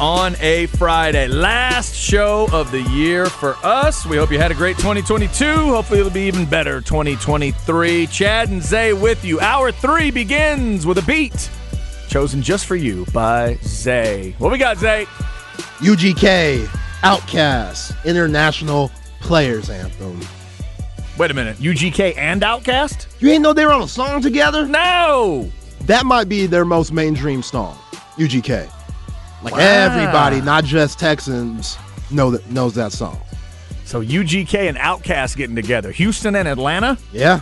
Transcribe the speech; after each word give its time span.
on 0.00 0.36
a 0.40 0.66
Friday. 0.66 1.28
Last 1.28 1.94
show 1.94 2.48
of 2.52 2.70
the 2.70 2.82
year 2.82 3.26
for 3.26 3.56
us. 3.62 4.06
We 4.06 4.16
hope 4.16 4.30
you 4.30 4.38
had 4.38 4.50
a 4.50 4.54
great 4.54 4.76
2022. 4.76 5.44
Hopefully, 5.44 6.00
it'll 6.00 6.12
be 6.12 6.26
even 6.26 6.46
better 6.46 6.80
2023. 6.80 8.06
Chad 8.08 8.50
and 8.50 8.62
Zay 8.62 8.92
with 8.92 9.24
you. 9.24 9.40
Hour 9.40 9.72
three 9.72 10.10
begins 10.10 10.86
with 10.86 10.98
a 10.98 11.02
beat 11.02 11.50
chosen 12.08 12.40
just 12.42 12.66
for 12.66 12.76
you 12.76 13.04
by 13.12 13.58
Zay. 13.62 14.34
What 14.38 14.52
we 14.52 14.58
got, 14.58 14.78
Zay? 14.78 15.06
UGK 15.80 16.64
OutKast 17.02 18.04
International 18.04 18.90
Players 19.20 19.70
Anthem. 19.70 20.20
Wait 21.18 21.30
a 21.30 21.34
minute. 21.34 21.56
UGK 21.58 22.16
and 22.16 22.42
OutKast? 22.42 23.06
You 23.20 23.30
ain't 23.30 23.42
know 23.42 23.52
they 23.52 23.64
were 23.66 23.72
on 23.72 23.82
a 23.82 23.88
song 23.88 24.20
together? 24.20 24.66
No. 24.66 25.50
That 25.82 26.04
might 26.06 26.28
be 26.28 26.46
their 26.46 26.64
most 26.64 26.92
mainstream 26.92 27.42
song. 27.42 27.76
UGK. 28.16 28.70
Like 29.42 29.54
Wow. 29.54 29.58
everybody, 29.60 30.40
not 30.40 30.64
just 30.64 30.98
Texans, 30.98 31.76
know 32.10 32.30
that 32.30 32.50
knows 32.50 32.74
that 32.74 32.92
song. 32.92 33.20
So 33.84 34.00
UGK 34.02 34.68
and 34.68 34.76
OutKast 34.78 35.36
getting 35.36 35.54
together. 35.56 35.92
Houston 35.92 36.34
and 36.36 36.48
Atlanta? 36.48 36.98
Yeah. 37.12 37.40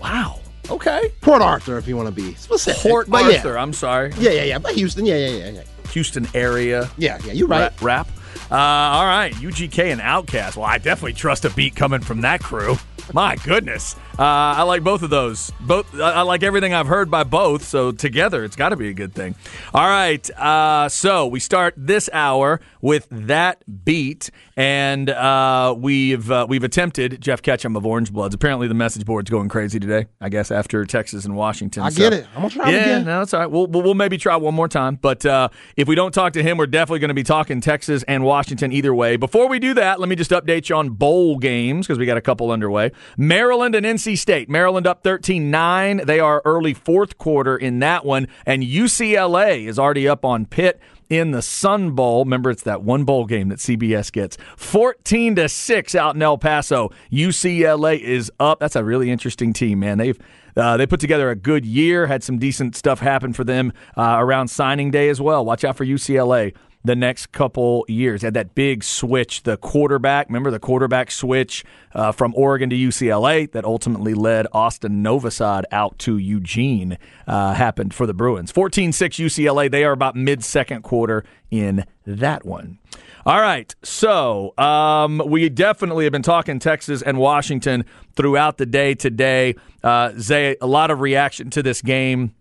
Wow. 0.00 0.40
Okay. 0.70 1.12
Port 1.20 1.40
Arthur, 1.42 1.78
if 1.78 1.86
you 1.86 1.96
want 1.96 2.08
to 2.08 2.14
be 2.14 2.34
specific. 2.34 2.82
Port 2.82 3.08
But 3.08 3.24
Arthur. 3.24 3.56
I'm 3.58 3.72
sorry. 3.72 4.12
Yeah. 4.18 4.30
yeah, 4.30 4.30
yeah, 4.30 4.42
yeah. 4.44 4.58
But 4.58 4.72
Houston, 4.74 5.06
yeah, 5.06 5.16
yeah, 5.16 5.28
yeah, 5.28 5.50
yeah. 5.50 5.62
Houston 5.92 6.28
area. 6.34 6.90
Yeah, 6.98 7.18
yeah, 7.24 7.32
you're 7.32 7.48
right. 7.48 7.72
Rap. 7.80 7.82
rap. 7.82 8.08
Uh, 8.50 8.54
all 8.56 9.04
right, 9.06 9.32
UGK 9.34 9.92
and 9.92 10.00
OutKast. 10.00 10.56
Well, 10.56 10.64
I 10.66 10.78
definitely 10.78 11.12
trust 11.14 11.44
a 11.44 11.50
beat 11.50 11.76
coming 11.76 12.00
from 12.00 12.22
that 12.22 12.42
crew. 12.42 12.76
My 13.14 13.36
goodness, 13.36 13.94
uh, 14.18 14.22
I 14.22 14.62
like 14.64 14.84
both 14.84 15.02
of 15.02 15.08
those. 15.08 15.50
Both, 15.60 15.98
I 15.98 16.20
like 16.22 16.42
everything 16.42 16.74
I've 16.74 16.86
heard 16.88 17.10
by 17.10 17.24
both. 17.24 17.62
So 17.64 17.90
together, 17.90 18.44
it's 18.44 18.54
got 18.56 18.68
to 18.70 18.76
be 18.76 18.88
a 18.88 18.92
good 18.92 19.14
thing. 19.14 19.34
All 19.72 19.88
right, 19.88 20.28
uh, 20.38 20.88
so 20.90 21.26
we 21.26 21.40
start 21.40 21.72
this 21.76 22.10
hour 22.12 22.60
with 22.82 23.06
that 23.10 23.62
beat, 23.84 24.30
and 24.56 25.08
uh, 25.08 25.74
we've 25.76 26.30
uh, 26.30 26.46
we've 26.48 26.64
attempted 26.64 27.20
Jeff 27.22 27.40
Ketchum 27.40 27.76
of 27.76 27.86
Orange 27.86 28.12
Bloods. 28.12 28.34
Apparently, 28.34 28.68
the 28.68 28.74
message 28.74 29.06
board's 29.06 29.30
going 29.30 29.48
crazy 29.48 29.80
today. 29.80 30.06
I 30.20 30.28
guess 30.28 30.50
after 30.50 30.84
Texas 30.84 31.24
and 31.24 31.34
Washington. 31.34 31.82
I 31.84 31.88
So- 31.88 31.98
get 32.10 32.12
it. 32.12 32.26
I'm 32.34 32.42
gonna 32.42 32.50
try 32.50 32.68
it 32.68 32.72
yeah, 32.74 32.80
again. 32.80 33.04
no, 33.06 33.18
that's 33.20 33.32
all 33.32 33.40
right. 33.40 33.50
We'll, 33.50 33.66
we'll 33.68 33.82
we'll 33.84 33.94
maybe 33.94 34.18
try 34.18 34.36
one 34.36 34.54
more 34.54 34.68
time. 34.68 34.96
But 34.96 35.24
uh, 35.24 35.48
if 35.78 35.88
we 35.88 35.94
don't 35.94 36.12
talk 36.12 36.34
to 36.34 36.42
him, 36.42 36.58
we're 36.58 36.66
definitely 36.66 36.98
going 37.00 37.08
to 37.08 37.14
be 37.14 37.22
talking 37.22 37.62
Texas 37.62 38.02
and 38.06 38.22
Washington 38.22 38.70
either 38.70 38.94
way. 38.94 39.16
Before 39.16 39.48
we 39.48 39.58
do 39.58 39.72
that, 39.74 39.98
let 39.98 40.10
me 40.10 40.16
just 40.16 40.30
update 40.30 40.68
you 40.68 40.76
on 40.76 40.90
bowl 40.90 41.38
games 41.38 41.86
because 41.86 41.98
we 41.98 42.04
got 42.04 42.18
a 42.18 42.20
couple 42.20 42.50
underway. 42.50 42.90
Maryland 43.16 43.74
and 43.74 43.84
NC 43.84 44.18
State. 44.18 44.48
Maryland 44.48 44.86
up 44.86 45.02
13 45.02 45.50
9. 45.50 46.02
They 46.04 46.20
are 46.20 46.42
early 46.44 46.74
fourth 46.74 47.18
quarter 47.18 47.56
in 47.56 47.78
that 47.80 48.04
one. 48.04 48.28
And 48.46 48.62
UCLA 48.62 49.66
is 49.66 49.78
already 49.78 50.08
up 50.08 50.24
on 50.24 50.46
Pitt 50.46 50.80
in 51.08 51.30
the 51.30 51.42
Sun 51.42 51.92
Bowl. 51.92 52.24
Remember, 52.24 52.50
it's 52.50 52.62
that 52.62 52.82
one 52.82 53.04
bowl 53.04 53.24
game 53.24 53.48
that 53.48 53.58
CBS 53.58 54.12
gets. 54.12 54.36
14 54.56 55.36
to 55.36 55.48
6 55.48 55.94
out 55.94 56.14
in 56.14 56.22
El 56.22 56.38
Paso. 56.38 56.90
UCLA 57.10 57.98
is 58.00 58.30
up. 58.38 58.60
That's 58.60 58.76
a 58.76 58.84
really 58.84 59.10
interesting 59.10 59.52
team, 59.52 59.80
man. 59.80 59.98
They've 59.98 60.18
uh, 60.56 60.76
they 60.76 60.86
put 60.86 60.98
together 60.98 61.30
a 61.30 61.36
good 61.36 61.64
year, 61.64 62.08
had 62.08 62.24
some 62.24 62.36
decent 62.36 62.74
stuff 62.74 62.98
happen 62.98 63.32
for 63.32 63.44
them 63.44 63.72
uh, 63.96 64.16
around 64.18 64.48
signing 64.48 64.90
day 64.90 65.08
as 65.08 65.20
well. 65.20 65.44
Watch 65.44 65.62
out 65.62 65.76
for 65.76 65.84
UCLA 65.84 66.52
the 66.84 66.96
next 66.96 67.32
couple 67.32 67.84
years. 67.88 68.22
Had 68.22 68.34
that 68.34 68.54
big 68.54 68.84
switch, 68.84 69.42
the 69.42 69.56
quarterback. 69.56 70.28
Remember 70.28 70.50
the 70.50 70.58
quarterback 70.58 71.10
switch 71.10 71.64
uh, 71.94 72.12
from 72.12 72.34
Oregon 72.36 72.70
to 72.70 72.76
UCLA 72.76 73.50
that 73.52 73.64
ultimately 73.64 74.14
led 74.14 74.46
Austin 74.52 75.02
Novosad 75.02 75.64
out 75.72 75.98
to 76.00 76.18
Eugene 76.18 76.98
uh, 77.26 77.54
happened 77.54 77.94
for 77.94 78.06
the 78.06 78.14
Bruins. 78.14 78.50
14 78.52 78.92
6 78.92 79.16
UCLA. 79.16 79.70
They 79.70 79.84
are 79.84 79.92
about 79.92 80.16
mid 80.16 80.44
second 80.44 80.82
quarter 80.82 81.24
in 81.50 81.84
that 82.06 82.44
one. 82.44 82.78
All 83.26 83.40
right, 83.42 83.74
so 83.82 84.54
um, 84.56 85.20
we 85.26 85.50
definitely 85.50 86.04
have 86.04 86.12
been 86.12 86.22
talking 86.22 86.58
Texas 86.58 87.02
and 87.02 87.18
Washington 87.18 87.84
throughout 88.16 88.56
the 88.56 88.64
day 88.64 88.94
today. 88.94 89.54
Uh, 89.82 90.12
Zay, 90.18 90.56
a 90.62 90.66
lot 90.66 90.90
of 90.90 91.00
reaction 91.00 91.50
to 91.50 91.62
this 91.62 91.82
game 91.82 92.34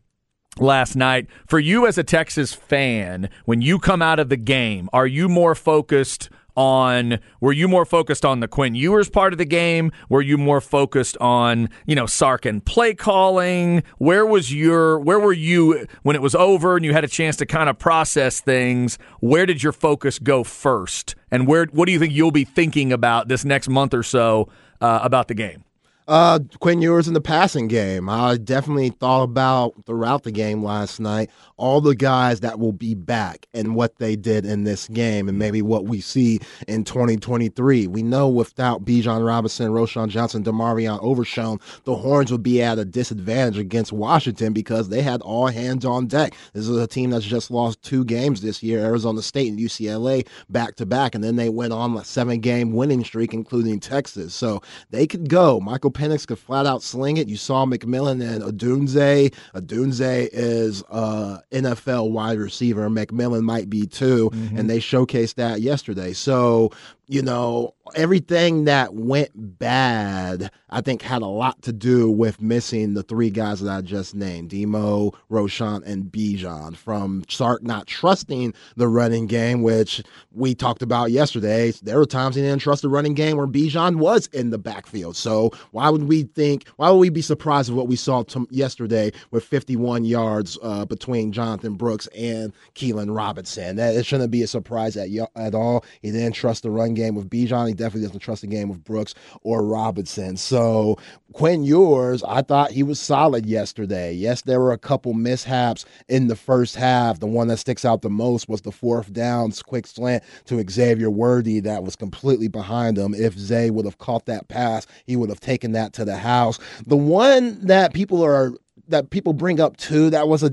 last 0.60 0.96
night. 0.96 1.28
For 1.48 1.60
you 1.60 1.88
as 1.88 1.98
a 1.98 2.04
Texas 2.04 2.54
fan, 2.54 3.30
when 3.46 3.62
you 3.62 3.80
come 3.80 4.02
out 4.02 4.20
of 4.20 4.30
the 4.30 4.38
game, 4.38 4.90
are 4.94 5.08
you 5.08 5.30
more 5.30 5.56
focused 5.56 6.30
on 6.58 7.20
were 7.40 7.54
you 7.54 7.68
more 7.68 7.86
focused 7.86 8.26
on 8.26 8.40
the 8.40 8.48
Quinn 8.48 8.76
Ewers 8.76 9.10
part 9.10 9.32
of 9.32 9.38
the 9.38 9.46
game? 9.46 9.92
Were 10.10 10.24
you 10.24 10.38
more 10.38 10.60
focused 10.60 11.16
on, 11.22 11.70
you 11.86 11.96
know, 11.96 12.08
Sark 12.08 12.46
and 12.46 12.66
play 12.66 12.96
calling? 12.96 13.84
Where 14.00 14.26
was 14.26 14.54
your 14.54 15.00
where 15.00 15.20
were 15.20 15.34
you 15.34 15.88
when 16.02 16.16
it 16.16 16.22
was 16.22 16.36
over 16.36 16.76
and 16.76 16.84
you 16.84 16.94
had 16.94 17.04
a 17.04 17.08
chance 17.08 17.38
to 17.38 17.46
kind 17.46 17.70
of 17.70 17.78
process 17.78 18.42
things? 18.42 18.98
Where 19.20 19.46
did 19.46 19.64
your 19.64 19.72
focus 19.72 20.20
go 20.20 20.44
first? 20.44 21.16
And 21.32 21.48
where 21.48 21.66
what 21.66 21.86
do 21.86 21.92
you 21.92 22.00
think 22.00 22.14
you'll 22.14 22.32
be 22.32 22.46
thinking 22.46 22.92
about 22.92 23.28
this 23.28 23.46
next 23.46 23.70
month 23.70 23.94
or 23.94 24.04
so 24.04 24.50
uh, 24.82 25.00
about 25.04 25.28
the 25.28 25.36
game? 25.36 25.64
Uh, 26.08 26.40
Quinn 26.62 26.82
Ewers 26.82 27.10
in 27.10 27.14
the 27.14 27.20
passing 27.20 27.68
game. 27.68 28.08
I 28.08 28.38
definitely 28.38 28.92
thought 28.92 29.24
about 29.24 29.74
throughout 29.86 30.24
the 30.24 30.32
game 30.32 30.64
last 30.64 31.02
night 31.02 31.30
all 31.58 31.82
the 31.82 31.96
guys 31.96 32.40
that 32.40 32.60
will 32.60 32.72
be 32.72 32.94
back 32.96 33.48
and 33.54 33.76
what 33.76 33.98
they 33.98 34.16
did 34.16 34.46
in 34.46 34.64
this 34.64 34.88
game 34.88 35.28
and 35.28 35.38
maybe 35.38 35.62
what 35.62 35.84
we 35.84 36.00
see 36.00 36.40
in 36.66 36.86
2023. 36.86 37.88
We 37.88 38.04
know 38.04 38.30
without 38.30 38.86
Bijan 38.86 39.26
Robinson, 39.26 39.72
Roschon 39.72 40.08
Johnson, 40.08 40.46
DeMarvion 40.46 41.02
Overshown, 41.04 41.60
the 41.84 41.96
Horns 41.96 42.32
would 42.32 42.44
be 42.44 42.62
at 42.62 42.80
a 42.80 42.86
disadvantage 42.86 43.58
against 43.58 43.92
Washington 43.92 44.54
because 44.54 44.88
they 44.88 45.02
had 45.02 45.22
all 45.24 45.48
hands 45.48 45.84
on 45.84 46.08
deck. 46.08 46.36
This 46.54 46.70
is 46.70 46.78
a 46.78 46.88
team 46.88 47.10
that's 47.10 47.26
just 47.26 47.52
lost 47.52 47.82
two 47.82 48.06
games 48.06 48.42
this 48.42 48.64
year, 48.64 48.80
Arizona 48.80 49.22
State 49.22 49.50
and 49.50 49.60
UCLA 49.60 50.26
back 50.48 50.76
to 50.76 50.86
back, 50.86 51.16
and 51.16 51.24
then 51.24 51.36
they 51.36 51.50
went 51.50 51.74
on 51.74 51.98
a 51.98 52.06
seven 52.06 52.40
game 52.40 52.72
winning 52.72 53.04
streak, 53.04 53.34
including 53.34 53.82
Texas. 53.82 54.34
So 54.34 54.62
they 54.92 55.06
could 55.06 55.28
go. 55.28 55.60
Michael 55.60 55.92
Penix 55.98 56.28
could 56.28 56.40
flat 56.40 56.66
out 56.66 56.84
sling 56.84 57.18
it. 57.18 57.28
You 57.28 57.38
saw 57.38 57.66
McMillan 57.66 58.22
and 58.22 58.44
Odunze. 58.44 59.34
Odunze 59.56 60.30
is 60.32 60.84
uh 60.90 61.40
NFL 61.52 62.12
wide 62.12 62.38
receiver. 62.38 62.88
McMillan 62.90 63.42
might 63.42 63.70
be 63.70 63.86
too, 63.88 64.30
and 64.56 64.70
they 64.70 64.80
showcased 64.80 65.36
that 65.36 65.62
yesterday. 65.62 66.14
So 66.14 66.72
you 67.08 67.22
know, 67.22 67.74
everything 67.96 68.66
that 68.66 68.94
went 68.94 69.30
bad, 69.34 70.52
I 70.70 70.82
think, 70.82 71.02
had 71.02 71.22
a 71.22 71.28
lot 71.28 71.62
to 71.62 71.72
do 71.72 72.12
with 72.12 72.42
missing 72.42 72.94
the 72.96 73.04
three 73.04 73.30
guys 73.30 73.62
that 73.62 73.72
I 73.72 73.82
just 73.82 74.14
named 74.14 74.50
Demo, 74.50 75.12
Roschon, 75.32 75.86
and 75.86 76.06
Bijan 76.06 76.76
from 76.76 77.24
Sark 77.30 77.64
not 77.64 77.88
trusting 77.88 78.54
the 78.76 78.90
running 78.90 79.26
game, 79.28 79.62
which 79.64 80.04
we 80.34 80.54
talked 80.54 80.82
about 80.82 81.12
yesterday. 81.12 81.72
There 81.82 81.98
were 81.98 82.06
times 82.06 82.36
he 82.36 82.42
didn't 82.42 82.62
trust 82.62 82.82
the 82.82 82.90
running 82.90 83.14
game 83.14 83.38
where 83.38 83.48
Bijan 83.48 83.98
was 83.98 84.28
in 84.28 84.50
the 84.50 84.58
backfield. 84.58 85.16
So 85.16 85.52
why 85.72 85.90
would 85.90 86.04
we 86.04 86.24
think, 86.24 86.68
why 86.76 86.90
would 86.90 87.00
we 87.00 87.10
be 87.10 87.22
surprised 87.22 87.70
with 87.70 87.78
what 87.78 87.88
we 87.88 87.96
saw 87.96 88.24
t- 88.24 88.46
yesterday 88.50 89.14
with 89.32 89.46
51 89.46 90.04
yards 90.04 90.58
uh, 90.62 90.84
between 90.84 91.32
Jonathan 91.32 91.76
Brooks 91.76 92.08
and 92.08 92.52
Keilan 92.76 93.16
Robinson? 93.16 93.78
That, 93.78 93.96
it 93.96 94.06
shouldn't 94.06 94.32
be 94.32 94.44
a 94.44 94.48
surprise 94.48 94.98
at, 94.98 95.08
y- 95.10 95.28
at 95.38 95.56
all. 95.56 95.86
He 96.02 96.12
didn't 96.12 96.34
trust 96.34 96.64
the 96.64 96.72
run 96.72 96.97
game 96.98 97.16
with 97.16 97.30
Bijan. 97.30 97.68
He 97.68 97.74
definitely 97.74 98.08
doesn't 98.08 98.20
trust 98.20 98.42
the 98.42 98.48
game 98.48 98.70
with 98.70 98.84
Brooks 98.84 99.14
or 99.44 99.64
Robinson. 99.64 100.38
So 100.38 100.98
Quinn 101.34 101.64
Ewers, 101.64 102.24
I 102.24 102.42
thought 102.42 102.72
he 102.72 102.84
was 102.84 103.00
solid 103.00 103.46
yesterday. 103.46 104.14
Yes, 104.14 104.42
there 104.42 104.60
were 104.60 104.72
a 104.72 104.78
couple 104.78 105.14
mishaps 105.14 105.86
in 106.10 106.28
the 106.28 106.36
first 106.36 106.76
half. 106.76 107.20
The 107.20 107.28
one 107.28 107.48
that 107.50 107.58
sticks 107.58 107.86
out 107.86 108.02
the 108.02 108.10
most 108.10 108.50
was 108.50 108.62
the 108.62 108.72
fourth 108.72 109.14
downs 109.14 109.62
quick 109.62 109.88
slant 109.88 110.24
to 110.46 110.64
Xavier 110.70 111.10
Worthy 111.10 111.60
that 111.62 111.84
was 111.84 111.96
completely 111.96 112.48
behind 112.48 112.98
him. 112.98 113.14
If 113.14 113.38
Zay 113.38 113.70
would 113.70 113.86
have 113.86 114.00
caught 114.00 114.26
that 114.26 114.48
pass, 114.48 114.88
he 115.06 115.16
would 115.16 115.30
have 115.30 115.40
taken 115.40 115.74
that 115.74 115.94
to 115.94 116.06
the 116.06 116.18
house. 116.18 116.60
The 116.86 116.98
one 116.98 117.60
that 117.66 117.94
people 117.94 118.24
are 118.24 118.54
that 118.90 119.10
people 119.10 119.34
bring 119.34 119.60
up 119.60 119.78
too 119.78 120.10
that 120.10 120.28
was 120.28 120.44
a 120.44 120.50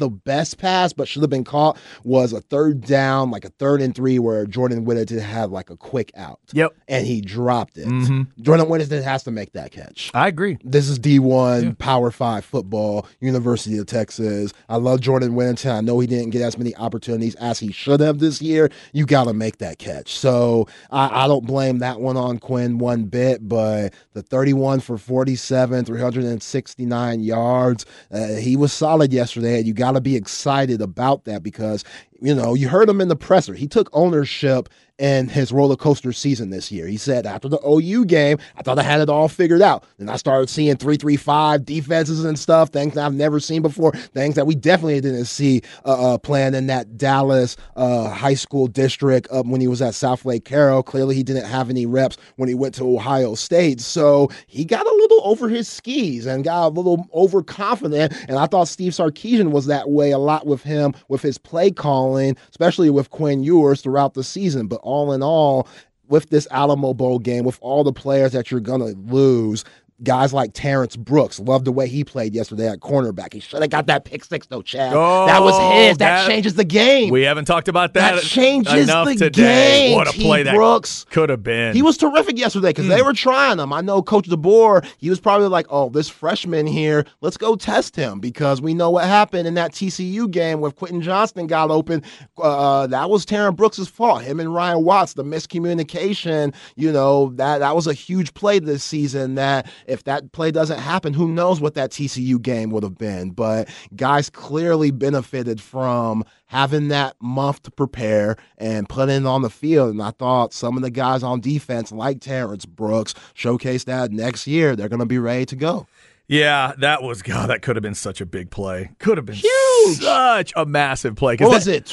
the 0.00 0.08
best 0.08 0.58
pass, 0.58 0.92
but 0.92 1.06
should 1.06 1.22
have 1.22 1.30
been 1.30 1.44
caught, 1.44 1.78
was 2.02 2.32
a 2.32 2.40
third 2.40 2.80
down, 2.80 3.30
like 3.30 3.44
a 3.44 3.50
third 3.50 3.80
and 3.80 3.94
three, 3.94 4.18
where 4.18 4.46
Jordan 4.46 4.84
Whittington 4.84 5.20
had 5.20 5.50
like 5.50 5.70
a 5.70 5.76
quick 5.76 6.10
out. 6.16 6.40
Yep. 6.52 6.74
And 6.88 7.06
he 7.06 7.20
dropped 7.20 7.78
it. 7.78 7.86
Mm-hmm. 7.86 8.42
Jordan 8.42 8.68
Whittington 8.68 9.02
has 9.02 9.22
to 9.24 9.30
make 9.30 9.52
that 9.52 9.70
catch. 9.70 10.10
I 10.14 10.26
agree. 10.26 10.58
This 10.64 10.88
is 10.88 10.98
D1, 10.98 11.62
yeah. 11.62 11.72
Power 11.78 12.10
5 12.10 12.44
football, 12.44 13.06
University 13.20 13.78
of 13.78 13.86
Texas. 13.86 14.52
I 14.68 14.76
love 14.76 15.00
Jordan 15.00 15.34
Whittington. 15.34 15.70
I 15.70 15.80
know 15.80 16.00
he 16.00 16.06
didn't 16.06 16.30
get 16.30 16.42
as 16.42 16.58
many 16.58 16.74
opportunities 16.76 17.34
as 17.36 17.60
he 17.60 17.70
should 17.70 18.00
have 18.00 18.18
this 18.18 18.42
year. 18.42 18.70
You 18.92 19.06
got 19.06 19.24
to 19.24 19.32
make 19.32 19.58
that 19.58 19.78
catch. 19.78 20.18
So 20.18 20.66
I, 20.90 21.24
I 21.24 21.28
don't 21.28 21.46
blame 21.46 21.78
that 21.78 22.00
one 22.00 22.16
on 22.16 22.38
Quinn 22.38 22.78
one 22.78 23.04
bit, 23.04 23.46
but 23.46 23.94
the 24.14 24.22
31 24.22 24.80
for 24.80 24.98
47, 24.98 25.84
369 25.84 27.20
yards, 27.20 27.86
uh, 28.10 28.28
he 28.36 28.56
was 28.56 28.72
solid 28.72 29.12
yesterday. 29.12 29.60
You 29.60 29.74
got 29.74 29.89
to 29.92 30.00
be 30.00 30.16
excited 30.16 30.80
about 30.80 31.24
that 31.24 31.42
because 31.42 31.84
you 32.20 32.34
know, 32.34 32.54
you 32.54 32.68
heard 32.68 32.88
him 32.88 33.00
in 33.00 33.08
the 33.08 33.16
presser. 33.16 33.54
He 33.54 33.66
took 33.66 33.88
ownership 33.92 34.68
in 35.00 35.28
his 35.28 35.50
roller 35.50 35.76
coaster 35.76 36.12
season 36.12 36.50
this 36.50 36.70
year. 36.70 36.86
He 36.86 36.98
said 36.98 37.24
after 37.24 37.48
the 37.48 37.58
OU 37.66 38.04
game, 38.04 38.38
I 38.56 38.62
thought 38.62 38.78
I 38.78 38.82
had 38.82 39.00
it 39.00 39.08
all 39.08 39.28
figured 39.28 39.62
out. 39.62 39.84
And 39.98 40.10
I 40.10 40.16
started 40.16 40.50
seeing 40.50 40.76
335 40.76 41.64
defenses 41.64 42.22
and 42.22 42.38
stuff, 42.38 42.68
things 42.68 42.94
that 42.94 43.06
I've 43.06 43.14
never 43.14 43.40
seen 43.40 43.62
before, 43.62 43.92
things 43.92 44.34
that 44.34 44.46
we 44.46 44.54
definitely 44.54 45.00
didn't 45.00 45.24
see 45.24 45.62
uh, 45.86 46.14
uh, 46.14 46.18
playing 46.18 46.54
in 46.54 46.66
that 46.66 46.98
Dallas 46.98 47.56
uh, 47.76 48.10
high 48.10 48.34
school 48.34 48.66
district 48.66 49.26
when 49.30 49.60
he 49.60 49.68
was 49.68 49.80
at 49.80 49.94
Southlake 49.94 50.44
Carroll. 50.44 50.82
Clearly, 50.82 51.14
he 51.14 51.22
didn't 51.22 51.46
have 51.46 51.70
any 51.70 51.86
reps 51.86 52.18
when 52.36 52.50
he 52.50 52.54
went 52.54 52.74
to 52.74 52.84
Ohio 52.84 53.34
State. 53.34 53.80
So 53.80 54.30
he 54.46 54.66
got 54.66 54.86
a 54.86 54.94
little 54.94 55.22
over 55.24 55.48
his 55.48 55.66
skis 55.66 56.26
and 56.26 56.44
got 56.44 56.66
a 56.66 56.68
little 56.68 57.08
overconfident. 57.14 58.12
And 58.28 58.38
I 58.38 58.46
thought 58.46 58.68
Steve 58.68 58.92
Sarkisian 58.92 59.50
was 59.50 59.64
that 59.66 59.88
way 59.88 60.10
a 60.10 60.18
lot 60.18 60.46
with 60.46 60.62
him, 60.62 60.92
with 61.08 61.22
his 61.22 61.38
play 61.38 61.70
calling 61.70 62.09
especially 62.18 62.90
with 62.90 63.10
Quinn 63.10 63.42
Ewers 63.42 63.80
throughout 63.80 64.14
the 64.14 64.24
season. 64.24 64.66
But 64.66 64.80
all 64.82 65.12
in 65.12 65.22
all, 65.22 65.68
with 66.08 66.30
this 66.30 66.48
Alamo 66.50 66.92
Bowl 66.92 67.18
game, 67.18 67.44
with 67.44 67.58
all 67.60 67.84
the 67.84 67.92
players 67.92 68.32
that 68.32 68.50
you're 68.50 68.60
going 68.60 68.80
to 68.80 68.98
lose, 69.14 69.64
guys 70.02 70.32
like 70.32 70.50
Terrence 70.54 70.96
Brooks. 70.96 71.38
Loved 71.40 71.64
the 71.64 71.72
way 71.72 71.88
he 71.88 72.04
played 72.04 72.34
yesterday 72.34 72.68
at 72.68 72.80
cornerback. 72.80 73.32
He 73.32 73.40
should 73.40 73.60
have 73.60 73.70
got 73.70 73.86
that 73.86 74.04
pick 74.04 74.24
six 74.24 74.46
though, 74.46 74.62
Chad. 74.62 74.92
Oh, 74.94 75.26
that 75.26 75.42
was 75.42 75.54
his. 75.74 75.98
That, 75.98 76.26
that, 76.26 76.28
changes 76.28 76.54
the 76.54 76.64
game. 76.64 77.10
We 77.10 77.22
haven't 77.22 77.44
talked 77.44 77.68
about 77.68 77.94
that. 77.94 78.16
That 78.16 78.22
changes 78.22 78.86
the 78.86 79.14
today. 79.18 79.88
game. 79.88 79.96
What 79.96 80.08
a 80.08 80.12
play 80.12 80.44
T. 80.44 80.50
Brooks 80.50 81.04
could 81.10 81.28
have 81.28 81.42
been. 81.42 81.74
He 81.74 81.82
was 81.82 81.96
terrific 81.96 82.38
yesterday 82.38 82.68
because 82.68 82.86
mm. 82.86 82.90
they 82.90 83.00
hmm. 83.00 83.06
were 83.06 83.12
trying 83.12 83.58
him. 83.58 83.72
I 83.72 83.80
know 83.80 84.02
Coach 84.02 84.28
DeBoer. 84.28 84.86
He 84.98 85.10
was 85.10 85.20
probably 85.20 85.48
like, 85.48 85.66
"Oh, 85.70 85.88
this 85.88 86.08
freshman 86.08 86.66
here, 86.66 87.04
let's 87.20 87.36
go 87.36 87.56
test 87.56 87.96
him 87.96 88.20
because 88.20 88.60
we 88.60 88.74
know 88.74 88.90
what 88.90 89.04
happened 89.04 89.46
in 89.46 89.54
that 89.54 89.72
TCU 89.72 90.30
game 90.30 90.60
where 90.60 90.70
Quentin 90.70 91.02
Johnston 91.02 91.46
got 91.46 91.70
open. 91.70 92.02
Uh, 92.38 92.86
that 92.86 93.10
was 93.10 93.24
Terrence 93.24 93.56
Brooks' 93.56 93.86
fault. 93.86 94.22
Him 94.22 94.40
and 94.40 94.54
Ryan 94.54 94.84
Watts, 94.84 95.14
the 95.14 95.24
miscommunication. 95.24 96.54
You 96.76 96.92
know 96.92 97.30
that 97.36 97.58
that 97.58 97.74
was 97.74 97.86
a 97.86 97.92
huge 97.92 98.34
play 98.34 98.58
this 98.58 98.82
season. 98.82 99.34
That 99.34 99.70
if 99.90 100.04
that 100.04 100.32
play 100.32 100.50
doesn't 100.50 100.78
happen, 100.78 101.12
who 101.12 101.28
knows 101.28 101.60
what 101.60 101.74
that 101.74 101.90
TCU 101.90 102.40
game 102.40 102.70
would 102.70 102.82
have 102.82 102.96
been. 102.96 103.30
But 103.30 103.68
guys 103.96 104.30
clearly 104.30 104.90
benefited 104.90 105.60
from 105.60 106.24
having 106.46 106.88
that 106.88 107.16
month 107.20 107.62
to 107.64 107.70
prepare 107.70 108.36
and 108.58 108.88
put 108.88 109.08
it 109.08 109.26
on 109.26 109.42
the 109.42 109.50
field. 109.50 109.90
And 109.90 110.02
I 110.02 110.10
thought 110.10 110.52
some 110.52 110.76
of 110.76 110.82
the 110.82 110.90
guys 110.90 111.22
on 111.22 111.40
defense, 111.40 111.92
like 111.92 112.20
Terrence 112.20 112.66
Brooks, 112.66 113.14
showcased 113.34 113.84
that 113.86 114.12
next 114.12 114.46
year 114.46 114.76
they're 114.76 114.88
going 114.88 115.00
to 115.00 115.06
be 115.06 115.18
ready 115.18 115.46
to 115.46 115.56
go. 115.56 115.86
Yeah, 116.28 116.74
that 116.78 117.02
was 117.02 117.22
God. 117.22 117.50
That 117.50 117.62
could 117.62 117.74
have 117.74 117.82
been 117.82 117.96
such 117.96 118.20
a 118.20 118.26
big 118.26 118.50
play. 118.50 118.90
Could 119.00 119.18
have 119.18 119.26
been 119.26 119.34
huge, 119.34 119.98
such 119.98 120.52
a 120.54 120.64
massive 120.64 121.16
play. 121.16 121.36
What 121.36 121.50
was 121.50 121.66
it? 121.66 121.90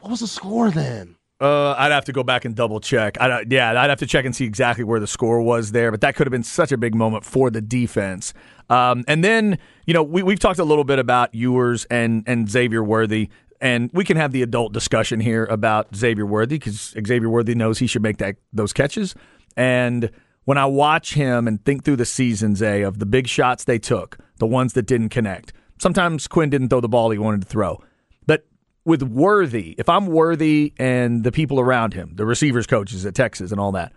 What 0.00 0.10
was 0.10 0.20
the 0.20 0.28
score 0.28 0.70
then? 0.70 1.16
Uh, 1.40 1.74
I'd 1.78 1.90
have 1.90 2.04
to 2.04 2.12
go 2.12 2.22
back 2.22 2.44
and 2.44 2.54
double 2.54 2.80
check. 2.80 3.18
I, 3.18 3.44
yeah, 3.48 3.70
I'd 3.80 3.88
have 3.88 4.00
to 4.00 4.06
check 4.06 4.26
and 4.26 4.36
see 4.36 4.44
exactly 4.44 4.84
where 4.84 5.00
the 5.00 5.06
score 5.06 5.40
was 5.40 5.72
there, 5.72 5.90
but 5.90 6.02
that 6.02 6.14
could 6.14 6.26
have 6.26 6.32
been 6.32 6.42
such 6.42 6.70
a 6.70 6.76
big 6.76 6.94
moment 6.94 7.24
for 7.24 7.50
the 7.50 7.62
defense. 7.62 8.34
Um, 8.68 9.04
and 9.08 9.24
then, 9.24 9.58
you 9.86 9.94
know, 9.94 10.02
we, 10.02 10.22
we've 10.22 10.38
talked 10.38 10.58
a 10.58 10.64
little 10.64 10.84
bit 10.84 10.98
about 10.98 11.34
Ewers 11.34 11.86
and, 11.86 12.24
and 12.26 12.48
Xavier 12.48 12.84
Worthy, 12.84 13.30
and 13.58 13.90
we 13.94 14.04
can 14.04 14.18
have 14.18 14.32
the 14.32 14.42
adult 14.42 14.74
discussion 14.74 15.18
here 15.18 15.46
about 15.46 15.96
Xavier 15.96 16.26
Worthy 16.26 16.58
because 16.58 16.94
Xavier 17.06 17.30
Worthy 17.30 17.54
knows 17.54 17.78
he 17.78 17.86
should 17.86 18.02
make 18.02 18.18
that 18.18 18.36
those 18.52 18.74
catches. 18.74 19.14
And 19.56 20.10
when 20.44 20.58
I 20.58 20.66
watch 20.66 21.14
him 21.14 21.48
and 21.48 21.64
think 21.64 21.84
through 21.84 21.96
the 21.96 22.04
seasons, 22.04 22.62
A, 22.62 22.82
of 22.82 22.98
the 22.98 23.06
big 23.06 23.28
shots 23.28 23.64
they 23.64 23.78
took, 23.78 24.18
the 24.36 24.46
ones 24.46 24.74
that 24.74 24.82
didn't 24.82 25.08
connect, 25.08 25.54
sometimes 25.78 26.28
Quinn 26.28 26.50
didn't 26.50 26.68
throw 26.68 26.80
the 26.82 26.88
ball 26.88 27.10
he 27.10 27.18
wanted 27.18 27.40
to 27.40 27.46
throw 27.48 27.82
with 28.90 29.04
Worthy, 29.04 29.76
if 29.78 29.88
I'm 29.88 30.06
Worthy 30.06 30.72
and 30.76 31.22
the 31.22 31.30
people 31.30 31.60
around 31.60 31.94
him, 31.94 32.10
the 32.16 32.26
receivers 32.26 32.66
coaches 32.66 33.06
at 33.06 33.14
Texas 33.14 33.52
and 33.52 33.60
all 33.60 33.70
that, 33.72 33.92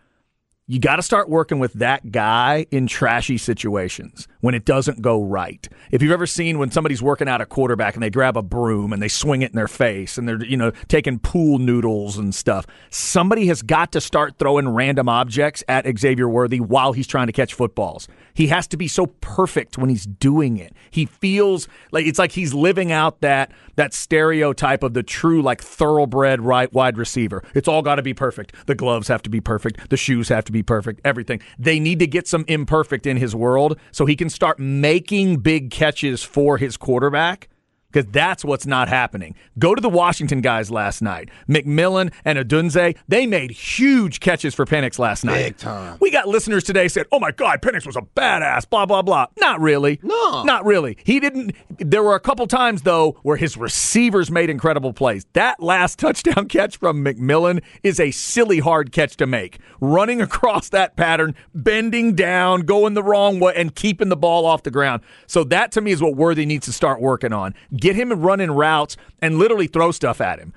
you 0.68 0.80
got 0.80 0.98
to 0.98 1.02
start 1.02 1.28
working 1.30 1.58
with 1.58 1.74
that 1.74 2.12
guy 2.12 2.68
in 2.70 2.86
trashy 2.86 3.40
situations 3.40 4.28
when 4.44 4.54
it 4.54 4.66
doesn't 4.66 5.02
go 5.02 5.24
right. 5.24 5.70
If 5.90 6.02
you've 6.02 6.12
ever 6.12 6.28
seen 6.28 6.60
when 6.60 6.70
somebody's 6.70 7.02
working 7.02 7.30
out 7.30 7.40
a 7.40 7.46
quarterback 7.46 7.94
and 7.94 8.04
they 8.04 8.10
grab 8.10 8.36
a 8.36 8.42
broom 8.42 8.92
and 8.92 9.02
they 9.02 9.08
swing 9.08 9.42
it 9.42 9.52
in 9.52 9.56
their 9.56 9.70
face 9.70 10.18
and 10.18 10.28
they're 10.28 10.44
you 10.44 10.58
know 10.58 10.72
taking 10.90 11.18
pool 11.18 11.60
noodles 11.60 12.18
and 12.18 12.36
stuff, 12.36 12.68
somebody 12.90 13.48
has 13.48 13.62
got 13.62 13.94
to 13.94 14.02
start 14.02 14.38
throwing 14.38 14.68
random 14.68 15.08
objects 15.08 15.64
at 15.70 15.88
Xavier 15.98 16.28
Worthy 16.28 16.60
while 16.60 16.92
he's 16.92 17.08
trying 17.08 17.28
to 17.28 17.34
catch 17.34 17.54
footballs. 17.54 18.10
He 18.34 18.48
has 18.48 18.68
to 18.68 18.78
be 18.78 18.90
so 18.90 19.06
perfect 19.22 19.78
when 19.78 19.90
he's 19.90 20.06
doing 20.06 20.58
it. 20.58 20.74
He 20.92 21.06
feels 21.06 21.70
like 21.94 22.06
it's 22.06 22.20
like 22.20 22.34
he's 22.34 22.54
living 22.54 22.92
out 22.92 23.22
that 23.22 23.50
that 23.78 23.94
stereotype 23.94 24.84
of 24.84 24.94
the 24.94 25.04
true 25.04 25.42
like 25.42 25.62
thoroughbred 25.62 26.42
right 26.42 26.72
wide 26.74 26.98
receiver. 26.98 27.44
It's 27.56 27.70
all 27.70 27.82
got 27.82 27.96
to 27.96 28.02
be 28.02 28.14
perfect. 28.14 28.54
The 28.66 28.76
gloves 28.76 29.08
have 29.08 29.22
to 29.24 29.30
be 29.30 29.40
perfect. 29.40 29.90
The 29.90 29.98
shoes 29.98 30.28
have 30.28 30.44
to 30.46 30.52
be 30.52 30.64
perfect. 30.64 31.00
Everything. 31.06 31.40
They 31.58 31.80
need 31.80 32.00
to 32.00 32.08
get 32.08 32.28
some 32.28 32.44
imperfect 32.50 33.08
in 33.08 33.16
his 33.16 33.34
world 33.34 33.80
so 33.92 34.06
he 34.06 34.18
can 34.18 34.30
start 34.34 34.60
making 34.60 35.38
big 35.38 35.70
catches 35.70 36.24
for 36.24 36.58
his 36.58 36.76
quarterback 36.76 37.48
because 37.94 38.10
that's 38.12 38.44
what's 38.44 38.66
not 38.66 38.90
happening. 38.90 39.36
Go 39.60 39.76
to 39.76 39.82
the 39.82 39.90
Washington 39.90 40.42
guys 40.42 40.72
last 40.72 41.02
night. 41.02 41.30
McMillan 41.48 42.12
and 42.26 42.40
Odunze, 42.40 42.98
they 43.08 43.28
made 43.28 43.52
huge 43.52 44.20
catches 44.20 44.56
for 44.56 44.66
Penix 44.66 44.98
last 44.98 45.24
night. 45.24 45.44
Big 45.44 45.58
time. 45.58 45.98
We 46.02 46.10
got 46.10 46.28
listeners 46.28 46.64
today 46.64 46.88
said, 46.88 47.06
"Oh 47.12 47.20
my 47.20 47.32
God, 47.32 47.62
Penix 47.62 47.86
was 47.86 47.96
a 47.96 48.02
badass." 48.02 48.68
Blah 48.70 48.86
blah 48.86 49.02
blah. 49.02 49.28
Not 49.38 49.62
really. 49.62 50.00
No, 50.02 50.44
not 50.44 50.66
really. 50.66 50.98
He 51.04 51.20
didn't. 51.20 51.56
There 51.78 52.04
were 52.04 52.16
a 52.16 52.20
couple 52.20 52.48
times 52.48 52.82
though 52.82 53.18
where 53.22 53.38
his 53.38 53.58
receivers 53.58 54.32
made 54.32 54.50
incredible 54.50 54.94
plays. 54.94 55.26
That 55.34 55.62
last 55.62 56.00
touchdown 56.04 56.48
catch 56.48 56.78
from 56.78 57.04
McMillan 57.04 57.62
is 57.84 58.00
a 58.00 58.12
silly 58.12 58.60
hard 58.60 58.92
catch 58.92 59.18
to 59.18 59.28
make. 59.28 59.60
Running 59.80 60.22
across 60.22 60.70
that 60.70 60.96
pattern, 60.96 61.36
bending 61.54 62.16
down, 62.16 62.62
going 62.62 62.96
the 62.96 63.04
wrong 63.04 63.40
way, 63.40 63.54
and 63.56 63.76
keeping 63.76 64.10
the 64.10 64.18
ball 64.18 64.46
off 64.46 64.64
the 64.64 64.72
ground. 64.72 65.04
So 65.28 65.44
that 65.46 65.72
to 65.74 65.82
me 65.82 65.92
is 65.92 66.02
what 66.02 66.16
Worthy 66.16 66.46
needs 66.46 66.66
to 66.66 66.74
start 66.74 67.02
working 67.02 67.34
on 67.34 67.54
Get 67.84 67.98
him 67.98 68.14
running 68.14 68.50
routes 68.50 68.96
and 69.22 69.38
literally 69.38 69.68
throw 69.68 69.92
stuff 69.92 70.22
at 70.22 70.40
him. 70.40 70.54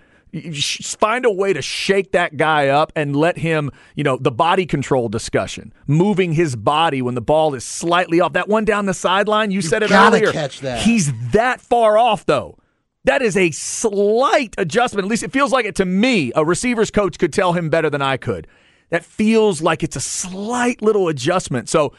Find 0.52 1.25
a 1.25 1.30
way 1.30 1.52
to 1.52 1.61
shake 1.61 2.12
that 2.12 2.37
guy 2.37 2.68
up 2.68 2.92
and 2.95 3.16
let 3.16 3.37
him, 3.37 3.73
you 3.97 4.04
know, 4.04 4.16
the 4.16 4.30
body 4.30 4.64
control 4.64 5.09
discussion, 5.09 5.73
moving 5.88 6.35
his 6.35 6.54
body 6.54 7.02
when 7.02 7.16
the 7.16 7.21
ball 7.21 7.54
is 7.54 7.64
slightly 7.64 8.21
off. 8.21 8.35
That 8.35 8.49
one 8.49 8.64
down 8.64 8.87
the 8.87 8.95
sideline, 8.95 9.50
you, 9.50 9.56
you 9.56 9.62
said 9.62 9.83
it 9.83 9.90
earlier. 9.90 10.30
Catch 10.30 10.61
that. 10.61 10.83
He's 10.83 11.12
that 11.33 11.61
far 11.61 11.99
off 11.99 12.26
though. 12.26 12.59
That 13.02 13.23
is 13.23 13.37
a 13.37 13.50
slight 13.50 14.54
adjustment. 14.56 15.04
At 15.06 15.11
least 15.11 15.25
it 15.25 15.33
feels 15.33 15.50
like 15.50 15.66
it 15.66 15.75
to 15.76 15.85
me. 15.85 16.30
A 16.37 16.45
receivers 16.45 16.92
coach 16.92 17.18
could 17.18 17.33
tell 17.33 17.54
him 17.54 17.68
better 17.68 17.90
than 17.90 18.02
I 18.02 18.16
could. 18.16 18.47
That 18.90 19.04
feels 19.04 19.61
like 19.62 19.83
it's 19.83 19.97
a 19.97 20.00
slight 20.00 20.80
little 20.80 21.09
adjustment. 21.09 21.68
So 21.68 21.92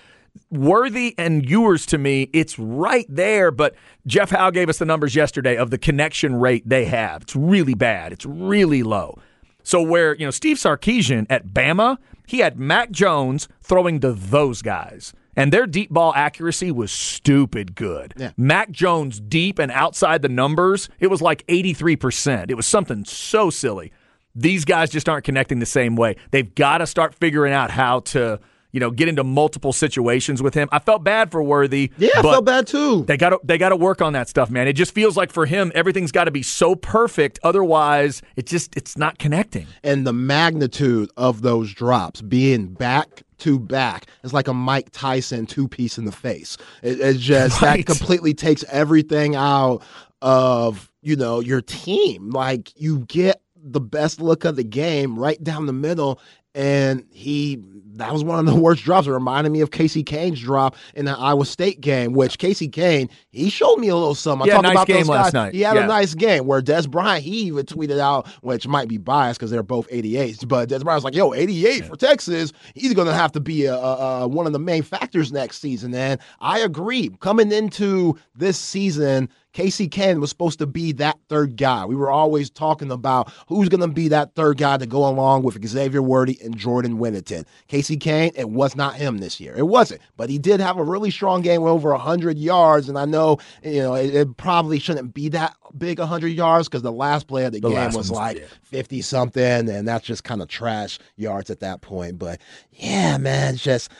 Worthy 0.52 1.16
and 1.18 1.48
Ewers 1.50 1.86
to 1.88 1.98
me, 1.98 2.30
it's 2.34 2.58
right 2.60 3.06
there. 3.10 3.52
But 3.52 3.76
Jeff 4.06 4.30
Howe 4.30 4.52
gave 4.52 4.70
us 4.70 4.78
the 4.78 4.86
numbers 4.86 5.16
yesterday 5.16 5.56
of 5.58 5.70
the 5.70 5.78
connection 5.78 6.36
rate 6.36 6.68
they 6.68 6.86
have. 6.86 7.24
It's 7.24 7.36
really 7.36 7.74
bad. 7.74 8.12
It's 8.14 8.26
really 8.26 8.84
low. 8.84 9.20
So 9.64 9.82
where 9.82 10.16
you 10.16 10.26
know 10.26 10.32
Steve 10.32 10.58
Sarkisian 10.58 11.26
at 11.30 11.48
Bama, 11.48 11.98
he 12.26 12.40
had 12.40 12.58
Mac 12.58 12.92
Jones 12.92 13.48
throwing 13.62 14.00
to 14.00 14.14
those 14.14 14.62
guys. 14.62 15.14
And 15.36 15.54
their 15.54 15.68
deep 15.68 15.92
ball 15.92 16.14
accuracy 16.16 16.72
was 16.72 16.92
stupid 16.92 17.76
good. 17.76 18.16
Yeah. 18.18 18.32
Mac 18.38 18.72
Jones 18.72 19.20
deep 19.20 19.60
and 19.60 19.72
outside 19.72 20.24
the 20.24 20.30
numbers, 20.30 20.90
it 21.00 21.08
was 21.08 21.22
like 21.22 21.46
83%. 21.46 22.50
It 22.50 22.56
was 22.56 22.66
something 22.66 23.06
so 23.06 23.52
silly. 23.52 23.92
these 24.38 24.66
guys 24.66 24.92
just 24.92 25.10
aren't 25.10 25.26
connecting 25.26 25.60
the 25.60 25.66
same 25.66 25.96
way. 25.96 26.16
They've 26.32 26.54
got 26.54 26.78
to 26.78 26.88
start 26.88 27.16
figuring 27.16 27.54
out 27.54 27.72
how 27.72 28.02
to 28.02 28.40
you 28.78 28.80
know, 28.80 28.92
get 28.92 29.08
into 29.08 29.24
multiple 29.24 29.74
situations 29.74 30.40
with 30.40 30.54
him. 30.54 30.70
I 30.72 30.78
felt 30.78 31.04
bad 31.04 31.32
for 31.32 31.42
Worthy. 31.42 31.92
Yeah, 31.98 32.12
I 32.16 32.22
felt 32.22 32.46
bad 32.46 32.68
too. 32.68 33.06
They 33.06 33.18
got 33.18 33.30
to 33.32 33.40
they 33.44 33.58
got 33.58 33.70
to 33.70 33.76
work 33.76 34.04
on 34.04 34.14
that 34.14 34.30
stuff, 34.30 34.52
man. 34.52 34.68
It 34.68 34.74
just 34.74 34.94
feels 34.94 35.18
like 35.18 35.32
for 35.32 35.48
him, 35.48 35.72
everything's 35.74 36.12
got 36.12 36.26
to 36.26 36.32
be 36.32 36.44
so 36.44 36.76
perfect. 36.76 37.40
Otherwise, 37.42 38.22
it 38.36 38.46
just 38.46 38.78
it's 38.78 38.96
not 38.96 39.18
connecting. 39.18 39.66
And 39.84 40.06
the 40.06 40.14
magnitude 40.14 41.10
of 41.18 41.42
those 41.42 41.74
drops 41.74 42.22
being 42.22 42.68
back 42.68 43.24
to 43.40 43.58
back 43.58 44.06
is 44.24 44.32
like 44.32 44.48
a 44.48 44.54
Mike 44.54 44.90
Tyson 44.92 45.48
two 45.48 45.68
piece 45.68 45.98
in 45.98 46.06
the 46.06 46.12
face. 46.12 46.56
It, 46.84 47.00
it's 47.00 47.18
just 47.18 47.60
right. 47.60 47.78
that 47.78 47.98
completely 47.98 48.36
takes 48.36 48.64
everything 48.66 49.36
out 49.36 49.82
of 50.22 50.92
you 51.02 51.16
know 51.16 51.40
your 51.40 51.64
team. 51.64 52.30
Like 52.30 52.80
you 52.80 53.00
get 53.08 53.42
the 53.56 53.82
best 53.82 54.22
look 54.22 54.46
of 54.46 54.56
the 54.56 54.64
game 54.64 55.18
right 55.18 55.44
down 55.44 55.66
the 55.66 55.74
middle 55.74 56.20
and 56.58 57.06
he 57.12 57.62
that 57.98 58.12
was 58.12 58.24
one 58.24 58.40
of 58.40 58.46
the 58.46 58.56
worst 58.60 58.84
drops. 58.84 59.08
It 59.08 59.12
reminded 59.12 59.52
me 59.52 59.62
of 59.62 59.72
Casey 59.72 60.04
Cain's 60.04 60.40
drop 60.40 60.76
in 60.96 61.06
the 61.06 61.18
Iowa 61.18 61.46
State 61.46 61.82
game, 61.82 62.14
which 62.14 62.40
Casey 62.40 62.68
Cain 62.68 63.10
he 63.30 63.50
showed 63.50 63.78
me 63.78 63.90
a 63.90 63.96
little 63.96 64.16
something. 64.16 64.50
I 64.50 64.56
yeah, 64.56 64.62
nice 64.62 64.72
about 64.72 64.88
game 64.88 65.06
last 65.06 65.34
night. 65.34 65.54
He 65.54 65.62
had 65.62 65.76
yeah. 65.76 65.84
a 65.84 65.88
nice 65.88 66.16
game 66.16 66.48
where 66.48 66.62
Dez 66.62 66.90
Bryant 66.90 67.24
he 67.24 67.44
even 67.44 67.66
tweeted 67.66 68.00
out, 68.00 68.28
which 68.42 68.68
might 68.68 68.88
be 68.88 68.98
biased 68.98 69.40
because 69.40 69.52
they're 69.52 69.64
both 69.64 69.88
88s, 69.90 70.48
but 70.48 70.70
Dez 70.70 70.84
Bryant 70.84 70.98
was 70.98 71.04
like, 71.04 71.16
"Yo, 71.16 71.34
88 71.34 71.80
yeah. 71.80 71.88
for 71.88 71.96
Texas, 71.96 72.52
he's 72.74 72.94
going 72.96 73.08
to 73.08 73.14
have 73.14 73.32
to 73.34 73.40
be 73.40 73.66
a, 73.66 73.76
a, 73.76 74.22
a, 74.22 74.28
one 74.28 74.48
of 74.48 74.54
the 74.54 74.60
main 74.60 74.82
factors 74.82 75.32
next 75.32 75.60
season." 75.60 75.94
And 75.94 76.20
I 76.40 76.60
agree. 76.60 77.10
Coming 77.20 77.52
into 77.52 78.18
this 78.36 78.58
season, 78.58 79.30
Casey 79.58 79.88
Cain 79.88 80.22
was 80.22 80.30
supposed 80.30 80.60
to 80.60 80.68
be 80.68 80.92
that 80.92 81.18
third 81.30 81.58
guy. 81.58 81.84
We 81.84 81.96
were 81.96 82.12
always 82.12 82.48
talking 82.48 82.92
about 82.92 83.34
who's 83.48 83.70
going 83.70 83.82
to 83.82 83.88
be 83.88 84.08
that 84.10 84.36
third 84.36 84.60
guy 84.60 84.78
to 84.78 84.86
go 84.86 85.08
along 85.08 85.42
with 85.42 85.68
Xavier 85.68 86.04
Worthy 86.04 86.38
and 86.44 86.56
Jordan 86.56 87.00
Whittington. 87.00 87.44
Casey 87.68 87.98
Cain, 87.98 88.32
it 88.36 88.52
was 88.52 88.76
not 88.76 88.98
him 88.98 89.18
this 89.18 89.40
year. 89.40 89.56
It 89.58 89.66
wasn't, 89.66 90.02
but 90.16 90.30
he 90.30 90.38
did 90.38 90.60
have 90.60 90.78
a 90.78 90.84
really 90.84 91.10
strong 91.10 91.42
game 91.42 91.64
with 91.64 91.72
over 91.72 91.90
100 91.90 92.38
yards. 92.38 92.88
And 92.88 93.00
I 93.00 93.06
know, 93.06 93.40
you 93.64 93.82
know, 93.82 93.96
it, 93.96 94.14
it 94.14 94.38
probably 94.38 94.78
shouldn't 94.78 95.16
be 95.16 95.28
that 95.30 95.56
big 95.76 95.98
100 95.98 96.28
yards 96.28 96.70
because 96.70 96.84
the 96.84 96.92
last 96.92 97.28
play 97.28 97.46
of 97.46 97.52
the, 97.52 97.60
the 97.60 97.72
game 97.72 97.94
was 97.94 98.12
like 98.12 98.48
50 98.62 99.02
something, 99.02 99.70
and 99.72 99.88
that's 99.88 100.06
just 100.06 100.24
kind 100.24 100.44
of 100.44 100.50
trash 100.50 101.00
yards 101.16 101.50
at 101.50 101.62
that 101.62 101.82
point. 101.82 102.20
But 102.20 102.42
yeah, 102.74 103.18
man, 103.18 103.56
just 103.56 103.92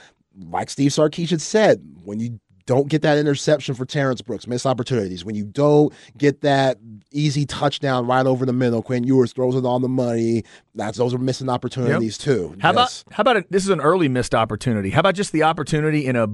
like 0.50 0.70
Steve 0.70 0.92
Sarkisian 0.92 1.40
said, 1.40 1.82
when 2.04 2.20
you 2.20 2.38
don't 2.68 2.88
get 2.88 3.00
that 3.00 3.16
interception 3.16 3.74
for 3.74 3.86
Terrence 3.86 4.20
Brooks, 4.20 4.46
miss 4.46 4.66
opportunities. 4.66 5.24
When 5.24 5.34
you 5.34 5.44
don't 5.44 5.90
get 6.18 6.42
that 6.42 6.76
easy 7.10 7.46
touchdown 7.46 8.06
right 8.06 8.26
over 8.26 8.44
the 8.44 8.52
middle, 8.52 8.82
Quinn 8.82 9.04
Ewers 9.04 9.32
throws 9.32 9.54
it 9.54 9.64
on 9.64 9.80
the 9.80 9.88
money. 9.88 10.44
That's 10.74 10.98
those 10.98 11.14
are 11.14 11.18
missing 11.18 11.48
opportunities 11.48 12.18
yep. 12.18 12.24
too. 12.24 12.56
How 12.60 12.72
yes. 12.74 13.02
about 13.04 13.14
how 13.14 13.20
about 13.22 13.36
it, 13.38 13.50
this 13.50 13.64
is 13.64 13.70
an 13.70 13.80
early 13.80 14.06
missed 14.06 14.34
opportunity? 14.34 14.90
How 14.90 15.00
about 15.00 15.14
just 15.14 15.32
the 15.32 15.44
opportunity 15.44 16.04
in 16.04 16.14
a 16.14 16.28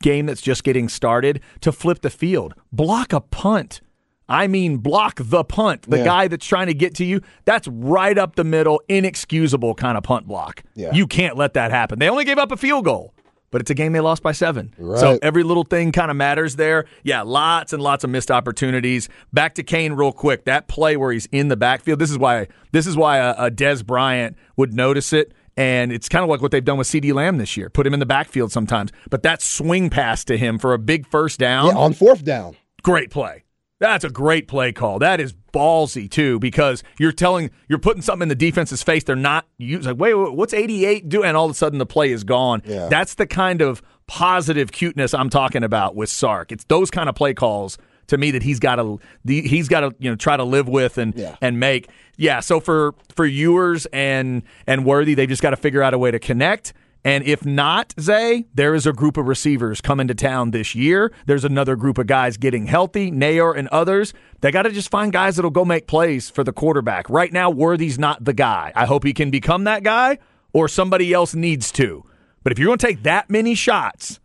game 0.00 0.24
that's 0.24 0.40
just 0.40 0.64
getting 0.64 0.88
started 0.88 1.42
to 1.60 1.70
flip 1.72 2.00
the 2.00 2.10
field, 2.10 2.54
block 2.72 3.12
a 3.12 3.20
punt? 3.20 3.82
I 4.30 4.46
mean, 4.46 4.78
block 4.78 5.20
the 5.22 5.44
punt. 5.44 5.82
The 5.82 5.98
yeah. 5.98 6.04
guy 6.04 6.28
that's 6.28 6.46
trying 6.46 6.68
to 6.68 6.74
get 6.74 6.94
to 6.96 7.04
you, 7.04 7.20
that's 7.44 7.68
right 7.68 8.16
up 8.16 8.36
the 8.36 8.44
middle, 8.44 8.80
inexcusable 8.88 9.74
kind 9.74 9.98
of 9.98 10.04
punt 10.04 10.26
block. 10.26 10.62
Yeah. 10.74 10.92
You 10.92 11.06
can't 11.06 11.36
let 11.36 11.52
that 11.52 11.70
happen. 11.70 11.98
They 11.98 12.08
only 12.08 12.24
gave 12.24 12.38
up 12.38 12.50
a 12.50 12.56
field 12.56 12.86
goal 12.86 13.12
but 13.50 13.60
it's 13.60 13.70
a 13.70 13.74
game 13.74 13.92
they 13.92 14.00
lost 14.00 14.22
by 14.22 14.32
seven. 14.32 14.74
Right. 14.78 14.98
So 14.98 15.18
every 15.22 15.42
little 15.42 15.64
thing 15.64 15.92
kind 15.92 16.10
of 16.10 16.16
matters 16.16 16.56
there. 16.56 16.86
Yeah, 17.02 17.22
lots 17.22 17.72
and 17.72 17.82
lots 17.82 18.04
of 18.04 18.10
missed 18.10 18.30
opportunities. 18.30 19.08
Back 19.32 19.54
to 19.56 19.62
Cain 19.62 19.94
real 19.94 20.12
quick. 20.12 20.44
That 20.44 20.68
play 20.68 20.96
where 20.96 21.12
he's 21.12 21.26
in 21.26 21.48
the 21.48 21.56
backfield. 21.56 21.98
This 21.98 22.10
is 22.10 22.18
why 22.18 22.48
this 22.72 22.86
is 22.86 22.96
why 22.96 23.18
a, 23.18 23.46
a 23.46 23.50
Dez 23.50 23.84
Bryant 23.84 24.36
would 24.56 24.72
notice 24.72 25.12
it. 25.12 25.32
And 25.58 25.90
it's 25.90 26.08
kind 26.08 26.22
of 26.22 26.28
like 26.28 26.42
what 26.42 26.50
they've 26.50 26.64
done 26.64 26.76
with 26.76 26.86
CeeDee 26.86 27.14
Lamb 27.14 27.38
this 27.38 27.56
year. 27.56 27.70
Put 27.70 27.86
him 27.86 27.94
in 27.94 28.00
the 28.00 28.06
backfield 28.06 28.52
sometimes. 28.52 28.92
But 29.08 29.22
that 29.22 29.40
swing 29.40 29.88
pass 29.88 30.22
to 30.26 30.36
him 30.36 30.58
for 30.58 30.74
a 30.74 30.78
big 30.78 31.06
first 31.06 31.40
down. 31.40 31.68
Yeah, 31.68 31.78
on 31.78 31.94
fourth 31.94 32.24
down. 32.24 32.56
Great 32.82 33.10
play. 33.10 33.44
That's 33.80 34.04
a 34.04 34.10
great 34.10 34.48
play 34.48 34.72
call. 34.72 34.98
That 34.98 35.20
is 35.20 35.34
ballsy 35.56 36.10
too, 36.10 36.38
because 36.38 36.82
you're 36.98 37.12
telling 37.12 37.50
you're 37.68 37.78
putting 37.78 38.02
something 38.02 38.24
in 38.24 38.28
the 38.28 38.34
defense's 38.34 38.82
face. 38.82 39.04
They're 39.04 39.16
not 39.16 39.46
using 39.58 39.92
like, 39.92 40.00
wait, 40.00 40.14
wait 40.14 40.34
what's 40.34 40.52
88 40.52 41.08
doing? 41.08 41.28
And 41.28 41.36
all 41.36 41.46
of 41.46 41.50
a 41.50 41.54
sudden 41.54 41.78
the 41.78 41.86
play 41.86 42.12
is 42.12 42.24
gone. 42.24 42.62
Yeah. 42.64 42.88
That's 42.88 43.14
the 43.14 43.26
kind 43.26 43.62
of 43.62 43.82
positive 44.06 44.72
cuteness 44.72 45.14
I'm 45.14 45.30
talking 45.30 45.64
about 45.64 45.96
with 45.96 46.10
Sark. 46.10 46.52
It's 46.52 46.64
those 46.64 46.90
kind 46.90 47.08
of 47.08 47.14
play 47.14 47.34
calls 47.34 47.78
to 48.08 48.18
me 48.18 48.30
that 48.32 48.42
he's 48.42 48.60
got 48.60 48.76
to 48.76 49.00
he's 49.24 49.68
got 49.68 49.80
to 49.80 49.94
you 49.98 50.10
know 50.10 50.16
try 50.16 50.36
to 50.36 50.44
live 50.44 50.68
with 50.68 50.98
and 50.98 51.14
yeah. 51.14 51.36
and 51.40 51.58
make. 51.58 51.88
Yeah. 52.16 52.40
So 52.40 52.60
for 52.60 52.94
for 53.14 53.24
Ewers 53.24 53.86
and 53.86 54.42
and 54.66 54.84
Worthy, 54.84 55.14
they've 55.14 55.28
just 55.28 55.42
got 55.42 55.50
to 55.50 55.56
figure 55.56 55.82
out 55.82 55.94
a 55.94 55.98
way 55.98 56.10
to 56.10 56.18
connect. 56.18 56.72
And 57.06 57.22
if 57.22 57.46
not, 57.46 57.94
Zay, 58.00 58.46
there 58.52 58.74
is 58.74 58.84
a 58.84 58.92
group 58.92 59.16
of 59.16 59.28
receivers 59.28 59.80
coming 59.80 60.08
to 60.08 60.14
town 60.14 60.50
this 60.50 60.74
year. 60.74 61.12
There's 61.26 61.44
another 61.44 61.76
group 61.76 61.98
of 61.98 62.08
guys 62.08 62.36
getting 62.36 62.66
healthy, 62.66 63.12
Neyor 63.12 63.56
and 63.56 63.68
others. 63.68 64.12
They 64.40 64.50
got 64.50 64.62
to 64.62 64.72
just 64.72 64.90
find 64.90 65.12
guys 65.12 65.36
that'll 65.36 65.52
go 65.52 65.64
make 65.64 65.86
plays 65.86 66.28
for 66.28 66.42
the 66.42 66.52
quarterback. 66.52 67.08
Right 67.08 67.32
now, 67.32 67.48
Worthy's 67.48 67.96
not 67.96 68.24
the 68.24 68.32
guy. 68.32 68.72
I 68.74 68.86
hope 68.86 69.04
he 69.04 69.12
can 69.12 69.30
become 69.30 69.62
that 69.64 69.84
guy, 69.84 70.18
or 70.52 70.66
somebody 70.66 71.12
else 71.12 71.32
needs 71.32 71.70
to. 71.72 72.02
But 72.42 72.50
if 72.50 72.58
you're 72.58 72.66
going 72.66 72.78
to 72.78 72.86
take 72.88 73.04
that 73.04 73.30
many 73.30 73.54
shots, 73.54 74.18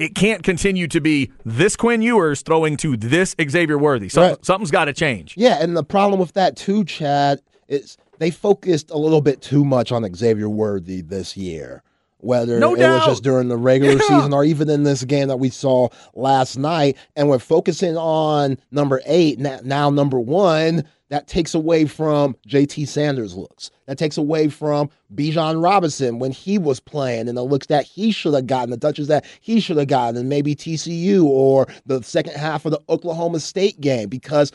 it 0.00 0.16
can't 0.16 0.42
continue 0.42 0.88
to 0.88 1.00
be 1.00 1.30
this 1.44 1.76
Quinn 1.76 2.02
Ewers 2.02 2.42
throwing 2.42 2.76
to 2.78 2.96
this 2.96 3.36
Xavier 3.40 3.78
Worthy. 3.78 4.10
right. 4.16 4.44
Something's 4.44 4.72
got 4.72 4.86
to 4.86 4.92
change. 4.92 5.36
Yeah, 5.36 5.62
and 5.62 5.76
the 5.76 5.84
problem 5.84 6.18
with 6.18 6.32
that 6.32 6.56
too, 6.56 6.84
Chad, 6.84 7.42
is 7.68 7.96
they 8.18 8.32
focused 8.32 8.90
a 8.90 8.98
little 8.98 9.20
bit 9.20 9.40
too 9.40 9.64
much 9.64 9.92
on 9.92 10.12
Xavier 10.12 10.48
Worthy 10.48 11.00
this 11.00 11.36
year 11.36 11.84
whether 12.24 12.58
no 12.58 12.74
it 12.74 12.80
was 12.80 13.06
just 13.06 13.22
during 13.22 13.48
the 13.48 13.56
regular 13.56 13.94
yeah. 13.94 14.08
season 14.08 14.32
or 14.32 14.44
even 14.44 14.68
in 14.70 14.82
this 14.82 15.04
game 15.04 15.28
that 15.28 15.36
we 15.36 15.50
saw 15.50 15.88
last 16.14 16.56
night. 16.56 16.96
And 17.16 17.28
we're 17.28 17.38
focusing 17.38 17.96
on 17.96 18.58
number 18.70 19.00
eight, 19.06 19.38
now 19.38 19.90
number 19.90 20.18
one, 20.18 20.84
that 21.10 21.28
takes 21.28 21.54
away 21.54 21.84
from 21.84 22.34
JT 22.48 22.88
Sanders' 22.88 23.36
looks. 23.36 23.70
That 23.86 23.98
takes 23.98 24.16
away 24.16 24.48
from 24.48 24.90
Bijan 25.14 25.62
Robinson 25.62 26.18
when 26.18 26.32
he 26.32 26.58
was 26.58 26.80
playing 26.80 27.28
and 27.28 27.36
the 27.36 27.42
looks 27.42 27.66
that 27.66 27.84
he 27.84 28.10
should 28.10 28.34
have 28.34 28.46
gotten, 28.46 28.70
the 28.70 28.78
touches 28.78 29.08
that 29.08 29.24
he 29.40 29.60
should 29.60 29.76
have 29.76 29.88
gotten, 29.88 30.16
and 30.16 30.28
maybe 30.28 30.56
TCU 30.56 31.24
or 31.24 31.68
the 31.86 32.02
second 32.02 32.34
half 32.34 32.64
of 32.64 32.72
the 32.72 32.80
Oklahoma 32.88 33.40
State 33.40 33.80
game 33.80 34.08
because 34.08 34.50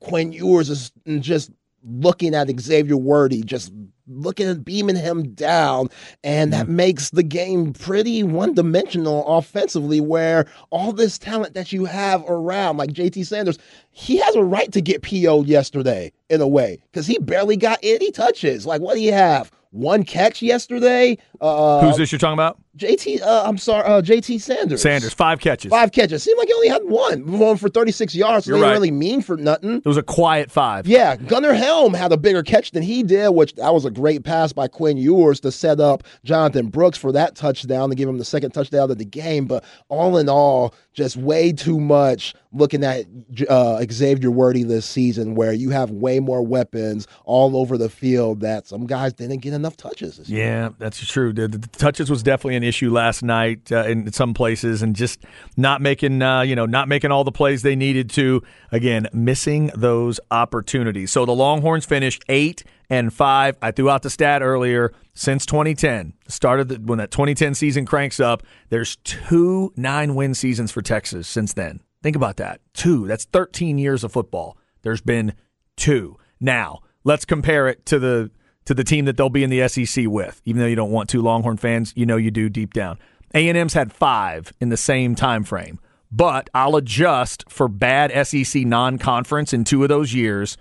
Quinn 0.00 0.32
Ewers 0.32 0.70
is 0.70 0.90
just 1.20 1.50
looking 1.84 2.34
at 2.34 2.48
Xavier 2.60 2.96
Worthy, 2.96 3.42
just 3.42 3.72
looking 4.06 4.48
at 4.48 4.64
beaming 4.64 4.96
him 4.96 5.32
down. 5.34 5.88
And 6.24 6.52
that 6.52 6.68
makes 6.68 7.10
the 7.10 7.22
game 7.22 7.72
pretty 7.72 8.22
one 8.22 8.54
dimensional 8.54 9.26
offensively, 9.26 10.00
where 10.00 10.46
all 10.70 10.92
this 10.92 11.18
talent 11.18 11.54
that 11.54 11.72
you 11.72 11.84
have 11.84 12.24
around, 12.28 12.76
like 12.76 12.90
JT 12.90 13.26
Sanders, 13.26 13.58
he 13.90 14.16
has 14.18 14.34
a 14.34 14.42
right 14.42 14.70
to 14.72 14.80
get 14.80 15.02
PO'd 15.02 15.46
yesterday 15.46 16.12
in 16.28 16.40
a 16.40 16.48
way 16.48 16.82
because 16.90 17.06
he 17.06 17.18
barely 17.18 17.56
got 17.56 17.78
any 17.82 18.10
touches. 18.10 18.66
Like, 18.66 18.80
what 18.80 18.94
do 18.94 19.00
you 19.00 19.12
have? 19.12 19.50
One 19.70 20.04
catch 20.04 20.42
yesterday. 20.42 21.16
Uh, 21.40 21.80
Who's 21.80 21.96
this 21.96 22.12
you're 22.12 22.18
talking 22.18 22.34
about? 22.34 22.58
JT, 22.76 23.22
uh, 23.22 23.44
I'm 23.46 23.56
sorry, 23.56 23.84
uh, 23.84 24.02
JT 24.02 24.38
Sanders. 24.40 24.82
Sanders, 24.82 25.14
five 25.14 25.40
catches. 25.40 25.70
Five 25.70 25.92
catches. 25.92 26.22
Seemed 26.22 26.38
like 26.38 26.48
he 26.48 26.52
only 26.54 26.68
had 26.68 26.82
one. 26.84 27.38
One 27.38 27.56
for 27.56 27.70
36 27.70 28.14
yards, 28.14 28.44
so 28.44 28.50
You're 28.50 28.58
they 28.60 28.66
right. 28.66 28.72
really 28.72 28.90
mean 28.90 29.22
for 29.22 29.36
nothing. 29.38 29.76
It 29.76 29.86
was 29.86 29.96
a 29.96 30.02
quiet 30.02 30.50
five. 30.50 30.86
Yeah, 30.86 31.16
Gunnar 31.16 31.54
Helm 31.54 31.94
had 31.94 32.12
a 32.12 32.18
bigger 32.18 32.42
catch 32.42 32.72
than 32.72 32.82
he 32.82 33.02
did, 33.02 33.30
which 33.30 33.54
that 33.54 33.72
was 33.72 33.86
a 33.86 33.90
great 33.92 34.24
pass 34.24 34.52
by 34.52 34.68
Quinn 34.68 34.96
Ewers 34.96 35.40
to 35.40 35.52
set 35.52 35.80
up 35.80 36.02
Jonathan 36.24 36.68
Brooks 36.68 36.98
for 36.98 37.12
that 37.12 37.36
touchdown 37.36 37.90
to 37.90 37.94
give 37.94 38.08
him 38.08 38.18
the 38.18 38.24
second 38.24 38.52
touchdown 38.52 38.90
of 38.90 38.98
the 38.98 39.04
game. 39.04 39.46
But 39.46 39.64
all 39.88 40.16
in 40.18 40.28
all, 40.28 40.74
just 40.92 41.16
way 41.16 41.52
too 41.52 41.80
much 41.80 42.34
looking 42.52 42.84
at 42.84 43.06
uh, 43.48 43.82
Xavier 43.90 44.30
Worthy 44.30 44.62
this 44.62 44.84
season, 44.84 45.34
where 45.34 45.52
you 45.52 45.70
have 45.70 45.90
way 45.90 46.20
more 46.20 46.42
weapons 46.42 47.06
all 47.24 47.56
over 47.56 47.78
the 47.78 47.88
field 47.88 48.40
that 48.40 48.66
some 48.66 48.86
guys 48.86 49.12
didn't 49.14 49.38
get 49.38 49.54
enough 49.54 49.76
touches. 49.76 50.20
Yeah, 50.28 50.70
that's 50.78 51.04
true. 51.06 51.32
The, 51.32 51.48
the, 51.48 51.58
touches 51.58 52.10
was 52.10 52.22
definitely 52.22 52.56
an 52.56 52.62
issue 52.62 52.92
last 52.92 53.22
night 53.22 53.72
uh, 53.72 53.84
in 53.84 54.12
some 54.12 54.34
places, 54.34 54.82
and 54.82 54.94
just 54.94 55.24
not 55.56 55.80
making 55.80 56.20
uh, 56.20 56.42
you 56.42 56.54
know 56.54 56.66
not 56.66 56.88
making 56.88 57.10
all 57.10 57.24
the 57.24 57.32
plays 57.32 57.62
they 57.62 57.76
needed 57.76 58.10
to. 58.10 58.42
Again, 58.70 59.08
missing 59.12 59.70
those 59.74 60.20
opportunities. 60.30 61.10
So 61.10 61.24
the 61.24 61.34
Longhorns 61.34 61.84
finished 61.86 62.24
eight 62.28 62.64
and 62.90 63.12
five. 63.12 63.56
I 63.62 63.70
threw 63.70 63.88
out 63.88 64.02
the 64.02 64.10
stat 64.10 64.42
earlier. 64.42 64.92
Since 65.14 65.44
2010, 65.46 66.14
started 66.26 66.68
the, 66.68 66.76
when 66.76 66.98
that 66.98 67.10
2010 67.10 67.54
season 67.54 67.84
cranks 67.84 68.18
up. 68.18 68.42
There's 68.70 68.96
two 68.96 69.72
nine 69.76 70.14
win 70.14 70.34
seasons 70.34 70.72
for 70.72 70.80
Texas 70.82 71.28
since 71.28 71.52
then. 71.52 71.80
Think 72.02 72.16
about 72.16 72.36
that. 72.36 72.60
Two. 72.72 73.06
That's 73.06 73.26
13 73.26 73.78
years 73.78 74.04
of 74.04 74.12
football. 74.12 74.56
There's 74.82 75.02
been 75.02 75.34
two. 75.76 76.16
Now 76.40 76.80
let's 77.04 77.24
compare 77.24 77.68
it 77.68 77.84
to 77.86 77.98
the 77.98 78.30
to 78.64 78.74
the 78.74 78.84
team 78.84 79.04
that 79.06 79.16
they'll 79.16 79.28
be 79.28 79.44
in 79.44 79.50
the 79.50 79.66
SEC 79.68 80.06
with. 80.06 80.40
Even 80.44 80.60
though 80.60 80.68
you 80.68 80.76
don't 80.76 80.92
want 80.92 81.10
to, 81.10 81.20
Longhorn 81.20 81.56
fans, 81.56 81.92
you 81.96 82.06
know 82.06 82.16
you 82.16 82.30
do 82.30 82.48
deep 82.48 82.72
down. 82.72 82.98
A&M's 83.34 83.74
had 83.74 83.92
five 83.92 84.52
in 84.60 84.68
the 84.68 84.76
same 84.76 85.14
time 85.14 85.42
frame, 85.42 85.80
but 86.12 86.48
I'll 86.54 86.76
adjust 86.76 87.44
for 87.50 87.66
bad 87.66 88.26
SEC 88.26 88.64
non-conference 88.64 89.52
in 89.52 89.64
two 89.64 89.82
of 89.82 89.88
those 89.88 90.14
years 90.14 90.56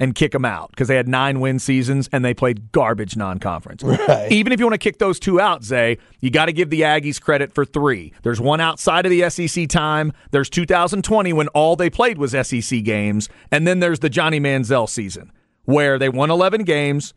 and 0.00 0.14
kick 0.14 0.32
them 0.32 0.44
out 0.44 0.70
because 0.70 0.88
they 0.88 0.96
had 0.96 1.08
nine 1.08 1.40
win 1.40 1.58
seasons 1.58 2.08
and 2.12 2.24
they 2.24 2.34
played 2.34 2.72
garbage 2.72 3.16
non 3.16 3.38
conference. 3.38 3.82
Right. 3.82 4.30
Even 4.30 4.52
if 4.52 4.60
you 4.60 4.66
want 4.66 4.74
to 4.74 4.78
kick 4.78 4.98
those 4.98 5.20
two 5.20 5.40
out, 5.40 5.64
Zay, 5.64 5.98
you 6.20 6.30
got 6.30 6.46
to 6.46 6.52
give 6.52 6.70
the 6.70 6.82
Aggies 6.82 7.20
credit 7.20 7.52
for 7.52 7.64
three. 7.64 8.12
There's 8.22 8.40
one 8.40 8.60
outside 8.60 9.06
of 9.06 9.10
the 9.10 9.28
SEC 9.30 9.68
time. 9.68 10.12
There's 10.30 10.50
2020 10.50 11.32
when 11.32 11.48
all 11.48 11.76
they 11.76 11.90
played 11.90 12.18
was 12.18 12.32
SEC 12.32 12.82
games. 12.82 13.28
And 13.50 13.66
then 13.66 13.80
there's 13.80 14.00
the 14.00 14.10
Johnny 14.10 14.40
Manziel 14.40 14.88
season 14.88 15.32
where 15.64 15.98
they 15.98 16.08
won 16.08 16.30
11 16.30 16.64
games. 16.64 17.14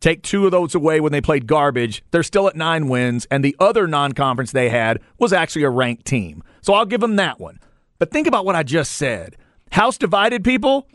Take 0.00 0.22
two 0.22 0.44
of 0.44 0.52
those 0.52 0.74
away 0.74 1.00
when 1.00 1.10
they 1.10 1.20
played 1.20 1.46
garbage. 1.46 2.04
They're 2.12 2.22
still 2.22 2.46
at 2.46 2.54
nine 2.54 2.88
wins, 2.88 3.26
and 3.32 3.44
the 3.44 3.56
other 3.58 3.88
non 3.88 4.12
conference 4.12 4.52
they 4.52 4.68
had 4.68 5.00
was 5.18 5.32
actually 5.32 5.64
a 5.64 5.70
ranked 5.70 6.04
team. 6.04 6.44
So 6.60 6.72
I'll 6.74 6.86
give 6.86 7.00
them 7.00 7.16
that 7.16 7.40
one. 7.40 7.58
But 7.98 8.12
think 8.12 8.28
about 8.28 8.44
what 8.44 8.54
I 8.54 8.62
just 8.62 8.92
said. 8.92 9.36
House 9.72 9.98
divided 9.98 10.44
people, 10.44 10.86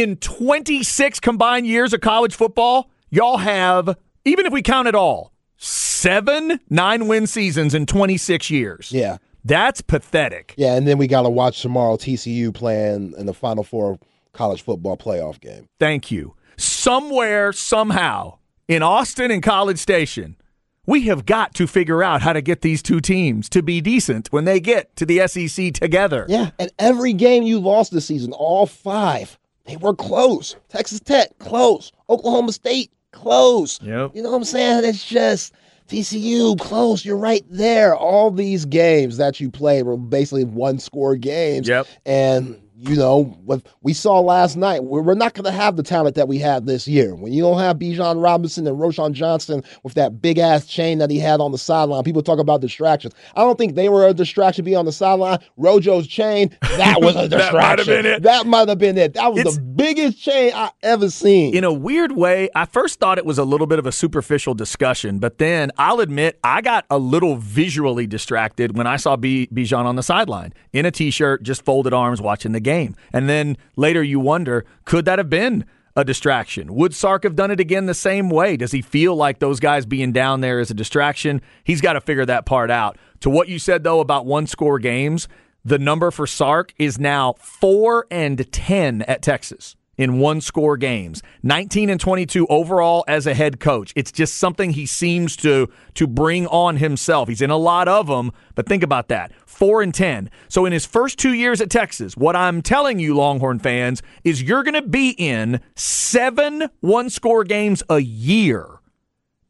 in 0.00 0.16
26 0.16 1.20
combined 1.20 1.66
years 1.66 1.92
of 1.92 2.00
college 2.00 2.34
football, 2.34 2.90
y'all 3.10 3.38
have, 3.38 3.96
even 4.24 4.46
if 4.46 4.52
we 4.52 4.62
count 4.62 4.88
it 4.88 4.94
all, 4.94 5.32
seven 5.56 6.60
nine 6.68 7.08
win 7.08 7.26
seasons 7.26 7.74
in 7.74 7.86
26 7.86 8.50
years. 8.50 8.92
Yeah. 8.92 9.18
That's 9.44 9.80
pathetic. 9.80 10.54
Yeah, 10.56 10.74
and 10.74 10.88
then 10.88 10.98
we 10.98 11.06
got 11.06 11.22
to 11.22 11.30
watch 11.30 11.62
tomorrow 11.62 11.96
TCU 11.96 12.52
playing 12.52 13.14
in 13.16 13.26
the 13.26 13.32
Final 13.32 13.62
Four 13.62 13.98
college 14.32 14.62
football 14.62 14.96
playoff 14.96 15.40
game. 15.40 15.68
Thank 15.78 16.10
you. 16.10 16.34
Somewhere, 16.56 17.52
somehow, 17.52 18.38
in 18.66 18.82
Austin 18.82 19.30
and 19.30 19.44
College 19.44 19.78
Station, 19.78 20.36
we 20.84 21.02
have 21.02 21.26
got 21.26 21.54
to 21.54 21.68
figure 21.68 22.02
out 22.02 22.22
how 22.22 22.32
to 22.32 22.40
get 22.40 22.62
these 22.62 22.82
two 22.82 23.00
teams 23.00 23.48
to 23.50 23.62
be 23.62 23.80
decent 23.80 24.32
when 24.32 24.46
they 24.46 24.58
get 24.58 24.94
to 24.96 25.06
the 25.06 25.26
SEC 25.28 25.74
together. 25.74 26.26
Yeah, 26.28 26.50
and 26.58 26.72
every 26.80 27.12
game 27.12 27.44
you 27.44 27.60
lost 27.60 27.92
this 27.92 28.06
season, 28.06 28.32
all 28.32 28.66
five, 28.66 29.38
they 29.66 29.76
were 29.76 29.94
close. 29.94 30.56
Texas 30.68 31.00
Tech, 31.00 31.38
close. 31.38 31.92
Oklahoma 32.08 32.52
State, 32.52 32.90
close. 33.12 33.80
Yep. 33.82 34.12
You 34.14 34.22
know 34.22 34.30
what 34.30 34.36
I'm 34.36 34.44
saying? 34.44 34.84
It's 34.84 35.04
just 35.04 35.52
TCU, 35.88 36.58
close. 36.58 37.04
You're 37.04 37.16
right 37.16 37.44
there. 37.50 37.94
All 37.94 38.30
these 38.30 38.64
games 38.64 39.16
that 39.16 39.40
you 39.40 39.50
played 39.50 39.84
were 39.84 39.96
basically 39.96 40.44
one 40.44 40.78
score 40.78 41.16
games. 41.16 41.68
Yep. 41.68 41.86
And 42.04 42.60
you 42.78 42.94
know, 42.94 43.24
what 43.44 43.62
we 43.82 43.94
saw 43.94 44.20
last 44.20 44.54
night, 44.56 44.84
we're 44.84 45.14
not 45.14 45.32
going 45.32 45.44
to 45.46 45.50
have 45.50 45.76
the 45.76 45.82
talent 45.82 46.14
that 46.16 46.28
we 46.28 46.38
had 46.38 46.66
this 46.66 46.86
year. 46.86 47.14
When 47.14 47.32
you 47.32 47.40
don't 47.42 47.58
have 47.58 47.78
Bijan 47.78 48.22
Robinson 48.22 48.66
and 48.66 48.76
Roschon 48.76 49.12
Johnson 49.12 49.64
with 49.82 49.94
that 49.94 50.20
big 50.20 50.38
ass 50.38 50.66
chain 50.66 50.98
that 50.98 51.10
he 51.10 51.18
had 51.18 51.40
on 51.40 51.52
the 51.52 51.58
sideline, 51.58 52.04
people 52.04 52.22
talk 52.22 52.38
about 52.38 52.60
distractions. 52.60 53.14
I 53.34 53.40
don't 53.40 53.56
think 53.56 53.76
they 53.76 53.88
were 53.88 54.06
a 54.06 54.12
distraction 54.12 54.64
be 54.64 54.74
on 54.74 54.84
the 54.84 54.92
sideline. 54.92 55.38
Rojo's 55.58 56.06
chain, 56.06 56.54
that 56.60 57.00
was 57.00 57.16
a 57.16 57.28
distraction. 57.28 57.36
that 57.46 57.52
might 57.54 57.78
have 57.78 57.86
been 57.86 58.06
it. 58.06 58.22
That 58.22 58.46
might 58.46 58.68
have 58.68 58.78
been 58.78 58.98
it. 58.98 59.14
That 59.14 59.32
was 59.32 59.40
It's- 59.40 59.54
the 59.56 59.62
biggest 59.62 60.18
chain 60.20 60.52
I 60.54 60.70
ever 60.82 61.08
seen. 61.10 61.54
In 61.54 61.64
a 61.64 61.72
weird 61.72 62.12
way, 62.12 62.48
I 62.54 62.64
first 62.66 62.98
thought 63.00 63.16
it 63.18 63.24
was 63.26 63.38
a 63.38 63.44
little 63.44 63.66
bit 63.66 63.78
of 63.78 63.86
a 63.86 63.92
superficial 63.92 64.52
discussion, 64.54 65.18
but 65.18 65.38
then 65.38 65.70
I'll 65.78 66.00
admit 66.00 66.38
I 66.44 66.60
got 66.60 66.84
a 66.90 66.98
little 66.98 67.36
visually 67.36 68.06
distracted 68.06 68.76
when 68.76 68.86
I 68.86 68.96
saw 68.96 69.16
B- 69.16 69.48
Bijan 69.52 69.84
on 69.84 69.96
the 69.96 70.02
sideline 70.02 70.52
in 70.72 70.84
a 70.86 70.90
t-shirt, 70.90 71.42
just 71.42 71.64
folded 71.64 71.92
arms, 71.94 72.20
watching 72.20 72.52
the 72.52 72.60
game. 72.66 72.96
And 73.12 73.28
then 73.28 73.56
later 73.76 74.02
you 74.02 74.20
wonder, 74.20 74.66
could 74.84 75.04
that 75.04 75.18
have 75.18 75.30
been 75.30 75.64
a 75.94 76.04
distraction? 76.04 76.74
Would 76.74 76.94
Sark 76.94 77.22
have 77.22 77.36
done 77.36 77.50
it 77.50 77.60
again 77.60 77.86
the 77.86 77.94
same 77.94 78.28
way? 78.28 78.56
Does 78.56 78.72
he 78.72 78.82
feel 78.82 79.14
like 79.14 79.38
those 79.38 79.60
guys 79.60 79.86
being 79.86 80.12
down 80.12 80.40
there 80.40 80.58
is 80.60 80.70
a 80.70 80.74
distraction? 80.74 81.40
He's 81.64 81.80
got 81.80 81.94
to 81.94 82.00
figure 82.00 82.26
that 82.26 82.44
part 82.44 82.70
out. 82.70 82.98
To 83.20 83.30
what 83.30 83.48
you 83.48 83.58
said 83.58 83.84
though 83.84 84.00
about 84.00 84.26
one 84.26 84.46
score 84.46 84.78
games, 84.78 85.28
the 85.64 85.78
number 85.78 86.10
for 86.10 86.26
Sark 86.26 86.74
is 86.76 86.98
now 86.98 87.34
four 87.38 88.06
and 88.10 88.50
ten 88.52 89.02
at 89.02 89.22
Texas 89.22 89.76
in 89.96 90.18
one 90.18 90.40
score 90.40 90.76
games. 90.76 91.22
19 91.42 91.90
and 91.90 92.00
22 92.00 92.46
overall 92.48 93.04
as 93.08 93.26
a 93.26 93.34
head 93.34 93.60
coach. 93.60 93.92
It's 93.96 94.12
just 94.12 94.36
something 94.36 94.70
he 94.70 94.86
seems 94.86 95.36
to 95.36 95.68
to 95.94 96.06
bring 96.06 96.46
on 96.48 96.76
himself. 96.76 97.28
He's 97.28 97.42
in 97.42 97.50
a 97.50 97.56
lot 97.56 97.88
of 97.88 98.06
them 98.06 98.32
but 98.54 98.66
think 98.66 98.82
about 98.82 99.08
that. 99.08 99.32
4 99.46 99.82
and 99.82 99.94
10 99.94 100.30
so 100.48 100.66
in 100.66 100.72
his 100.72 100.84
first 100.84 101.18
2 101.18 101.32
years 101.32 101.60
at 101.62 101.70
Texas 101.70 102.16
what 102.16 102.36
I'm 102.36 102.60
telling 102.60 102.98
you 102.98 103.14
Longhorn 103.16 103.58
fans 103.58 104.02
is 104.22 104.42
you're 104.42 104.62
going 104.62 104.74
to 104.74 104.82
be 104.82 105.10
in 105.10 105.60
7 105.76 106.68
one 106.80 107.08
score 107.08 107.42
games 107.42 107.82
a 107.88 107.98
year 107.98 108.80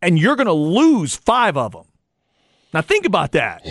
and 0.01 0.17
you're 0.17 0.37
going 0.37 0.47
to 0.47 0.53
lose 0.53 1.17
5 1.17 1.57
of 1.57 1.73
them 1.73 1.87
now 2.73 2.83
think 2.83 3.05
about 3.05 3.33
that 3.33 3.63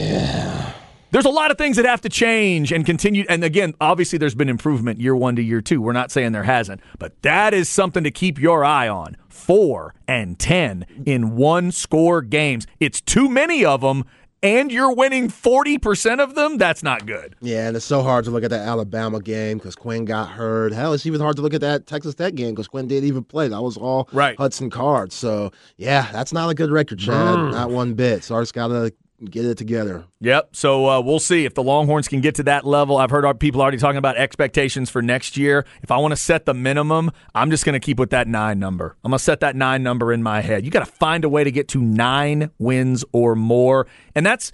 there's 1.16 1.24
a 1.24 1.30
lot 1.30 1.50
of 1.50 1.58
things 1.58 1.78
that 1.78 1.86
have 1.86 2.02
to 2.02 2.10
change 2.10 2.74
and 2.74 2.86
continue. 2.86 3.24
And 3.30 3.42
again, 3.42 3.74
obviously, 3.80 4.20
there's 4.20 4.36
been 4.36 4.50
improvement 4.50 5.00
year 5.00 5.16
one 5.16 5.38
to 5.38 5.42
year 5.42 5.62
two. 5.62 5.82
We're 5.82 5.94
not 5.94 6.12
saying 6.12 6.34
there 6.34 6.44
hasn't, 6.44 6.82
but 7.00 7.22
that 7.22 7.54
is 7.54 7.70
something 7.70 8.04
to 8.04 8.12
keep 8.12 8.38
your 8.38 8.66
eye 8.66 8.90
on. 8.90 9.16
Four 9.30 9.96
and 10.10 10.38
10 10.38 10.86
in 11.06 11.38
one 11.38 11.72
score 11.72 12.22
games. 12.22 12.68
It's 12.82 13.00
too 13.00 13.30
many 13.30 13.64
of 13.64 13.80
them, 13.80 14.04
and 14.44 14.70
you're 14.74 14.94
winning 14.94 15.30
40% 15.30 16.20
of 16.20 16.36
them. 16.36 16.58
That's 16.58 16.84
not 16.84 17.06
good. 17.06 17.38
Yeah, 17.40 17.70
and 17.70 17.78
it's 17.78 17.86
so 17.86 18.04
hard 18.04 18.26
to 18.26 18.32
look 18.32 18.44
at 18.44 18.50
that 18.50 18.68
Alabama 18.68 19.22
game 19.22 19.58
because 19.58 19.78
Quinn 19.78 20.04
got 20.04 20.28
hurt. 20.28 20.74
Hell, 20.74 20.92
it's 20.92 21.06
even 21.06 21.22
hard 21.22 21.38
to 21.38 21.42
look 21.42 21.54
at 21.54 21.62
that 21.62 21.88
Texas 21.88 22.14
Tech 22.14 22.36
game 22.36 22.52
because 22.56 22.68
Quinn 22.68 22.90
didn't 22.90 23.08
even 23.08 23.24
play. 23.24 23.48
That 23.48 23.62
was 23.62 23.78
all 23.78 24.10
Right. 24.12 24.38
Hudson 24.38 24.70
Cards. 24.70 25.16
So, 25.16 25.54
yeah, 25.78 26.12
that's 26.12 26.34
not 26.34 26.50
a 26.50 26.54
good 26.54 26.72
record, 26.72 27.00
Chad. 27.00 27.38
Mm. 27.38 27.52
Not 27.54 27.72
one 27.72 27.94
bit. 27.94 28.22
So 28.22 28.36
Sark's 28.36 28.52
got 28.52 28.68
to 28.68 28.94
get 29.24 29.46
it 29.46 29.58
together. 29.58 30.06
Yep. 30.22 30.56
So 30.56 30.88
uh, 30.90 31.02
we'll 31.02 31.20
see 31.20 31.46
if 31.46 31.54
the 31.54 31.64
Longhorns 31.64 32.08
can 32.08 32.22
get 32.22 32.36
to 32.36 32.44
that 32.44 32.66
level. 32.66 32.98
I've 32.98 33.10
heard 33.10 33.26
our 33.26 33.34
people 33.34 33.62
already 33.62 33.78
talking 33.78 33.98
about 33.98 34.18
expectations 34.18 34.90
for 34.90 35.02
next 35.02 35.38
year. 35.38 35.66
If 35.82 35.92
I 35.92 35.98
want 35.98 36.12
to 36.12 36.18
set 36.18 36.46
the 36.46 36.54
minimum, 36.54 37.12
I'm 37.34 37.50
just 37.50 37.66
going 37.66 37.74
to 37.74 37.80
keep 37.80 38.00
with 38.00 38.10
that 38.10 38.28
nine 38.28 38.60
number. 38.60 38.98
I'm 39.04 39.12
going 39.12 39.18
to 39.18 39.24
set 39.24 39.40
that 39.40 39.56
nine 39.56 39.84
number 39.84 40.12
in 40.12 40.22
my 40.22 40.42
head. 40.42 40.66
You 40.66 40.72
got 40.72 40.86
to 40.86 40.92
find 40.92 41.24
a 41.24 41.30
way 41.30 41.44
to 41.44 41.52
get 41.52 41.68
to 41.70 41.82
nine 41.82 42.52
wins 42.60 43.06
or 43.12 43.36
more, 43.36 43.88
and 44.14 44.26
that's 44.26 44.52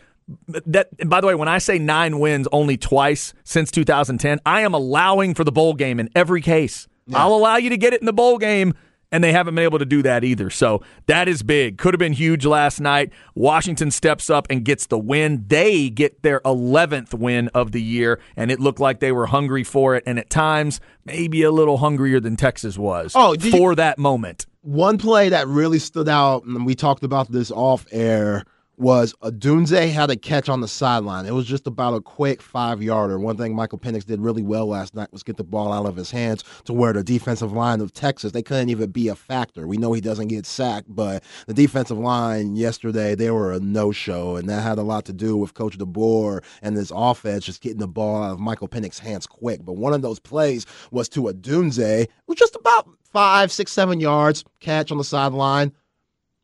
that. 0.48 0.90
And 1.00 1.10
by 1.10 1.22
the 1.22 1.28
way, 1.28 1.36
when 1.36 1.48
I 1.48 1.58
say 1.58 1.80
nine 1.80 2.20
wins 2.20 2.48
only 2.52 2.78
twice 2.78 3.34
since 3.44 3.72
2010, 3.72 4.40
I 4.46 4.62
am 4.62 4.74
allowing 4.74 5.34
for 5.34 5.44
the 5.44 5.52
bowl 5.52 5.74
game 5.74 6.00
in 6.00 6.10
every 6.16 6.42
case. 6.42 6.88
I'll 7.14 7.34
allow 7.34 7.58
you 7.58 7.70
to 7.72 7.78
get 7.78 7.94
it 7.94 8.00
in 8.00 8.06
the 8.06 8.14
bowl 8.14 8.38
game 8.38 8.74
and 9.12 9.24
they 9.24 9.32
haven't 9.34 9.56
been 9.56 9.64
able 9.64 9.80
to 9.80 9.86
do 9.86 10.02
that 10.04 10.24
either. 10.24 10.50
So 10.50 10.82
that 11.08 11.28
is 11.28 11.44
big. 11.44 11.78
Could 11.78 11.94
have 11.94 12.00
been 12.00 12.14
huge 12.14 12.46
last 12.46 12.80
night. 12.80 13.12
Washington 13.36 13.92
steps 13.92 14.30
up 14.30 14.48
and 14.50 14.64
gets 14.64 14.88
the 14.88 14.98
win. 15.00 15.46
They 15.48 15.90
get 15.90 16.24
their 16.24 16.40
11th 16.46 17.14
win 17.14 17.50
of 17.50 17.72
the 17.72 17.82
year, 17.82 18.20
and 18.36 18.52
it 18.52 18.60
looked 18.60 18.80
like 18.80 19.00
they 19.00 19.12
were 19.12 19.28
hungry 19.28 19.64
for 19.64 19.96
it, 19.96 20.04
and 20.06 20.18
at 20.20 20.30
times, 20.30 20.80
maybe 21.06 21.44
a 21.44 21.52
little 21.52 21.78
hungrier 21.78 22.20
than 22.20 22.36
Texas 22.36 22.78
was 22.78 23.14
Oh, 23.16 23.36
did 23.36 23.46
you- 23.46 23.52
for 23.52 23.76
that 23.76 23.98
moment. 23.98 24.46
One 24.64 24.98
play 25.00 25.30
that 25.30 25.48
really 25.48 25.80
stood 25.80 26.08
out, 26.08 26.44
and 26.46 26.66
we 26.66 26.76
talked 26.76 27.04
about 27.04 27.32
this 27.32 27.50
off 27.52 27.88
air, 27.92 28.44
was 28.82 29.14
Odunze 29.22 29.92
had 29.92 30.10
a 30.10 30.16
catch 30.16 30.50
on 30.50 30.62
the 30.62 30.68
sideline. 30.68 31.28
It 31.28 31.36
was 31.36 31.46
just 31.46 31.68
about 31.68 31.94
a 31.94 32.02
quick 32.02 32.42
five 32.42 32.82
yarder. 32.82 33.20
One 33.20 33.38
thing 33.38 33.56
Michael 33.56 33.78
Penix 33.78 34.04
did 34.04 34.20
really 34.20 34.42
well 34.42 34.66
last 34.66 34.96
night 34.96 35.14
was 35.14 35.22
get 35.22 35.38
the 35.38 35.44
ball 35.44 35.72
out 35.72 35.86
of 35.86 35.96
his 35.96 36.10
hands 36.10 36.44
to 36.66 36.74
where 36.74 36.92
the 36.92 37.04
defensive 37.04 37.54
line 37.54 37.80
of 37.80 37.94
Texas, 37.94 38.32
they 38.32 38.42
couldn't 38.42 38.70
even 38.70 38.90
be 38.90 39.08
a 39.08 39.16
factor. 39.16 39.68
We 39.68 39.78
know 39.78 39.94
he 39.94 40.02
doesn't 40.02 40.30
get 40.30 40.48
sacked, 40.48 40.88
but 40.90 41.24
the 41.46 41.54
defensive 41.54 42.00
line 42.00 42.56
yesterday, 42.56 43.14
they 43.14 43.30
were 43.30 43.54
a 43.54 43.60
no 43.60 43.92
show, 43.92 44.36
and 44.36 44.50
that 44.50 44.64
had 44.64 44.80
a 44.80 44.84
lot 44.84 45.06
to 45.06 45.14
do 45.14 45.38
with 45.38 45.54
Coach 45.54 45.78
DeBoer 45.78 46.44
and 46.64 46.76
his 46.76 46.92
offense 46.94 47.46
just 47.46 47.62
getting 47.62 47.80
the 47.80 47.88
ball 47.88 48.24
out 48.24 48.32
of 48.32 48.40
Michael 48.40 48.68
Penix's 48.68 49.00
hands 49.00 49.28
quick. 49.28 49.64
But 49.64 49.74
one 49.74 49.94
of 49.94 50.02
those 50.02 50.20
plays 50.20 50.66
was 50.90 51.08
to 51.10 51.22
Odunze, 51.22 52.08
was 52.26 52.38
just 52.38 52.56
about 52.56 52.90
five, 53.12 53.52
six, 53.52 53.72
seven 53.72 54.00
yards 54.00 54.44
catch 54.60 54.92
on 54.92 54.98
the 54.98 55.04
sideline. 55.04 55.72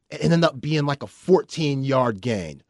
It 0.10 0.24
ended 0.24 0.44
up 0.44 0.60
being 0.62 0.86
like 0.86 1.04
a 1.04 1.08
14 1.08 1.84
yard 1.84 2.22
gain 2.22 2.64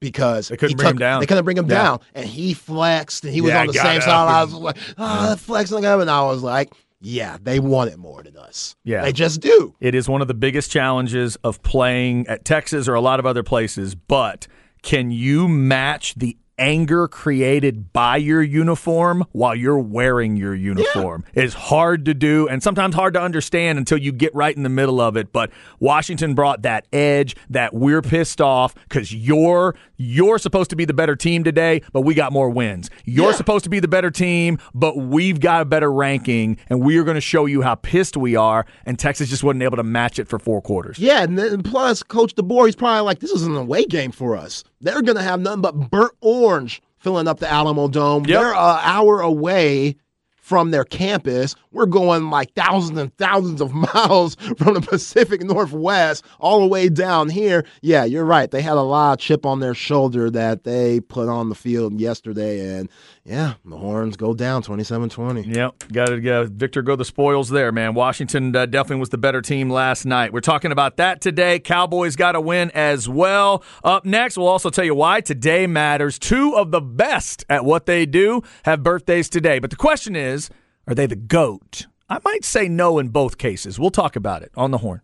because 0.00 0.48
They 0.48 0.56
couldn't 0.56 0.76
bring 0.76 0.90
him 0.90 0.96
down. 0.98 1.20
They 1.20 1.26
couldn't 1.26 1.44
bring 1.44 1.56
him 1.58 1.68
Yeah. 1.68 1.82
down, 1.82 2.00
and 2.14 2.26
he 2.26 2.54
flexed, 2.54 3.24
and 3.24 3.34
he 3.34 3.40
was 3.40 3.50
Yeah, 3.50 3.60
on 3.62 3.66
the 3.66 3.72
same 3.74 4.00
side. 4.00 4.08
I 4.28 4.44
was 4.44 4.54
like, 4.54 4.76
ah, 4.98 5.36
flexing 5.38 5.82
him, 5.82 6.00
and 6.00 6.10
I 6.10 6.22
was 6.22 6.42
like, 6.42 6.72
yeah, 7.02 7.36
they 7.42 7.60
want 7.60 7.90
it 7.90 7.98
more 7.98 8.22
than 8.22 8.36
us. 8.36 8.76
Yeah. 8.84 9.02
they 9.02 9.12
just 9.12 9.40
do. 9.40 9.74
It 9.80 9.94
is 9.94 10.08
one 10.08 10.22
of 10.22 10.28
the 10.28 10.34
biggest 10.34 10.70
challenges 10.70 11.36
of 11.44 11.62
playing 11.62 12.26
at 12.28 12.44
Texas 12.44 12.88
or 12.88 12.94
a 12.94 13.00
lot 13.00 13.20
of 13.20 13.26
other 13.26 13.42
places, 13.42 13.94
but 13.94 14.46
can 14.82 15.10
you 15.10 15.48
match 15.48 16.14
the 16.14 16.36
anger 16.60 17.08
created 17.08 17.92
by 17.92 18.16
your 18.18 18.42
uniform 18.42 19.24
while 19.32 19.54
you're 19.56 19.78
wearing 19.78 20.36
your 20.36 20.54
uniform? 20.54 21.24
is 21.34 21.54
hard 21.54 22.04
to 22.04 22.14
do 22.14 22.46
and 22.48 22.62
sometimes 22.62 22.94
hard 22.94 23.14
to 23.14 23.20
understand 23.20 23.78
until 23.78 23.98
you 23.98 24.12
get 24.12 24.32
right 24.34 24.56
in 24.56 24.62
the 24.62 24.68
middle 24.68 25.00
of 25.00 25.16
it, 25.16 25.32
but 25.32 25.50
Washington 25.80 26.34
brought 26.34 26.62
that 26.62 26.86
edge 26.92 27.34
that 27.48 27.72
we're 27.74 28.02
pissed 28.02 28.40
off 28.40 28.74
cuz 28.88 29.12
you're 29.12 29.74
you're 29.96 30.38
supposed 30.38 30.70
to 30.70 30.76
be 30.76 30.84
the 30.84 30.94
better 30.94 31.16
team 31.16 31.42
today, 31.44 31.82
but 31.92 32.02
we 32.02 32.14
got 32.14 32.32
more 32.32 32.50
wins. 32.50 32.90
You're 33.04 33.30
Yeah. 33.30 33.36
supposed 33.36 33.64
to 33.64 33.70
be 33.70 33.80
the 33.80 33.88
better 33.88 34.10
team, 34.10 34.58
but 34.74 34.96
we've 34.96 35.40
got 35.40 35.62
a 35.62 35.64
better 35.64 35.92
ranking 35.92 36.56
and 36.68 36.80
we 36.82 36.96
are 36.98 37.04
going 37.04 37.16
to 37.16 37.20
show 37.20 37.46
you 37.46 37.62
how 37.62 37.74
pissed 37.76 38.16
we 38.16 38.36
are 38.36 38.66
and 38.86 38.98
Texas 38.98 39.28
just 39.30 39.42
wasn't 39.42 39.62
able 39.62 39.76
to 39.76 39.82
match 39.82 40.18
it 40.18 40.28
for 40.28 40.38
four 40.38 40.60
quarters. 40.60 40.98
Yeah, 40.98 41.22
and 41.22 41.38
then 41.38 41.62
plus 41.62 42.02
Coach 42.02 42.34
DeBoer, 42.34 42.66
he's 42.66 42.76
probably 42.76 43.02
like, 43.02 43.20
this 43.20 43.30
is 43.30 43.42
an 43.42 43.56
away 43.56 43.84
game 43.86 44.12
for 44.12 44.36
us. 44.36 44.64
They're 44.80 45.02
gonna 45.02 45.22
have 45.22 45.40
nothing 45.40 45.60
but 45.62 45.90
burnt 45.90 46.12
orange 46.20 46.82
filling 46.98 47.28
up 47.28 47.38
the 47.38 47.50
Alamo 47.50 47.88
Dome. 47.88 48.24
Yep. 48.26 48.40
They're 48.40 48.54
an 48.54 48.78
hour 48.82 49.20
away 49.20 49.96
from 50.36 50.70
their 50.70 50.84
campus. 50.84 51.54
We're 51.72 51.86
going 51.86 52.30
like 52.30 52.52
thousands 52.54 52.98
and 52.98 53.16
thousands 53.16 53.60
of 53.60 53.72
miles 53.94 54.34
from 54.34 54.74
the 54.74 54.80
Pacific 54.80 55.42
Northwest 55.42 56.24
all 56.40 56.60
the 56.60 56.66
way 56.66 56.88
down 56.88 57.28
here. 57.28 57.64
Yeah, 57.80 58.04
you're 58.04 58.24
right. 58.24 58.50
They 58.50 58.60
had 58.60 58.76
a 58.76 58.82
lot 58.82 59.12
of 59.12 59.18
chip 59.20 59.46
on 59.46 59.60
their 59.60 59.74
shoulder 59.74 60.30
that 60.30 60.64
they 60.64 60.98
put 60.98 61.28
on 61.28 61.48
the 61.48 61.54
field 61.54 62.00
yesterday. 62.00 62.76
And 62.76 62.88
yeah, 63.24 63.54
the 63.64 63.76
horns 63.76 64.16
go 64.16 64.34
down 64.34 64.62
27 64.62 65.10
20. 65.10 65.42
Yep. 65.42 65.84
Got 65.92 66.06
to 66.06 66.20
go. 66.20 66.46
Victor, 66.46 66.82
go 66.82 66.96
the 66.96 67.04
spoils 67.04 67.50
there, 67.50 67.70
man. 67.70 67.94
Washington 67.94 68.54
uh, 68.56 68.66
definitely 68.66 69.00
was 69.00 69.10
the 69.10 69.18
better 69.18 69.40
team 69.40 69.70
last 69.70 70.04
night. 70.04 70.32
We're 70.32 70.40
talking 70.40 70.72
about 70.72 70.96
that 70.96 71.20
today. 71.20 71.60
Cowboys 71.60 72.16
got 72.16 72.32
to 72.32 72.40
win 72.40 72.72
as 72.72 73.08
well. 73.08 73.62
Up 73.84 74.04
next, 74.04 74.36
we'll 74.36 74.48
also 74.48 74.70
tell 74.70 74.84
you 74.84 74.96
why 74.96 75.20
today 75.20 75.68
matters. 75.68 76.18
Two 76.18 76.56
of 76.56 76.72
the 76.72 76.80
best 76.80 77.44
at 77.48 77.64
what 77.64 77.86
they 77.86 78.06
do 78.06 78.42
have 78.64 78.82
birthdays 78.82 79.28
today. 79.28 79.60
But 79.60 79.70
the 79.70 79.76
question 79.76 80.16
is 80.16 80.50
are 80.90 80.94
they 80.94 81.06
the 81.06 81.14
GOAT? 81.14 81.86
I 82.08 82.18
might 82.24 82.44
say 82.44 82.68
no 82.68 82.98
in 82.98 83.08
both 83.08 83.38
cases. 83.38 83.78
We'll 83.78 83.90
talk 83.90 84.16
about 84.16 84.42
it 84.42 84.50
on 84.56 84.72
the 84.72 84.78
horn. 84.78 85.02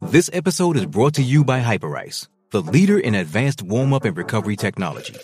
This 0.00 0.28
episode 0.32 0.76
is 0.76 0.84
brought 0.84 1.14
to 1.14 1.22
you 1.22 1.44
by 1.44 1.60
Hyperice, 1.60 2.26
the 2.50 2.60
leader 2.60 2.98
in 2.98 3.14
advanced 3.14 3.62
warm 3.62 3.92
up 3.92 4.04
and 4.04 4.16
recovery 4.16 4.56
technology. 4.56 5.14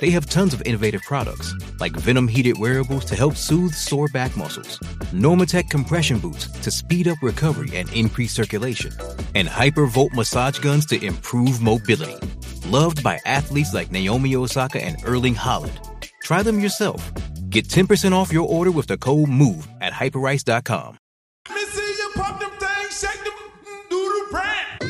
They 0.00 0.10
have 0.10 0.30
tons 0.30 0.54
of 0.54 0.62
innovative 0.62 1.02
products, 1.02 1.52
like 1.80 1.90
Venom 1.92 2.28
heated 2.28 2.56
wearables 2.60 3.04
to 3.06 3.16
help 3.16 3.34
soothe 3.34 3.74
sore 3.74 4.06
back 4.12 4.36
muscles, 4.36 4.78
Normatec 5.12 5.68
compression 5.70 6.20
boots 6.20 6.48
to 6.48 6.70
speed 6.70 7.08
up 7.08 7.18
recovery 7.20 7.76
and 7.76 7.92
increase 7.92 8.32
circulation, 8.32 8.92
and 9.34 9.48
Hypervolt 9.48 10.12
massage 10.12 10.60
guns 10.60 10.86
to 10.86 11.04
improve 11.04 11.60
mobility. 11.60 12.16
Loved 12.68 13.02
by 13.02 13.18
athletes 13.26 13.74
like 13.74 13.90
Naomi 13.90 14.36
Osaka 14.36 14.80
and 14.84 14.98
Erling 15.04 15.34
Haaland. 15.34 15.76
Try 16.22 16.44
them 16.44 16.60
yourself. 16.60 17.12
Get 17.50 17.66
10% 17.66 18.12
off 18.12 18.30
your 18.30 18.46
order 18.46 18.70
with 18.70 18.88
the 18.88 18.98
code 18.98 19.30
MOVE 19.30 19.66
at 19.80 19.94
hyperice.com. 19.94 20.98
Let 21.48 21.54
me 21.54 21.64
see 21.64 21.80
you 21.80 22.10
pop 22.14 22.38
them 22.38 22.50
things, 22.60 23.00
shake 23.00 23.24
them, 23.24 23.32
do 23.88 23.96
the 23.96 24.26
brand. 24.30 24.84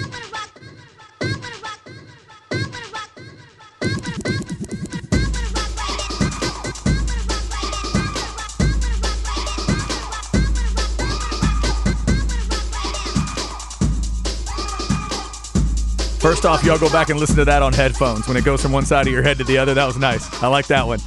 First 16.21 16.45
off, 16.45 16.65
y'all 16.65 16.77
go 16.77 16.91
back 16.91 17.11
and 17.11 17.21
listen 17.21 17.37
to 17.37 17.45
that 17.45 17.63
on 17.63 17.73
headphones 17.73 18.27
when 18.27 18.37
it 18.37 18.45
goes 18.45 18.61
from 18.61 18.73
one 18.73 18.85
side 18.85 19.07
of 19.07 19.13
your 19.13 19.23
head 19.23 19.39
to 19.39 19.45
the 19.45 19.59
other. 19.59 19.75
That 19.75 19.87
was 19.87 19.97
nice. 19.97 20.43
I 20.43 20.49
like 20.49 20.67
that 20.67 20.85
one. 20.85 20.99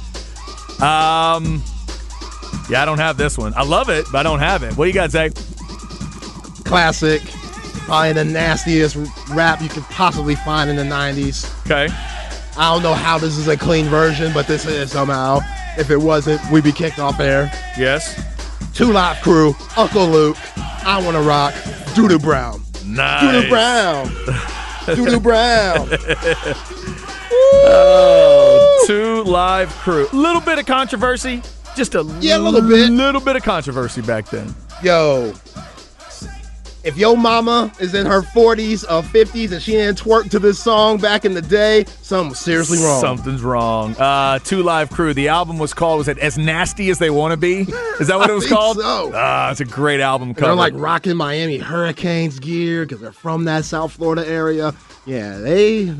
Um, 0.82 1.62
yeah, 2.68 2.82
I 2.82 2.84
don't 2.84 2.98
have 2.98 3.16
this 3.16 3.38
one. 3.38 3.54
I 3.54 3.62
love 3.62 3.88
it, 3.88 4.04
but 4.10 4.18
I 4.18 4.22
don't 4.24 4.40
have 4.40 4.62
it. 4.62 4.76
What 4.76 4.86
do 4.86 4.88
you 4.88 4.94
got, 4.94 5.10
Zach? 5.10 5.32
Classic. 6.64 7.22
Probably 7.84 8.12
the 8.12 8.24
nastiest 8.24 8.96
rap 9.30 9.60
you 9.60 9.68
could 9.68 9.84
possibly 9.84 10.34
find 10.34 10.68
in 10.70 10.76
the 10.76 10.82
90s. 10.82 11.48
Okay. 11.66 11.92
I 12.56 12.72
don't 12.72 12.82
know 12.82 12.94
how 12.94 13.18
this 13.18 13.36
is 13.38 13.48
a 13.48 13.56
clean 13.56 13.86
version, 13.86 14.32
but 14.32 14.46
this 14.46 14.66
is 14.66 14.90
somehow. 14.90 15.40
If 15.78 15.90
it 15.90 15.96
wasn't, 15.96 16.40
we'd 16.50 16.64
be 16.64 16.72
kicked 16.72 16.98
off 16.98 17.18
air. 17.20 17.50
Yes. 17.78 18.20
Two 18.74 18.92
Live 18.92 19.22
Crew, 19.22 19.54
Uncle 19.76 20.06
Luke, 20.06 20.36
I 20.56 21.00
Wanna 21.02 21.22
Rock, 21.22 21.54
Doodoo 21.94 22.20
Brown. 22.20 22.62
Nice. 22.84 23.22
Doodoo 23.22 23.48
Brown. 23.48 24.06
Doodoo 24.96 25.22
Brown. 25.22 25.88
Two 28.86 29.22
live 29.24 29.70
crew. 29.76 30.06
Little 30.12 30.40
bit 30.40 30.58
of 30.58 30.66
controversy. 30.66 31.42
Just 31.76 31.94
a 31.94 32.02
Yeah, 32.20 32.36
a 32.36 32.38
little 32.38 32.60
bit. 32.60 32.90
Little 32.90 33.20
bit 33.20 33.36
of 33.36 33.42
controversy 33.42 34.02
back 34.02 34.28
then. 34.28 34.54
Yo, 34.82 35.32
if 36.84 36.96
your 36.96 37.16
mama 37.16 37.72
is 37.78 37.94
in 37.94 38.04
her 38.06 38.22
40s 38.22 38.82
or 38.84 39.02
50s 39.02 39.52
and 39.52 39.62
she 39.62 39.72
didn't 39.72 40.00
twerk 40.02 40.28
to 40.30 40.40
this 40.40 40.58
song 40.58 40.98
back 40.98 41.24
in 41.24 41.32
the 41.32 41.40
day, 41.40 41.84
something 42.02 42.30
was 42.30 42.40
seriously 42.40 42.78
wrong. 42.78 43.00
Something's 43.00 43.42
wrong. 43.42 43.94
Uh, 43.96 44.40
Two 44.40 44.64
Live 44.64 44.90
Crew. 44.90 45.14
The 45.14 45.28
album 45.28 45.58
was 45.58 45.72
called. 45.72 45.98
Was 45.98 46.08
it 46.08 46.18
as 46.18 46.36
nasty 46.36 46.90
as 46.90 46.98
they 46.98 47.10
want 47.10 47.30
to 47.30 47.36
be? 47.36 47.60
Is 48.00 48.08
that 48.08 48.18
what 48.18 48.28
it 48.28 48.32
was 48.34 48.44
think 48.44 48.56
called? 48.58 48.78
so. 48.78 49.12
Ah, 49.14 49.52
it's 49.52 49.60
a 49.60 49.64
great 49.64 50.00
album 50.00 50.34
cover. 50.34 50.46
They're 50.48 50.56
like 50.56 50.72
rocking 50.74 51.16
Miami 51.16 51.58
Hurricanes 51.58 52.40
gear 52.40 52.84
because 52.84 53.00
they're 53.00 53.12
from 53.12 53.44
that 53.44 53.64
South 53.64 53.92
Florida 53.92 54.26
area. 54.28 54.74
Yeah, 55.06 55.38
they 55.38 55.94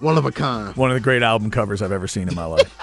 one 0.00 0.18
of 0.18 0.24
a 0.24 0.32
kind. 0.32 0.76
one 0.76 0.90
of 0.90 0.94
the 0.94 1.00
great 1.00 1.22
album 1.22 1.50
covers 1.50 1.82
I've 1.82 1.92
ever 1.92 2.08
seen 2.08 2.28
in 2.28 2.34
my 2.34 2.44
life. 2.44 2.74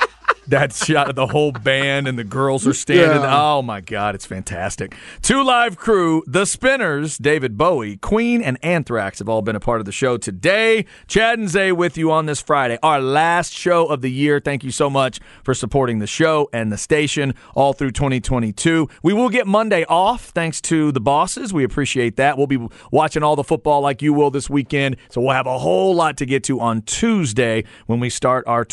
That 0.47 0.73
shot 0.73 1.09
of 1.09 1.15
the 1.15 1.27
whole 1.27 1.51
band 1.51 2.07
and 2.07 2.17
the 2.17 2.23
girls 2.23 2.65
are 2.67 2.73
standing. 2.73 3.21
Yeah. 3.21 3.41
Oh 3.41 3.61
my 3.61 3.81
God, 3.81 4.15
it's 4.15 4.25
fantastic. 4.25 4.95
Two 5.21 5.43
live 5.43 5.77
crew, 5.77 6.23
The 6.27 6.45
Spinners, 6.45 7.17
David 7.17 7.57
Bowie, 7.57 7.97
Queen, 7.97 8.41
and 8.41 8.57
Anthrax 8.63 9.19
have 9.19 9.29
all 9.29 9.41
been 9.41 9.55
a 9.55 9.59
part 9.59 9.79
of 9.79 9.85
the 9.85 9.91
show 9.91 10.17
today. 10.17 10.85
Chad 11.07 11.39
and 11.39 11.49
Zay 11.49 11.71
with 11.71 11.97
you 11.97 12.11
on 12.11 12.25
this 12.25 12.41
Friday, 12.41 12.77
our 12.83 13.01
last 13.01 13.53
show 13.53 13.87
of 13.87 14.01
the 14.01 14.11
year. 14.11 14.39
Thank 14.39 14.63
you 14.63 14.71
so 14.71 14.89
much 14.89 15.19
for 15.43 15.53
supporting 15.53 15.99
the 15.99 16.07
show 16.07 16.49
and 16.53 16.71
the 16.71 16.77
station 16.77 17.33
all 17.55 17.73
through 17.73 17.91
2022. 17.91 18.89
We 19.03 19.13
will 19.13 19.29
get 19.29 19.47
Monday 19.47 19.85
off 19.85 20.25
thanks 20.29 20.61
to 20.61 20.91
the 20.91 21.01
bosses. 21.01 21.53
We 21.53 21.63
appreciate 21.63 22.17
that. 22.17 22.37
We'll 22.37 22.47
be 22.47 22.67
watching 22.91 23.23
all 23.23 23.35
the 23.35 23.43
football 23.43 23.81
like 23.81 24.01
you 24.01 24.13
will 24.13 24.31
this 24.31 24.49
weekend. 24.49 24.97
So 25.09 25.21
we'll 25.21 25.35
have 25.35 25.47
a 25.47 25.59
whole 25.59 25.95
lot 25.95 26.17
to 26.17 26.25
get 26.25 26.43
to 26.45 26.59
on 26.59 26.81
Tuesday 26.83 27.63
when 27.87 27.99
we 27.99 28.09
start 28.09 28.45
our 28.47 28.65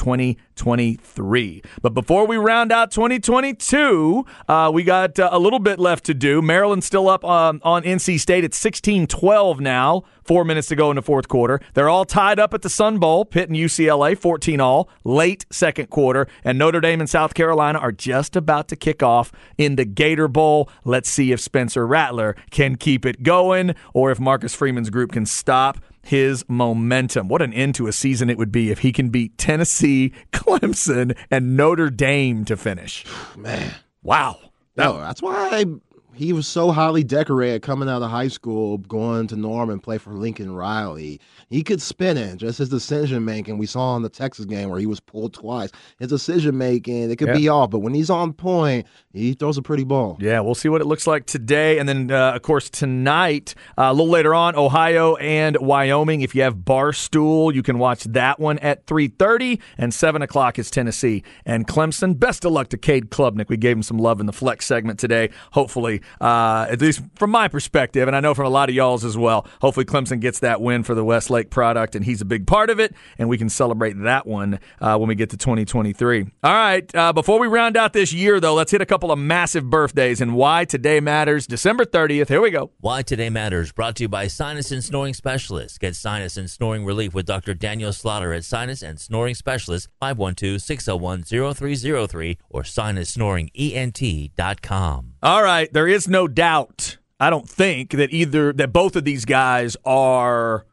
2023. 0.56 1.62
But 1.80 1.94
before 1.94 2.26
we 2.26 2.36
round 2.36 2.72
out 2.72 2.90
2022, 2.90 4.26
uh, 4.48 4.70
we 4.72 4.82
got 4.82 5.18
uh, 5.18 5.28
a 5.32 5.38
little 5.38 5.58
bit 5.58 5.78
left 5.78 6.04
to 6.04 6.14
do. 6.14 6.42
Maryland's 6.42 6.86
still 6.86 7.08
up 7.08 7.24
um, 7.24 7.60
on 7.64 7.82
NC 7.82 8.20
State. 8.20 8.44
It's 8.44 8.58
16 8.58 9.06
12 9.06 9.60
now. 9.60 10.04
Four 10.24 10.44
minutes 10.44 10.68
to 10.68 10.76
go 10.76 10.90
in 10.90 10.96
the 10.96 11.02
fourth 11.02 11.26
quarter. 11.26 11.60
They're 11.74 11.88
all 11.88 12.04
tied 12.04 12.38
up 12.38 12.54
at 12.54 12.62
the 12.62 12.70
Sun 12.70 12.98
Bowl. 12.98 13.24
Pitt 13.24 13.48
and 13.48 13.58
UCLA, 13.58 14.16
14 14.16 14.60
all, 14.60 14.88
late 15.04 15.46
second 15.50 15.90
quarter. 15.90 16.28
And 16.44 16.58
Notre 16.58 16.80
Dame 16.80 17.00
and 17.00 17.10
South 17.10 17.34
Carolina 17.34 17.78
are 17.78 17.90
just 17.90 18.36
about 18.36 18.68
to 18.68 18.76
kick 18.76 19.02
off 19.02 19.32
in 19.58 19.76
the 19.76 19.84
Gator 19.84 20.28
Bowl. 20.28 20.70
Let's 20.84 21.08
see 21.08 21.32
if 21.32 21.40
Spencer 21.40 21.86
Rattler 21.86 22.36
can 22.50 22.76
keep 22.76 23.04
it 23.04 23.22
going 23.22 23.74
or 23.94 24.12
if 24.12 24.20
Marcus 24.20 24.54
Freeman's 24.54 24.90
group 24.90 25.12
can 25.12 25.26
stop 25.26 25.78
his 26.02 26.44
momentum. 26.48 27.28
What 27.28 27.42
an 27.42 27.52
end 27.52 27.74
to 27.76 27.86
a 27.86 27.92
season 27.92 28.28
it 28.28 28.38
would 28.38 28.52
be 28.52 28.70
if 28.70 28.80
he 28.80 28.92
can 28.92 29.08
beat 29.08 29.38
Tennessee, 29.38 30.12
Clemson, 30.32 31.16
and 31.30 31.56
Notre 31.56 31.90
Dame 31.90 32.44
to 32.46 32.56
finish. 32.56 33.04
Man. 33.36 33.74
Wow. 34.02 34.38
No, 34.76 34.98
that's 34.98 35.22
why 35.22 35.64
he 36.14 36.32
was 36.32 36.46
so 36.46 36.70
highly 36.70 37.02
decorated 37.02 37.62
coming 37.62 37.88
out 37.88 38.02
of 38.02 38.10
high 38.10 38.28
school, 38.28 38.78
going 38.78 39.26
to 39.28 39.36
Norman, 39.36 39.80
play 39.80 39.98
for 39.98 40.12
Lincoln 40.12 40.54
Riley. 40.54 41.20
He 41.48 41.62
could 41.62 41.80
spin 41.80 42.16
it, 42.16 42.36
just 42.36 42.58
his 42.58 42.68
decision 42.68 43.24
making. 43.24 43.58
We 43.58 43.66
saw 43.66 43.96
in 43.96 44.02
the 44.02 44.08
Texas 44.08 44.44
game 44.44 44.68
where 44.68 44.78
he 44.78 44.86
was 44.86 45.00
pulled 45.00 45.32
twice. 45.32 45.70
His 45.98 46.08
decision 46.08 46.58
making, 46.58 47.10
it 47.10 47.16
could 47.16 47.28
Yeah. 47.28 47.36
be 47.36 47.48
off, 47.48 47.70
but 47.70 47.78
when 47.78 47.94
he's 47.94 48.10
on 48.10 48.32
point, 48.34 48.86
he 49.12 49.32
throws 49.34 49.56
a 49.56 49.62
pretty 49.62 49.84
ball. 49.84 50.18
Yeah, 50.20 50.40
we'll 50.40 50.54
see 50.54 50.68
what 50.68 50.80
it 50.80 50.86
looks 50.86 51.06
like 51.06 51.24
today, 51.26 51.78
and 51.78 51.88
then 51.88 52.10
uh, 52.10 52.32
of 52.34 52.42
course 52.42 52.68
tonight, 52.68 53.54
uh, 53.78 53.84
a 53.84 53.92
little 53.94 54.08
later 54.10 54.34
on, 54.34 54.54
Ohio 54.54 55.16
and 55.16 55.56
Wyoming. 55.56 56.20
If 56.20 56.34
you 56.34 56.42
have 56.42 56.56
Barstool, 56.56 57.54
you 57.54 57.62
can 57.62 57.78
watch 57.78 58.04
that 58.04 58.38
one 58.38 58.58
at 58.58 58.86
three 58.86 59.08
thirty, 59.08 59.60
and 59.78 59.94
seven 59.94 60.20
o'clock 60.20 60.58
is 60.58 60.70
Tennessee 60.70 61.22
and 61.46 61.66
Clemson. 61.66 62.18
Best 62.18 62.44
of 62.44 62.52
luck 62.52 62.68
to 62.68 62.76
Cade 62.76 63.10
Klubnik. 63.10 63.48
We 63.48 63.56
gave 63.56 63.76
him 63.76 63.82
some 63.82 63.98
love 63.98 64.20
in 64.20 64.26
the 64.26 64.32
flex 64.32 64.66
segment 64.66 64.98
today. 64.98 65.30
Hopefully, 65.52 66.01
uh, 66.20 66.66
at 66.70 66.80
least 66.80 67.02
from 67.16 67.30
my 67.30 67.48
perspective, 67.48 68.08
and 68.08 68.16
I 68.16 68.20
know 68.20 68.34
from 68.34 68.46
a 68.46 68.50
lot 68.50 68.68
of 68.68 68.74
y'all's 68.74 69.04
as 69.04 69.16
well. 69.16 69.46
Hopefully, 69.60 69.86
Clemson 69.86 70.20
gets 70.20 70.40
that 70.40 70.60
win 70.60 70.82
for 70.82 70.94
the 70.94 71.04
Westlake 71.04 71.50
product, 71.50 71.94
and 71.94 72.04
he's 72.04 72.20
a 72.20 72.26
big 72.26 72.46
part 72.46 72.70
of 72.70 72.80
it, 72.80 72.94
and 73.18 73.28
we 73.28 73.38
can 73.38 73.48
celebrate 73.48 73.94
that 74.02 74.26
one 74.26 74.58
uh, 74.80 74.96
when 74.96 75.08
we 75.08 75.14
get 75.14 75.30
to 75.30 75.36
2023. 75.36 76.26
All 76.42 76.52
right, 76.52 76.92
uh, 76.94 77.12
before 77.12 77.38
we 77.38 77.46
round 77.46 77.76
out 77.76 77.92
this 77.92 78.12
year, 78.12 78.40
though, 78.40 78.54
let's 78.54 78.72
hit 78.72 78.80
a 78.80 78.86
couple 78.86 79.12
of 79.12 79.18
massive 79.18 79.70
birthdays 79.70 80.20
and 80.20 80.34
why 80.34 80.64
today 80.64 80.98
matters. 81.00 81.46
December 81.46 81.84
30th. 81.84 82.28
Here 82.28 82.40
we 82.40 82.50
go. 82.50 82.72
Why 82.80 83.02
Today 83.02 83.30
Matters, 83.30 83.72
brought 83.72 83.96
to 83.96 84.04
you 84.04 84.08
by 84.08 84.26
Sinus 84.26 84.72
and 84.72 84.82
Snoring 84.82 85.14
Specialists. 85.14 85.78
Get 85.78 85.94
sinus 85.94 86.36
and 86.36 86.50
snoring 86.50 86.84
relief 86.84 87.14
with 87.14 87.26
Dr. 87.26 87.54
Daniel 87.54 87.92
Slaughter 87.92 88.32
at 88.32 88.44
Sinus 88.44 88.82
and 88.82 88.98
Snoring 88.98 89.34
Specialists, 89.34 89.88
512-601-0303 90.00 92.38
or 92.48 92.62
sinussnoringent.com. 92.62 95.11
All 95.24 95.40
right, 95.40 95.72
there 95.72 95.86
is 95.86 96.08
no 96.08 96.26
doubt. 96.26 96.96
I 97.20 97.30
don't 97.30 97.48
think 97.48 97.92
that 97.92 98.12
either 98.12 98.52
that 98.54 98.72
both 98.72 98.96
of 98.96 99.04
these 99.04 99.24
guys 99.24 99.76
are 99.84 100.66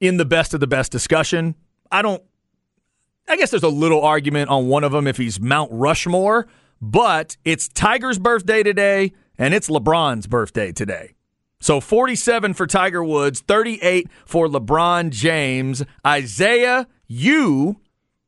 in 0.00 0.16
the 0.16 0.24
best 0.24 0.54
of 0.54 0.60
the 0.60 0.66
best 0.66 0.90
discussion. 0.90 1.54
I 1.92 2.00
don't. 2.00 2.22
I 3.28 3.36
guess 3.36 3.50
there's 3.50 3.62
a 3.62 3.68
little 3.68 4.00
argument 4.00 4.48
on 4.48 4.68
one 4.68 4.84
of 4.84 4.92
them 4.92 5.06
if 5.06 5.18
he's 5.18 5.38
Mount 5.38 5.70
Rushmore, 5.70 6.48
but 6.80 7.36
it's 7.44 7.68
Tiger's 7.68 8.18
birthday 8.18 8.62
today 8.62 9.12
and 9.36 9.52
it's 9.52 9.68
LeBron's 9.68 10.26
birthday 10.26 10.72
today. 10.72 11.12
So 11.60 11.78
47 11.78 12.54
for 12.54 12.66
Tiger 12.66 13.04
Woods, 13.04 13.40
38 13.40 14.08
for 14.24 14.48
LeBron 14.48 15.10
James. 15.10 15.84
Isaiah, 16.06 16.88
you 17.06 17.80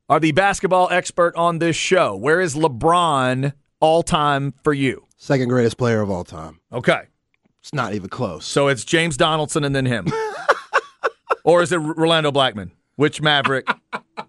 are 0.06 0.20
the 0.20 0.32
basketball 0.32 0.90
expert 0.90 1.34
on 1.34 1.60
this 1.60 1.76
show. 1.76 2.14
Where 2.14 2.42
is 2.42 2.54
LeBron 2.54 3.54
all 3.80 4.02
time 4.02 4.52
for 4.62 4.74
you? 4.74 5.06
Second 5.22 5.50
greatest 5.50 5.76
player 5.78 6.00
of 6.00 6.10
all 6.10 6.24
time. 6.24 6.58
Okay. 6.72 7.02
It's 7.60 7.72
not 7.72 7.94
even 7.94 8.08
close. 8.08 8.44
So 8.44 8.66
it's 8.66 8.84
James 8.84 9.16
Donaldson 9.16 9.62
and 9.62 9.72
then 9.72 9.86
him. 9.86 10.08
or 11.44 11.62
is 11.62 11.70
it 11.70 11.76
Rolando 11.76 12.32
Blackman? 12.32 12.72
Which 12.96 13.22
Maverick 13.22 13.68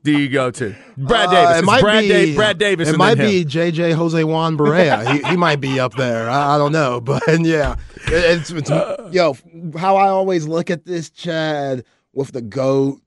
do 0.03 0.11
you 0.15 0.29
go 0.29 0.51
to? 0.51 0.75
Brad 0.95 1.29
Uh, 1.29 1.31
Davis. 1.31 1.55
it 1.55 1.57
It's 1.57 1.65
might 1.65 1.81
Brad, 1.81 2.03
be, 2.03 2.09
Da- 2.09 2.35
Brad 2.35 2.57
Davis. 2.59 2.89
It 2.89 2.97
might 2.97 3.17
be. 3.17 3.43
JJ 3.43 3.93
Jose 3.95 4.23
Juan 4.23 4.55
Barea. 4.55 5.11
he, 5.13 5.23
he 5.31 5.35
might 5.47 5.59
be 5.59 5.79
up 5.79 5.95
there. 5.95 6.29
I, 6.29 6.55
I 6.55 6.57
don't 6.59 6.71
know, 6.71 7.01
but 7.01 7.23
yeah, 7.41 7.75
It- 8.05 8.39
it's, 8.39 8.51
it's 8.51 8.69
yo. 9.11 9.35
How 9.75 9.95
I 9.97 10.09
always 10.09 10.47
look 10.47 10.69
at 10.69 10.85
this, 10.85 11.09
Chad, 11.09 11.85
with 12.13 12.33
the 12.33 12.41
goat, 12.41 13.01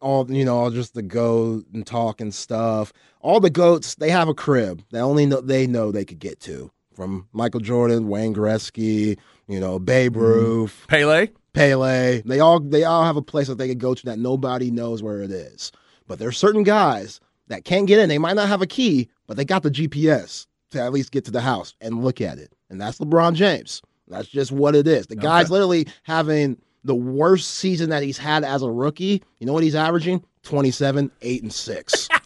all 0.00 0.26
you 0.32 0.46
know, 0.46 0.56
all 0.56 0.70
just 0.70 0.94
the 0.94 1.02
goat 1.02 1.66
and 1.74 1.86
talk 1.86 2.22
and 2.22 2.32
stuff. 2.32 2.94
All 3.20 3.40
the 3.40 3.50
goats, 3.50 3.94
they 3.96 4.08
have 4.08 4.28
a 4.28 4.34
crib 4.34 4.82
that 4.92 5.00
only 5.00 5.26
know, 5.26 5.42
they 5.42 5.66
know 5.66 5.92
they 5.92 6.06
could 6.06 6.18
get 6.18 6.40
to. 6.40 6.70
From 7.00 7.26
Michael 7.32 7.60
Jordan, 7.60 8.08
Wayne 8.08 8.34
Gretzky, 8.34 9.16
you 9.48 9.58
know, 9.58 9.78
Babe 9.78 10.16
Mm-hmm. 10.16 10.22
Ruth, 10.22 10.84
Pele. 10.86 11.28
Pele. 11.54 12.20
They 12.26 12.40
all 12.40 12.60
they 12.60 12.84
all 12.84 13.04
have 13.04 13.16
a 13.16 13.22
place 13.22 13.46
that 13.46 13.56
they 13.56 13.68
could 13.68 13.78
go 13.78 13.94
to 13.94 14.04
that 14.04 14.18
nobody 14.18 14.70
knows 14.70 15.02
where 15.02 15.22
it 15.22 15.30
is. 15.30 15.72
But 16.06 16.18
there's 16.18 16.36
certain 16.36 16.62
guys 16.62 17.18
that 17.48 17.64
can't 17.64 17.86
get 17.86 18.00
in. 18.00 18.10
They 18.10 18.18
might 18.18 18.36
not 18.36 18.48
have 18.48 18.60
a 18.60 18.66
key, 18.66 19.08
but 19.26 19.38
they 19.38 19.46
got 19.46 19.62
the 19.62 19.70
GPS 19.70 20.46
to 20.72 20.82
at 20.82 20.92
least 20.92 21.10
get 21.10 21.24
to 21.24 21.30
the 21.30 21.40
house 21.40 21.74
and 21.80 22.04
look 22.04 22.20
at 22.20 22.36
it. 22.36 22.52
And 22.68 22.78
that's 22.78 22.98
LeBron 22.98 23.32
James. 23.32 23.80
That's 24.06 24.28
just 24.28 24.52
what 24.52 24.74
it 24.76 24.86
is. 24.86 25.06
The 25.06 25.16
guy's 25.16 25.50
literally 25.50 25.86
having 26.02 26.58
the 26.84 26.94
worst 26.94 27.54
season 27.54 27.88
that 27.88 28.02
he's 28.02 28.18
had 28.18 28.44
as 28.44 28.60
a 28.62 28.70
rookie. 28.70 29.22
You 29.38 29.46
know 29.46 29.54
what 29.54 29.62
he's 29.62 29.74
averaging? 29.74 30.22
27, 30.42 31.10
8, 31.22 31.42
and 31.44 31.52
6 31.52 32.08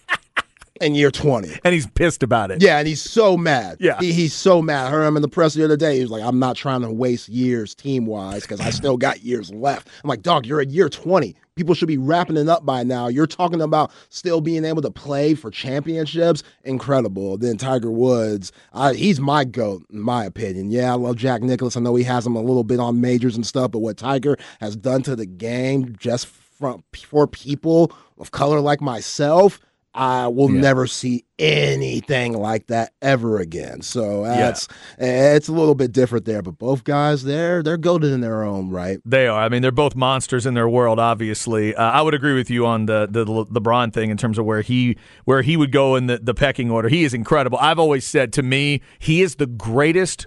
in 0.81 0.95
year 0.95 1.11
20. 1.11 1.61
And 1.65 1.75
he's 1.75 1.87
pissed 1.87 2.23
about 2.23 2.51
it. 2.51 2.63
Yeah, 2.63 2.79
and 2.79 2.89
he's 2.89 3.03
so 3.03 3.37
mad. 3.37 3.79
Yeah. 3.81 3.99
He, 4.01 4.13
he's 4.13 4.35
so 4.35 4.61
mad. 4.61 4.87
I 4.87 4.91
heard 4.91 5.07
him 5.07 5.17
in 5.17 5.23
the 5.23 5.29
press 5.29 5.55
the 5.55 5.65
other 5.65 5.77
day. 5.77 5.97
He 5.97 6.03
was 6.03 6.11
like, 6.11 6.23
I'm 6.23 6.39
not 6.39 6.57
trying 6.57 6.83
to 6.83 6.91
waste 6.91 7.29
years 7.29 7.75
team 7.75 8.07
wise 8.07 8.43
because 8.43 8.61
I 8.61 8.71
still 8.71 8.97
got 8.97 9.23
years 9.23 9.53
left. 9.53 9.89
I'm 10.03 10.09
like, 10.09 10.23
dog, 10.23 10.47
you're 10.47 10.61
at 10.61 10.71
year 10.71 10.89
20. 10.89 11.37
People 11.57 11.75
should 11.77 11.87
be 11.87 11.99
wrapping 11.99 12.37
it 12.37 12.49
up 12.49 12.67
by 12.67 12.83
now. 12.83 13.07
You're 13.07 13.29
talking 13.29 13.61
about 13.61 13.93
still 14.09 14.41
being 14.41 14.65
able 14.65 14.83
to 14.83 14.91
play 14.91 15.35
for 15.35 15.53
championships. 15.53 16.43
Incredible. 16.65 17.39
Then 17.39 17.57
Tiger 17.57 17.93
Woods, 17.93 18.51
I, 18.73 18.95
he's 18.95 19.21
my 19.21 19.45
GOAT, 19.45 19.87
in 19.91 20.01
my 20.01 20.25
opinion. 20.25 20.73
Yeah, 20.73 20.91
I 20.91 20.97
love 20.97 21.15
Jack 21.15 21.43
Nicklaus. 21.43 21.77
I 21.77 21.81
know 21.81 21.95
he 21.95 22.03
has 22.05 22.27
him 22.27 22.35
a 22.35 22.43
little 22.43 22.65
bit 22.65 22.81
on 22.81 23.01
majors 23.01 23.37
and 23.37 23.47
stuff, 23.47 23.71
but 23.71 23.79
what 23.79 23.97
Tiger 23.97 24.37
has 24.61 24.75
done 24.75 25.03
to 25.03 25.15
the 25.15 25.27
game 25.27 25.95
just 25.97 26.27
from, 26.27 26.83
for 26.93 27.29
people 27.29 27.93
of 28.19 28.33
color 28.33 28.61
like 28.61 28.81
myself, 28.81 29.61
I 29.95 30.27
will 30.27 30.51
Yeah. 30.51 30.61
never 30.61 30.87
see 30.89 31.25
anything 31.39 32.33
like 32.33 32.67
that 32.67 32.93
ever 33.01 33.39
again. 33.39 33.81
So 33.83 34.25
that's 34.25 34.67
it's 34.99 35.49
a 35.49 35.53
little 35.53 35.75
bit 35.75 35.93
different 35.93 36.25
there. 36.25 36.43
But 36.43 36.59
both 36.59 36.85
guys, 36.85 37.23
they're 37.25 37.63
they're 37.63 37.77
goaded 37.77 38.13
in 38.13 38.21
their 38.21 38.43
own 38.43 38.71
right. 38.71 38.99
They 39.05 39.27
are. 39.29 39.41
I 39.41 39.49
mean, 39.49 39.63
they're 39.63 39.71
both 39.71 39.95
monsters 39.95 40.47
in 40.47 40.55
their 40.55 40.69
world. 40.69 40.99
Obviously, 40.99 41.75
uh, 41.75 41.83
I 41.91 42.03
would 42.03 42.15
agree 42.15 42.35
with 42.35 42.51
you 42.51 42.67
on 42.67 42.87
the, 42.87 43.07
the 43.11 43.31
Le- 43.31 43.47
LeBron 43.47 43.93
thing 43.93 44.11
in 44.11 44.17
terms 44.17 44.39
of 44.39 44.45
where 44.45 44.63
he 44.63 44.97
where 45.25 45.43
he 45.43 45.57
would 45.57 45.71
go 45.73 45.95
in 45.97 46.07
the, 46.09 46.19
the 46.19 46.35
pecking 46.35 46.71
order. 46.71 46.89
He 46.89 47.05
is 47.05 47.15
incredible. 47.15 47.59
I've 47.61 47.79
always 47.79 48.07
said 48.07 48.33
to 48.35 48.43
me, 48.43 48.81
he 48.99 49.23
is 49.23 49.37
the 49.37 49.47
greatest 49.47 50.27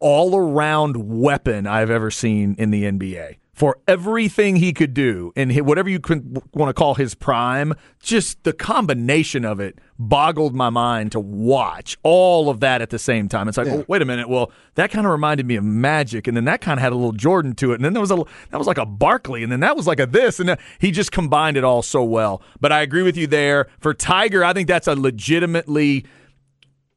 all 0.00 0.36
around 0.36 0.96
weapon 1.20 1.66
I've 1.66 1.90
ever 1.90 2.10
seen 2.10 2.54
in 2.58 2.70
the 2.70 2.84
NBA. 2.84 3.36
For 3.54 3.78
everything 3.86 4.56
he 4.56 4.72
could 4.72 4.94
do 4.94 5.32
and 5.36 5.56
whatever 5.60 5.88
you 5.88 6.00
can 6.00 6.42
want 6.52 6.68
to 6.68 6.74
call 6.74 6.96
his 6.96 7.14
prime, 7.14 7.74
just 8.00 8.42
the 8.42 8.52
combination 8.52 9.44
of 9.44 9.60
it 9.60 9.78
boggled 9.96 10.56
my 10.56 10.70
mind 10.70 11.12
to 11.12 11.20
watch 11.20 11.96
all 12.02 12.50
of 12.50 12.58
that 12.60 12.82
at 12.82 12.90
the 12.90 12.98
same 12.98 13.28
time. 13.28 13.46
It's 13.48 13.56
like, 13.56 13.68
oh, 13.68 13.84
wait 13.86 14.02
a 14.02 14.04
minute. 14.04 14.28
Well, 14.28 14.50
that 14.74 14.90
kind 14.90 15.06
of 15.06 15.12
reminded 15.12 15.46
me 15.46 15.54
of 15.54 15.62
Magic, 15.62 16.26
and 16.26 16.36
then 16.36 16.46
that 16.46 16.60
kind 16.60 16.78
of 16.78 16.82
had 16.82 16.92
a 16.92 16.96
little 16.96 17.12
Jordan 17.12 17.54
to 17.54 17.70
it, 17.70 17.76
and 17.76 17.84
then 17.84 17.92
there 17.92 18.00
was 18.00 18.10
a 18.10 18.16
that 18.50 18.58
was 18.58 18.66
like 18.66 18.78
a 18.78 18.86
Barkley, 18.86 19.44
and 19.44 19.52
then 19.52 19.60
that 19.60 19.76
was 19.76 19.86
like 19.86 20.00
a 20.00 20.06
this, 20.06 20.40
and 20.40 20.56
he 20.80 20.90
just 20.90 21.12
combined 21.12 21.56
it 21.56 21.62
all 21.62 21.82
so 21.82 22.02
well. 22.02 22.42
But 22.60 22.72
I 22.72 22.82
agree 22.82 23.02
with 23.02 23.16
you 23.16 23.28
there. 23.28 23.68
For 23.78 23.94
Tiger, 23.94 24.44
I 24.44 24.52
think 24.52 24.66
that's 24.66 24.88
a 24.88 24.96
legitimately 24.96 26.04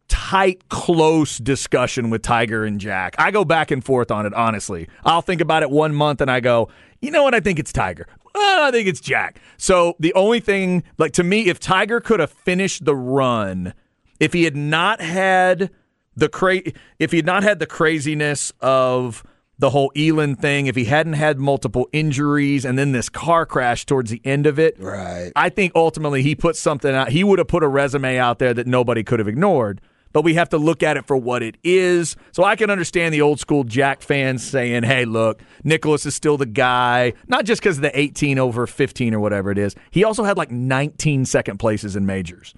tight, 0.08 0.70
close 0.70 1.38
discussion 1.38 2.10
with 2.10 2.22
Tiger 2.22 2.64
and 2.66 2.80
Jack. 2.80 3.16
I 3.18 3.32
go 3.32 3.46
back 3.46 3.72
and 3.72 3.84
forth 3.84 4.12
on 4.12 4.26
it, 4.26 4.34
honestly. 4.34 4.88
I'll 5.06 5.22
think 5.22 5.42
about 5.42 5.64
it 5.64 5.70
one 5.70 5.94
month 5.94 6.22
and 6.22 6.30
I 6.32 6.40
go, 6.40 6.70
you 7.02 7.12
know 7.12 7.24
what? 7.24 7.34
I 7.36 7.40
think 7.40 7.60
it's 7.60 7.74
Tiger. 7.74 8.08
I 8.36 8.70
think 8.72 8.88
it's 8.88 9.00
Jack. 9.00 9.40
So 9.58 9.96
the 10.00 10.14
only 10.14 10.40
thing, 10.40 10.84
like 10.98 11.12
to 11.14 11.24
me, 11.24 11.48
if 11.48 11.60
Tiger 11.60 12.00
could 12.00 12.20
have 12.20 12.32
finished 12.32 12.86
the 12.86 12.96
run, 12.96 13.74
if 14.20 14.34
he 14.34 14.44
had 14.44 14.56
not 14.56 15.02
had 15.02 15.72
the 16.16 16.30
cra- 16.30 16.62
if 17.00 17.12
he 17.12 17.18
had 17.18 17.26
not 17.26 17.44
had 17.44 17.60
the 17.60 17.66
craziness 17.68 18.52
of 18.62 19.24
the 19.60 19.72
whole 19.72 19.92
Elin 19.96 20.36
thing, 20.36 20.68
if 20.68 20.76
he 20.76 20.86
hadn't 20.86 21.14
had 21.14 21.40
multiple 21.40 21.88
injuries 21.92 22.64
and 22.64 22.78
then 22.78 22.92
this 22.92 23.10
car 23.10 23.46
crash 23.46 23.86
towards 23.86 24.12
the 24.12 24.22
end 24.24 24.46
of 24.46 24.60
it, 24.60 24.76
Right. 24.80 25.32
I 25.36 25.50
think 25.50 25.72
ultimately 25.76 26.22
he 26.22 26.36
put 26.36 26.56
something 26.56 26.94
out. 26.94 27.10
He 27.10 27.24
would 27.24 27.40
have 27.40 27.48
put 27.48 27.64
a 27.64 27.68
resume 27.68 28.18
out 28.18 28.38
there 28.40 28.54
that 28.54 28.68
nobody 28.68 29.04
could 29.04 29.18
have 29.20 29.28
ignored. 29.28 29.82
But 30.14 30.24
we 30.24 30.34
have 30.36 30.50
to 30.50 30.58
look 30.58 30.84
at 30.84 30.98
it 30.98 31.06
for 31.06 31.16
what 31.18 31.44
it 31.44 31.58
is. 31.64 32.16
So 32.32 32.44
I 32.44 32.56
can 32.56 32.70
understand 32.70 33.14
the 33.14 33.22
old 33.22 33.40
school 33.40 33.64
Jack 33.64 34.02
fans 34.02 34.44
saying, 34.44 34.84
hey, 34.84 35.06
look, 35.06 35.42
Nicklaus 35.64 36.06
is 36.06 36.16
still 36.16 36.38
the 36.38 36.46
guy, 36.46 37.14
not 37.28 37.46
just 37.46 37.62
because 37.62 37.78
of 37.78 37.82
the 37.84 37.98
18 38.00 38.40
over 38.40 38.66
15 38.68 39.14
or 39.14 39.20
whatever 39.20 39.52
it 39.52 39.58
is. 39.58 39.76
He 39.92 40.04
also 40.04 40.24
had 40.24 40.38
like 40.38 40.52
19 40.52 41.26
second 41.26 41.58
places 41.58 41.96
in 41.96 42.06
majors. 42.06 42.54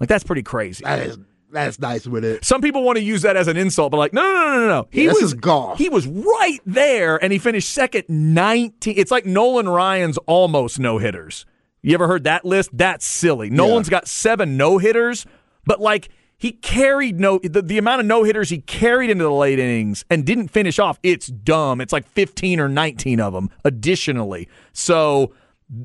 Like, 0.00 0.08
that's 0.08 0.24
pretty 0.24 0.42
crazy. 0.42 0.84
That 0.84 1.00
is 1.00 1.18
that's 1.52 1.78
nice 1.78 2.06
with 2.06 2.24
it. 2.24 2.44
Some 2.44 2.60
people 2.60 2.82
want 2.82 2.98
to 2.98 3.04
use 3.04 3.22
that 3.22 3.36
as 3.36 3.48
an 3.48 3.56
insult, 3.56 3.90
but 3.92 3.96
like, 3.98 4.12
no, 4.12 4.20
no, 4.20 4.32
no, 4.32 4.60
no, 4.60 4.68
no. 4.68 4.88
He 4.90 5.04
Yeah, 5.04 5.12
was 5.12 5.32
golf. 5.32 5.78
He 5.78 5.88
was 5.88 6.06
right 6.06 6.58
there, 6.66 7.16
and 7.22 7.32
he 7.32 7.38
finished 7.38 7.70
second, 7.70 8.04
nineteen. 8.08 8.94
It's 8.98 9.10
like 9.10 9.24
Nolan 9.24 9.68
Ryan's 9.68 10.18
almost 10.26 10.78
no 10.78 10.98
hitters. 10.98 11.46
You 11.82 11.94
ever 11.94 12.08
heard 12.08 12.24
that 12.24 12.44
list? 12.44 12.70
That's 12.72 13.06
silly. 13.06 13.48
Nolan's 13.48 13.88
got 13.88 14.08
seven 14.08 14.56
no 14.56 14.78
hitters, 14.78 15.24
but 15.64 15.80
like 15.80 16.08
he 16.38 16.52
carried 16.52 17.18
no 17.18 17.38
the, 17.38 17.62
the 17.62 17.78
amount 17.78 18.00
of 18.00 18.06
no 18.06 18.22
hitters 18.24 18.50
he 18.50 18.58
carried 18.58 19.10
into 19.10 19.24
the 19.24 19.30
late 19.30 19.58
innings 19.58 20.04
and 20.10 20.24
didn't 20.24 20.48
finish 20.48 20.78
off. 20.78 20.98
It's 21.02 21.26
dumb. 21.26 21.80
It's 21.80 21.92
like 21.92 22.06
fifteen 22.06 22.60
or 22.60 22.68
nineteen 22.68 23.20
of 23.20 23.32
them 23.32 23.50
additionally. 23.64 24.48
So 24.72 25.32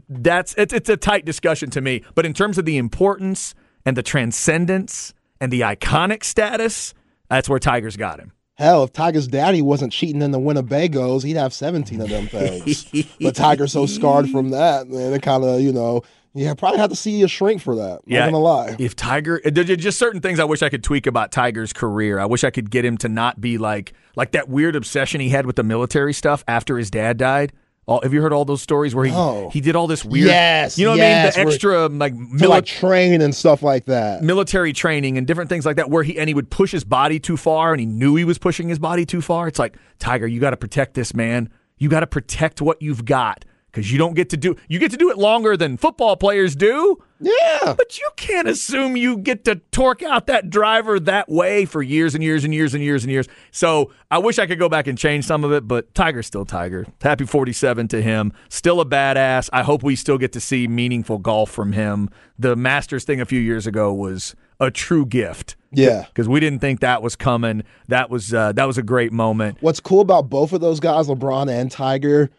that's 0.09 0.53
it's, 0.55 0.73
it's 0.73 0.89
a 0.89 0.97
tight 0.97 1.25
discussion 1.25 1.69
to 1.71 1.81
me. 1.81 2.03
But 2.15 2.25
in 2.25 2.33
terms 2.33 2.57
of 2.57 2.65
the 2.65 2.77
importance 2.77 3.55
and 3.85 3.95
the 3.95 4.03
transcendence 4.03 5.13
and 5.39 5.51
the 5.51 5.61
iconic 5.61 6.23
status, 6.23 6.93
that's 7.29 7.49
where 7.49 7.59
Tigers 7.59 7.97
got 7.97 8.19
him. 8.19 8.33
Hell, 8.55 8.83
if 8.83 8.93
Tiger's 8.93 9.27
daddy 9.27 9.61
wasn't 9.61 9.91
cheating 9.91 10.21
in 10.21 10.29
the 10.29 10.39
Winnebagos, 10.39 11.23
he'd 11.23 11.37
have 11.37 11.51
17 11.51 11.99
of 12.01 12.09
them 12.09 12.27
things. 12.27 12.85
but 13.21 13.35
Tiger's 13.35 13.71
so 13.71 13.87
scarred 13.87 14.29
from 14.29 14.51
that, 14.51 14.87
man, 14.87 15.13
it 15.13 15.23
kind 15.23 15.43
of, 15.43 15.61
you 15.61 15.73
know, 15.73 16.03
yeah, 16.33 16.53
probably 16.53 16.79
have 16.79 16.89
to 16.89 16.95
see 16.95 17.21
a 17.23 17.27
shrink 17.27 17.61
for 17.61 17.75
that. 17.75 18.01
Not 18.07 18.25
gonna 18.25 18.39
lie. 18.39 18.75
If 18.79 18.95
Tiger, 18.95 19.39
just 19.39 19.97
certain 19.99 20.21
things 20.21 20.39
I 20.39 20.45
wish 20.45 20.61
I 20.61 20.69
could 20.69 20.83
tweak 20.83 21.07
about 21.07 21.31
Tiger's 21.31 21.73
career. 21.73 22.19
I 22.19 22.25
wish 22.25 22.43
I 22.43 22.49
could 22.51 22.69
get 22.69 22.85
him 22.85 22.97
to 22.99 23.09
not 23.09 23.41
be 23.41 23.57
like 23.57 23.93
like 24.15 24.31
that 24.31 24.47
weird 24.49 24.75
obsession 24.75 25.19
he 25.21 25.29
had 25.29 25.45
with 25.45 25.55
the 25.57 25.63
military 25.63 26.13
stuff 26.13 26.43
after 26.47 26.77
his 26.77 26.89
dad 26.89 27.17
died. 27.17 27.53
All, 27.87 27.99
have 28.03 28.13
you 28.13 28.21
heard 28.21 28.31
all 28.31 28.45
those 28.45 28.61
stories 28.61 28.93
where 28.93 29.05
he 29.05 29.49
he 29.51 29.59
did 29.59 29.75
all 29.75 29.87
this 29.87 30.05
weird? 30.05 30.27
Yes, 30.27 30.77
you 30.77 30.85
know 30.85 30.91
what 30.91 30.99
yes, 30.99 31.35
I 31.35 31.39
mean. 31.39 31.47
The 31.47 31.51
extra 31.53 31.87
like 31.87 32.13
To 32.13 32.19
mili- 32.19 32.47
like 32.47 32.65
train 32.65 33.21
and 33.21 33.33
stuff 33.35 33.63
like 33.63 33.85
that. 33.85 34.21
military 34.23 34.71
training 34.71 35.17
and 35.17 35.25
different 35.25 35.49
things 35.49 35.65
like 35.65 35.77
that 35.77 35.89
where 35.89 36.03
he 36.03 36.17
and 36.19 36.29
he 36.29 36.33
would 36.33 36.49
push 36.51 36.71
his 36.71 36.83
body 36.83 37.19
too 37.19 37.37
far 37.37 37.73
and 37.73 37.79
he 37.79 37.87
knew 37.87 38.15
he 38.15 38.23
was 38.23 38.37
pushing 38.37 38.69
his 38.69 38.77
body 38.79 39.05
too 39.05 39.19
far 39.19 39.47
it's 39.47 39.59
like 39.59 39.75
tiger 39.97 40.27
you 40.27 40.39
got 40.39 40.51
to 40.51 40.57
protect 40.57 40.93
this 40.93 41.13
man 41.13 41.49
you 41.79 41.89
got 41.89 42.01
to 42.01 42.07
protect 42.07 42.61
what 42.61 42.79
you've 42.81 43.03
got 43.03 43.43
because 43.71 43.91
you 43.91 43.97
don't 43.97 44.13
get 44.15 44.29
to 44.29 44.37
do 44.37 44.55
you 44.67 44.79
get 44.79 44.91
to 44.91 44.97
do 44.97 45.09
it 45.09 45.17
longer 45.17 45.55
than 45.55 45.77
football 45.77 46.15
players 46.17 46.55
do 46.55 46.97
Yeah. 47.19 47.73
but 47.77 47.97
you 47.99 48.09
can't 48.17 48.47
assume 48.47 48.97
you 48.97 49.17
get 49.17 49.45
to 49.45 49.55
torque 49.71 50.03
out 50.03 50.27
that 50.27 50.49
driver 50.49 50.99
that 50.99 51.29
way 51.29 51.65
for 51.65 51.81
years 51.81 52.13
and 52.15 52.23
years 52.23 52.43
and 52.43 52.53
years 52.53 52.73
and 52.73 52.83
years 52.83 53.03
and 53.03 53.11
years. 53.11 53.27
So 53.51 53.91
I 54.09 54.17
wish 54.17 54.39
I 54.39 54.45
could 54.47 54.59
go 54.59 54.67
back 54.69 54.87
and 54.87 54.97
change 54.97 55.25
some 55.25 55.43
of 55.43 55.51
it, 55.51 55.67
but 55.67 55.93
Tiger's 55.93 56.25
still 56.27 56.45
Tiger. 56.45 56.85
Happy 57.01 57.25
47 57.25 57.87
to 57.89 58.01
him. 58.01 58.33
Still 58.49 58.81
a 58.81 58.85
badass. 58.85 59.49
I 59.53 59.61
hope 59.63 59.83
we 59.83 59.95
still 59.95 60.17
get 60.17 60.31
to 60.33 60.39
see 60.39 60.67
meaningful 60.67 61.19
golf 61.19 61.51
from 61.51 61.71
him. 61.73 62.09
The 62.39 62.55
Masters 62.55 63.03
thing 63.03 63.21
a 63.21 63.25
few 63.25 63.39
years 63.39 63.67
ago 63.67 63.93
was 63.93 64.35
a 64.59 64.71
true 64.71 65.05
gift. 65.05 65.55
Yeah. 65.71 66.05
Because 66.07 66.27
we 66.27 66.39
didn't 66.39 66.59
think 66.59 66.79
that 66.81 67.01
was 67.03 67.15
coming. 67.15 67.63
That 67.87 68.09
was 68.09 68.33
uh, 68.33 68.51
that 68.53 68.65
was 68.65 68.77
a 68.77 68.83
great 68.83 69.11
moment. 69.13 69.57
What's 69.61 69.79
cool 69.79 70.01
about 70.01 70.29
both 70.29 70.51
of 70.53 70.59
those 70.61 70.79
guys, 70.79 71.07
LeBron 71.07 71.49
and 71.49 71.71
Tiger, 71.71 72.29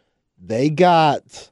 they 0.44 0.70
got 0.70 1.50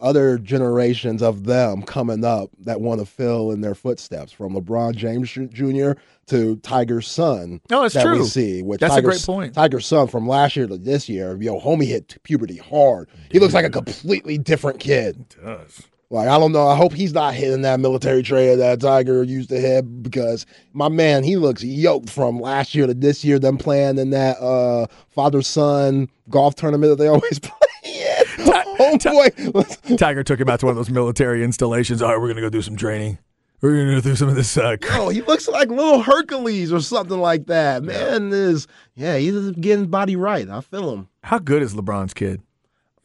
other 0.00 0.38
generations 0.38 1.22
of 1.22 1.44
them 1.44 1.82
coming 1.82 2.24
up 2.24 2.50
that 2.60 2.80
want 2.80 3.00
to 3.00 3.06
fill 3.06 3.50
in 3.50 3.60
their 3.62 3.74
footsteps 3.74 4.30
from 4.30 4.54
LeBron 4.54 4.94
James 4.94 5.30
Jr. 5.30 5.98
to 6.26 6.56
Tiger's 6.56 7.08
son. 7.08 7.60
No, 7.70 7.84
it's 7.84 7.94
that 7.94 8.04
true. 8.04 8.18
We 8.18 8.24
see, 8.26 8.62
which 8.62 8.80
That's 8.80 8.96
a 8.96 9.02
great 9.02 9.22
point. 9.22 9.54
Tiger's 9.54 9.86
son 9.86 10.06
from 10.08 10.28
last 10.28 10.54
year 10.54 10.66
to 10.66 10.76
this 10.76 11.08
year, 11.08 11.36
yo, 11.40 11.58
homie 11.58 11.86
hit 11.86 12.18
puberty 12.22 12.58
hard. 12.58 13.08
He 13.30 13.38
looks 13.38 13.54
like 13.54 13.64
a 13.64 13.70
completely 13.70 14.36
different 14.36 14.80
kid. 14.80 15.34
Does 15.42 15.82
Like 16.10 16.28
I 16.28 16.38
don't 16.38 16.52
know. 16.52 16.68
I 16.68 16.76
hope 16.76 16.92
he's 16.92 17.14
not 17.14 17.32
hitting 17.32 17.62
that 17.62 17.80
military 17.80 18.22
trade 18.22 18.56
that 18.56 18.80
Tiger 18.80 19.22
used 19.22 19.48
to 19.48 19.58
hit 19.58 20.02
because 20.02 20.44
my 20.74 20.90
man, 20.90 21.24
he 21.24 21.36
looks 21.36 21.64
yoked 21.64 22.10
from 22.10 22.38
last 22.38 22.74
year 22.74 22.86
to 22.86 22.94
this 22.94 23.24
year. 23.24 23.38
Them 23.38 23.56
playing 23.56 23.98
in 23.98 24.10
that 24.10 24.38
uh, 24.40 24.88
father 25.08 25.40
son 25.40 26.10
golf 26.28 26.54
tournament 26.54 26.90
that 26.90 27.02
they 27.02 27.08
always 27.08 27.38
play. 27.38 27.65
in. 28.38 28.46
oh 28.78 28.98
boy, 28.98 29.96
Tiger 29.96 30.22
took 30.22 30.40
him 30.40 30.48
out 30.48 30.60
to 30.60 30.66
one 30.66 30.72
of 30.72 30.76
those 30.76 30.90
military 30.90 31.42
installations. 31.44 32.02
All 32.02 32.10
right, 32.10 32.20
we're 32.20 32.28
gonna 32.28 32.40
go 32.40 32.50
do 32.50 32.62
some 32.62 32.76
training. 32.76 33.18
We're 33.60 33.84
gonna 33.84 34.00
do 34.02 34.16
some 34.16 34.28
of 34.28 34.34
this. 34.34 34.56
Uh, 34.56 34.76
cr- 34.80 34.92
oh, 35.00 35.08
he 35.08 35.22
looks 35.22 35.48
like 35.48 35.68
little 35.68 36.02
Hercules 36.02 36.72
or 36.72 36.80
something 36.80 37.18
like 37.18 37.46
that. 37.46 37.82
Man, 37.82 38.32
is 38.32 38.66
yeah, 38.94 39.16
he's 39.16 39.50
getting 39.52 39.86
body 39.86 40.16
right. 40.16 40.48
I 40.48 40.60
feel 40.60 40.92
him. 40.92 41.08
How 41.22 41.38
good 41.38 41.62
is 41.62 41.74
LeBron's 41.74 42.14
kid? 42.14 42.42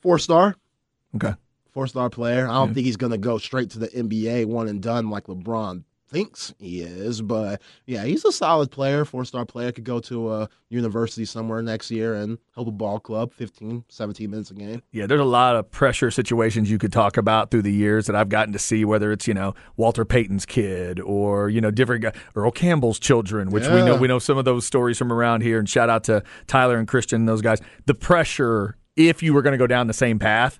Four 0.01 0.19
star. 0.19 0.55
Okay. 1.15 1.33
four 1.71 1.87
star 1.87 2.09
player. 2.09 2.47
I 2.47 2.53
don't 2.53 2.73
think 2.73 2.85
he's 2.85 2.97
going 2.97 3.11
to 3.11 3.17
go 3.17 3.37
straight 3.37 3.71
to 3.71 3.79
the 3.79 3.87
NBA 3.87 4.45
one 4.45 4.67
and 4.67 4.81
done 4.81 5.09
like 5.09 5.25
LeBron 5.25 5.83
thinks 6.11 6.53
he 6.59 6.81
is. 6.81 7.21
But 7.21 7.61
yeah, 7.85 8.03
he's 8.03 8.25
a 8.25 8.31
solid 8.31 8.69
player, 8.69 9.05
four 9.05 9.25
star 9.25 9.45
player. 9.45 9.71
Could 9.71 9.83
go 9.85 9.99
to 10.01 10.33
a 10.33 10.49
university 10.69 11.25
somewhere 11.25 11.61
next 11.61 11.89
year 11.89 12.13
and 12.13 12.37
help 12.53 12.67
a 12.67 12.71
ball 12.71 12.99
club 12.99 13.33
15, 13.33 13.85
17 13.89 14.29
minutes 14.29 14.51
a 14.51 14.53
game. 14.53 14.81
Yeah, 14.91 15.07
there's 15.07 15.21
a 15.21 15.25
lot 15.25 15.55
of 15.55 15.71
pressure 15.71 16.11
situations 16.11 16.69
you 16.69 16.77
could 16.77 16.93
talk 16.93 17.17
about 17.17 17.51
through 17.51 17.63
the 17.63 17.73
years 17.73 18.05
that 18.07 18.15
I've 18.15 18.29
gotten 18.29 18.53
to 18.53 18.59
see, 18.59 18.85
whether 18.85 19.11
it's 19.11 19.27
you 19.27 19.33
know 19.33 19.53
Walter 19.77 20.05
Payton's 20.05 20.45
kid 20.45 20.99
or 20.99 21.49
you 21.49 21.61
know 21.61 21.71
different 21.71 22.03
guy, 22.03 22.13
Earl 22.35 22.51
Campbell's 22.51 22.99
children, 22.99 23.49
which 23.49 23.67
we 23.67 23.83
know 23.83 23.95
we 23.95 24.07
know 24.07 24.19
some 24.19 24.37
of 24.37 24.45
those 24.45 24.65
stories 24.65 24.97
from 24.97 25.11
around 25.11 25.41
here. 25.41 25.57
And 25.59 25.69
shout 25.69 25.89
out 25.89 26.03
to 26.05 26.23
Tyler 26.47 26.77
and 26.77 26.87
Christian, 26.87 27.25
those 27.25 27.41
guys. 27.41 27.59
The 27.85 27.95
pressure, 27.95 28.77
if 28.95 29.23
you 29.23 29.33
were 29.33 29.41
going 29.41 29.53
to 29.53 29.57
go 29.57 29.67
down 29.67 29.87
the 29.87 29.93
same 29.93 30.19
path, 30.19 30.59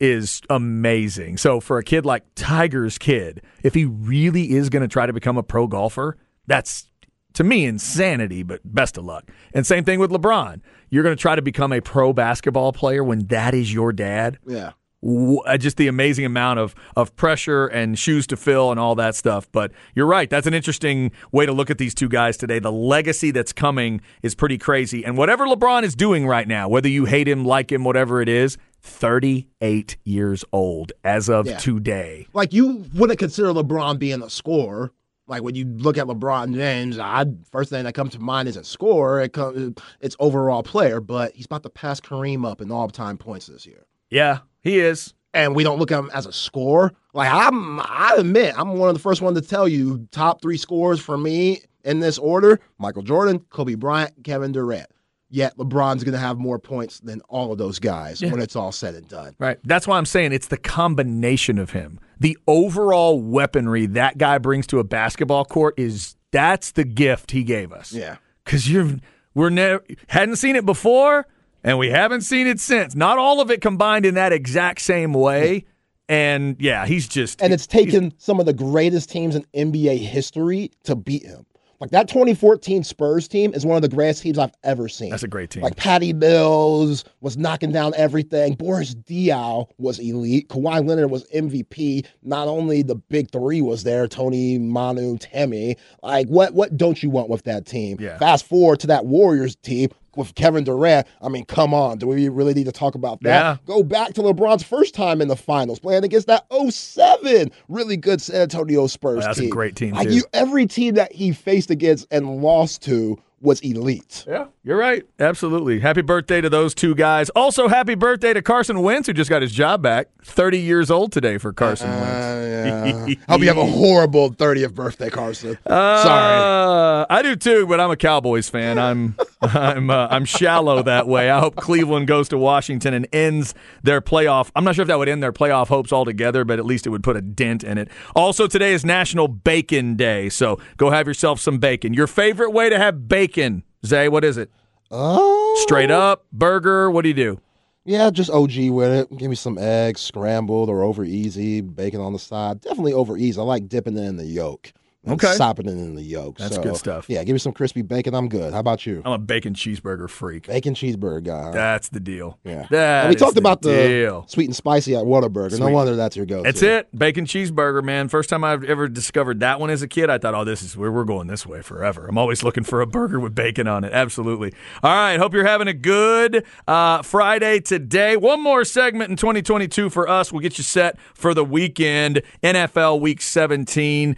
is 0.00 0.40
amazing. 0.48 1.36
So 1.38 1.60
for 1.60 1.78
a 1.78 1.84
kid 1.84 2.06
like 2.06 2.24
Tiger's 2.34 2.98
kid, 2.98 3.42
if 3.62 3.74
he 3.74 3.84
really 3.84 4.52
is 4.52 4.68
going 4.68 4.82
to 4.82 4.88
try 4.88 5.06
to 5.06 5.12
become 5.12 5.36
a 5.36 5.42
pro 5.42 5.66
golfer, 5.66 6.16
that's 6.46 6.88
to 7.34 7.44
me 7.44 7.66
insanity, 7.66 8.42
but 8.42 8.60
best 8.64 8.96
of 8.96 9.04
luck. 9.04 9.30
And 9.54 9.66
same 9.66 9.84
thing 9.84 10.00
with 10.00 10.10
LeBron. 10.10 10.60
You're 10.90 11.02
going 11.02 11.16
to 11.16 11.20
try 11.20 11.36
to 11.36 11.42
become 11.42 11.72
a 11.72 11.80
pro 11.80 12.12
basketball 12.12 12.72
player 12.72 13.04
when 13.04 13.26
that 13.26 13.54
is 13.54 13.72
your 13.72 13.92
dad. 13.92 14.38
Yeah. 14.46 14.72
Uh, 15.00 15.56
Just 15.56 15.76
the 15.76 15.86
amazing 15.86 16.24
amount 16.24 16.58
of, 16.58 16.74
of 16.96 17.14
pressure 17.14 17.66
and 17.66 17.96
shoes 17.96 18.26
to 18.28 18.36
fill 18.36 18.72
and 18.72 18.80
all 18.80 18.96
that 18.96 19.14
stuff. 19.14 19.46
But 19.52 19.70
you're 19.94 20.06
right. 20.06 20.28
That's 20.28 20.48
an 20.48 20.54
interesting 20.54 21.12
way 21.30 21.46
to 21.46 21.52
look 21.52 21.70
at 21.70 21.78
these 21.78 21.94
two 21.94 22.08
guys 22.08 22.36
today. 22.36 22.58
The 22.58 22.72
legacy 22.72 23.30
that's 23.30 23.52
coming 23.52 24.00
is 24.22 24.34
pretty 24.34 24.58
crazy. 24.58 25.04
And 25.04 25.16
whatever 25.16 25.46
LeBron 25.46 25.84
is 25.84 25.94
doing 25.94 26.26
right 26.26 26.48
now, 26.48 26.68
whether 26.68 26.88
you 26.88 27.04
hate 27.04 27.28
him, 27.28 27.44
like 27.44 27.70
him, 27.70 27.84
whatever 27.84 28.20
it 28.20 28.28
is, 28.28 28.58
38 28.82 29.96
years 30.04 30.44
old 30.52 30.92
as 31.04 31.28
of 31.28 31.46
Yeah. 31.46 31.58
today. 31.58 32.26
Like 32.32 32.52
you 32.52 32.84
wouldn't 32.94 33.18
consider 33.18 33.48
LeBron 33.48 33.98
being 33.98 34.22
a 34.22 34.30
scorer. 34.30 34.92
Like 35.26 35.42
when 35.42 35.54
you 35.54 35.66
look 35.66 35.98
at 35.98 36.06
LeBron 36.06 36.54
James, 36.54 36.98
I 36.98 37.26
first 37.52 37.70
thing 37.70 37.84
that 37.84 37.94
comes 37.94 38.12
to 38.14 38.18
mind 38.18 38.48
isn't 38.48 38.64
scorer. 38.66 39.20
It 39.20 39.32
comes, 39.34 39.74
it's 40.00 40.16
overall 40.18 40.62
player. 40.62 41.00
But 41.00 41.34
he's 41.34 41.46
about 41.46 41.62
to 41.64 41.70
pass 41.70 42.00
Kareem 42.00 42.46
up 42.50 42.60
in 42.60 42.70
all 42.70 42.88
time 42.88 43.18
points 43.18 43.46
this 43.46 43.66
year. 43.66 43.84
Yeah, 44.10 44.38
he 44.62 44.78
is. 44.80 45.12
and 45.34 45.54
we 45.54 45.62
don't 45.62 45.78
look 45.78 45.92
at 45.92 45.98
him 45.98 46.10
as 46.14 46.24
a 46.24 46.32
scorer. 46.32 46.92
Like 47.12 47.30
I'm, 47.30 47.78
I 47.80 48.14
admit, 48.16 48.54
I'm 48.58 48.78
one 48.78 48.88
of 48.88 48.94
the 48.94 49.00
first 49.02 49.20
one 49.20 49.34
to 49.34 49.42
tell 49.42 49.68
you 49.68 50.08
top 50.10 50.40
three 50.40 50.56
scores 50.56 50.98
for 50.98 51.18
me 51.18 51.60
in 51.84 52.00
this 52.00 52.16
order: 52.16 52.58
Michael 52.78 53.02
Jordan, 53.02 53.40
Kobe 53.50 53.74
Bryant, 53.74 54.24
Kevin 54.24 54.52
Durant. 54.52 54.88
Yet 55.30 55.56
LeBron's 55.58 56.04
going 56.04 56.14
to 56.14 56.18
have 56.18 56.38
more 56.38 56.58
points 56.58 57.00
than 57.00 57.20
all 57.28 57.52
of 57.52 57.58
those 57.58 57.78
guys 57.78 58.22
when 58.22 58.40
it's 58.40 58.56
all 58.56 58.72
said 58.72 58.94
and 58.94 59.06
done. 59.08 59.34
Right. 59.38 59.58
That's 59.62 59.86
why 59.86 59.98
I'm 59.98 60.06
saying 60.06 60.32
it's 60.32 60.48
the 60.48 60.56
combination 60.56 61.58
of 61.58 61.70
him. 61.72 62.00
The 62.18 62.38
overall 62.46 63.20
weaponry 63.20 63.86
that 63.86 64.16
guy 64.16 64.38
brings 64.38 64.66
to 64.68 64.78
a 64.78 64.84
basketball 64.84 65.44
court 65.44 65.74
is 65.78 66.16
that's 66.30 66.72
the 66.72 66.84
gift 66.84 67.32
he 67.32 67.44
gave 67.44 67.72
us. 67.72 67.92
Yeah. 67.92 68.16
Cuz 68.44 68.70
you're 68.70 68.96
we're 69.34 69.50
never 69.50 69.84
hadn't 70.08 70.36
seen 70.36 70.56
it 70.56 70.64
before 70.64 71.26
and 71.62 71.78
we 71.78 71.90
haven't 71.90 72.22
seen 72.22 72.46
it 72.46 72.58
since. 72.58 72.94
Not 72.94 73.18
all 73.18 73.40
of 73.40 73.50
it 73.50 73.60
combined 73.60 74.06
in 74.06 74.14
that 74.14 74.32
exact 74.32 74.80
same 74.80 75.12
way. 75.12 75.66
And 76.08 76.56
yeah, 76.58 76.86
he's 76.86 77.06
just 77.06 77.42
And 77.42 77.52
it's 77.52 77.66
taken 77.66 78.14
some 78.16 78.40
of 78.40 78.46
the 78.46 78.54
greatest 78.54 79.10
teams 79.10 79.36
in 79.36 79.44
NBA 79.54 79.98
history 79.98 80.70
to 80.84 80.96
beat 80.96 81.24
him. 81.24 81.44
Like 81.80 81.90
that 81.90 82.08
2014 82.08 82.82
Spurs 82.82 83.28
team 83.28 83.54
is 83.54 83.64
one 83.64 83.76
of 83.76 83.82
the 83.82 83.88
greatest 83.88 84.22
teams 84.22 84.38
I've 84.38 84.54
ever 84.64 84.88
seen. 84.88 85.10
That's 85.10 85.22
a 85.22 85.28
great 85.28 85.50
team. 85.50 85.62
Like 85.62 85.76
Patty 85.76 86.12
Mills 86.12 87.04
was 87.20 87.36
knocking 87.36 87.70
down 87.70 87.92
everything. 87.96 88.54
Boris 88.54 88.94
Diaw 88.94 89.68
was 89.78 89.98
elite. 90.00 90.48
Kawhi 90.48 90.86
Leonard 90.86 91.10
was 91.10 91.24
MVP. 91.30 92.04
Not 92.22 92.48
only 92.48 92.82
the 92.82 92.96
big 92.96 93.30
three 93.30 93.62
was 93.62 93.84
there, 93.84 94.08
Tony, 94.08 94.58
Manu, 94.58 95.18
Timmy. 95.18 95.76
Like 96.02 96.26
what 96.26 96.54
what 96.54 96.76
don't 96.76 97.00
you 97.02 97.10
want 97.10 97.28
with 97.28 97.44
that 97.44 97.66
team? 97.66 97.98
Yeah. 98.00 98.18
Fast 98.18 98.46
forward 98.46 98.80
to 98.80 98.88
that 98.88 99.06
Warriors 99.06 99.54
team 99.56 99.90
with 100.18 100.34
Kevin 100.34 100.64
Durant. 100.64 101.06
I 101.22 101.28
mean, 101.28 101.44
come 101.46 101.72
on. 101.72 101.98
Do 101.98 102.08
we 102.08 102.28
really 102.28 102.52
need 102.52 102.66
to 102.66 102.72
talk 102.72 102.94
about 102.94 103.22
that? 103.22 103.28
Yeah. 103.28 103.56
Go 103.66 103.82
back 103.82 104.12
to 104.14 104.22
LeBron's 104.22 104.64
first 104.64 104.94
time 104.94 105.22
in 105.22 105.28
the 105.28 105.36
finals, 105.36 105.78
playing 105.78 106.04
against 106.04 106.26
that 106.26 106.44
07 106.68 107.50
really 107.68 107.96
good 107.96 108.20
San 108.20 108.42
Antonio 108.42 108.86
Spurs 108.86 109.24
That's 109.24 109.38
a 109.38 109.48
great 109.48 109.76
team, 109.76 109.94
Like 109.94 110.10
you 110.10 110.24
every 110.32 110.66
team 110.66 110.94
that 110.94 111.12
he 111.12 111.32
faced 111.32 111.70
against 111.70 112.06
and 112.10 112.42
lost 112.42 112.82
to 112.82 113.18
was 113.40 113.60
elite. 113.60 114.24
Yeah, 114.26 114.46
you're 114.64 114.76
right. 114.76 115.04
Absolutely. 115.20 115.78
Happy 115.80 116.02
birthday 116.02 116.40
to 116.40 116.50
those 116.50 116.74
two 116.74 116.94
guys. 116.94 117.30
Also, 117.30 117.68
happy 117.68 117.94
birthday 117.94 118.32
to 118.32 118.42
Carson 118.42 118.82
Wentz, 118.82 119.06
who 119.06 119.12
just 119.12 119.30
got 119.30 119.42
his 119.42 119.52
job 119.52 119.82
back. 119.82 120.08
30 120.24 120.58
years 120.58 120.90
old 120.90 121.12
today 121.12 121.38
for 121.38 121.52
Carson 121.52 121.88
Wentz. 121.88 122.04
Uh, 122.04 123.06
yeah. 123.08 123.14
Hope 123.28 123.40
you 123.40 123.48
have 123.48 123.58
a 123.58 123.64
horrible 123.64 124.30
30th 124.30 124.74
birthday, 124.74 125.08
Carson. 125.10 125.56
Sorry. 125.66 125.76
Uh, 125.76 127.06
I 127.08 127.22
do 127.22 127.36
too, 127.36 127.66
but 127.66 127.80
I'm 127.80 127.90
a 127.90 127.96
Cowboys 127.96 128.48
fan. 128.48 128.78
I'm 128.78 129.16
I'm 129.40 129.90
uh, 129.90 130.08
I'm 130.10 130.24
shallow 130.24 130.82
that 130.82 131.06
way. 131.06 131.30
I 131.30 131.38
hope 131.40 131.56
Cleveland 131.56 132.08
goes 132.08 132.28
to 132.30 132.38
Washington 132.38 132.92
and 132.94 133.06
ends 133.12 133.54
their 133.82 134.00
playoff. 134.00 134.50
I'm 134.56 134.64
not 134.64 134.74
sure 134.74 134.82
if 134.82 134.88
that 134.88 134.98
would 134.98 135.08
end 135.08 135.22
their 135.22 135.32
playoff 135.32 135.68
hopes 135.68 135.92
altogether, 135.92 136.44
but 136.44 136.58
at 136.58 136.66
least 136.66 136.86
it 136.86 136.90
would 136.90 137.04
put 137.04 137.16
a 137.16 137.20
dent 137.20 137.62
in 137.62 137.78
it. 137.78 137.88
Also, 138.16 138.46
today 138.46 138.72
is 138.72 138.84
National 138.84 139.28
Bacon 139.28 139.94
Day, 139.94 140.28
so 140.28 140.58
go 140.76 140.90
have 140.90 141.06
yourself 141.06 141.40
some 141.40 141.58
bacon. 141.58 141.94
Your 141.94 142.06
favorite 142.06 142.50
way 142.50 142.68
to 142.68 142.78
have 142.78 143.08
bacon, 143.08 143.62
Zay? 143.86 144.08
What 144.08 144.24
is 144.24 144.36
it? 144.36 144.50
Oh, 144.90 145.60
Straight 145.64 145.90
up 145.90 146.26
burger? 146.32 146.90
What 146.90 147.02
do 147.02 147.08
you 147.08 147.14
do? 147.14 147.40
Yeah, 147.84 148.10
just 148.10 148.30
OG 148.30 148.70
with 148.70 148.92
it. 148.92 149.16
Give 149.16 149.30
me 149.30 149.36
some 149.36 149.56
eggs, 149.56 150.00
scrambled 150.00 150.68
or 150.68 150.82
over 150.82 151.04
easy, 151.04 151.60
bacon 151.62 152.00
on 152.00 152.12
the 152.12 152.18
side. 152.18 152.60
Definitely 152.60 152.92
over 152.92 153.16
easy. 153.16 153.40
I 153.40 153.44
like 153.44 153.68
dipping 153.68 153.96
it 153.96 154.04
in 154.04 154.16
the 154.16 154.26
yolk. 154.26 154.72
Okay. 155.06 155.32
Sopping 155.34 155.66
it 155.68 155.72
in 155.72 155.94
the 155.94 156.02
yolk. 156.02 156.38
That's 156.38 156.56
So, 156.56 156.62
good 156.62 156.76
stuff. 156.76 157.08
Yeah, 157.08 157.22
give 157.22 157.32
me 157.32 157.38
some 157.38 157.52
crispy 157.52 157.82
bacon. 157.82 158.14
I'm 158.14 158.28
good. 158.28 158.52
How 158.52 158.58
about 158.58 158.84
you? 158.84 159.00
I'm 159.04 159.12
a 159.12 159.18
bacon 159.18 159.54
cheeseburger 159.54 160.10
freak. 160.10 160.48
Bacon 160.48 160.74
cheeseburger 160.74 161.22
guy. 161.22 161.42
huh? 161.44 161.50
That's 161.52 161.88
the 161.88 162.00
deal. 162.00 162.36
yeah. 162.44 162.66
That 162.68 163.08
we 163.08 163.14
talked 163.14 163.34
the 163.34 163.40
about 163.40 163.62
the 163.62 163.72
deal. 163.74 164.26
sweet 164.28 164.46
and 164.46 164.56
spicy 164.56 164.96
at 164.96 165.04
Whataburger. 165.04 165.58
No 165.60 165.68
wonder 165.68 165.94
that's 165.94 166.16
your 166.16 166.26
go-to. 166.26 166.42
That's 166.42 166.62
it. 166.62 166.88
Bacon 166.98 167.26
cheeseburger, 167.26 167.82
man. 167.82 168.08
First 168.08 168.28
time 168.28 168.42
I've 168.42 168.64
ever 168.64 168.88
discovered 168.88 169.38
that 169.40 169.60
one 169.60 169.70
as 169.70 169.82
a 169.82 169.88
kid, 169.88 170.10
I 170.10 170.18
thought, 170.18 170.34
oh, 170.34 170.44
this 170.44 170.62
is 170.62 170.76
where 170.76 170.90
we're 170.90 171.04
going 171.04 171.28
this 171.28 171.46
way 171.46 171.62
forever. 171.62 172.06
I'm 172.08 172.18
always 172.18 172.42
looking 172.42 172.64
for 172.64 172.80
a 172.80 172.86
burger 172.86 173.20
with 173.20 173.36
bacon 173.36 173.68
on 173.68 173.84
it. 173.84 173.92
Absolutely. 173.92 174.52
All 174.82 174.92
right. 174.92 175.16
Hope 175.16 175.32
you're 175.32 175.46
having 175.46 175.68
a 175.68 175.72
good 175.74 176.44
uh, 176.66 177.02
Friday 177.02 177.60
today. 177.60 178.16
One 178.16 178.42
more 178.42 178.64
segment 178.64 179.10
in 179.10 179.16
2022 179.16 179.90
for 179.90 180.08
us. 180.08 180.32
We'll 180.32 180.42
get 180.42 180.58
you 180.58 180.64
set 180.64 180.98
for 181.14 181.34
the 181.34 181.44
weekend. 181.44 182.20
NFL 182.42 183.00
Week 183.00 183.22
17. 183.22 184.16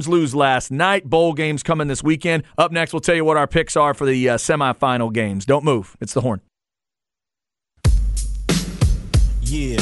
Longhorns 0.00 0.08
lose 0.08 0.34
last 0.34 0.70
night. 0.70 1.08
Bowl 1.08 1.32
games 1.34 1.62
coming 1.62 1.88
this 1.88 2.02
weekend. 2.02 2.44
Up 2.56 2.72
next, 2.72 2.92
we'll 2.92 3.00
tell 3.00 3.14
you 3.14 3.24
what 3.24 3.36
our 3.36 3.46
picks 3.46 3.76
are 3.76 3.92
for 3.94 4.06
the 4.06 4.30
uh, 4.30 4.36
semifinal 4.36 5.12
games. 5.12 5.44
Don't 5.44 5.64
move. 5.64 5.96
It's 6.00 6.14
the 6.14 6.22
horn. 6.22 6.40
Yeah. 9.42 9.80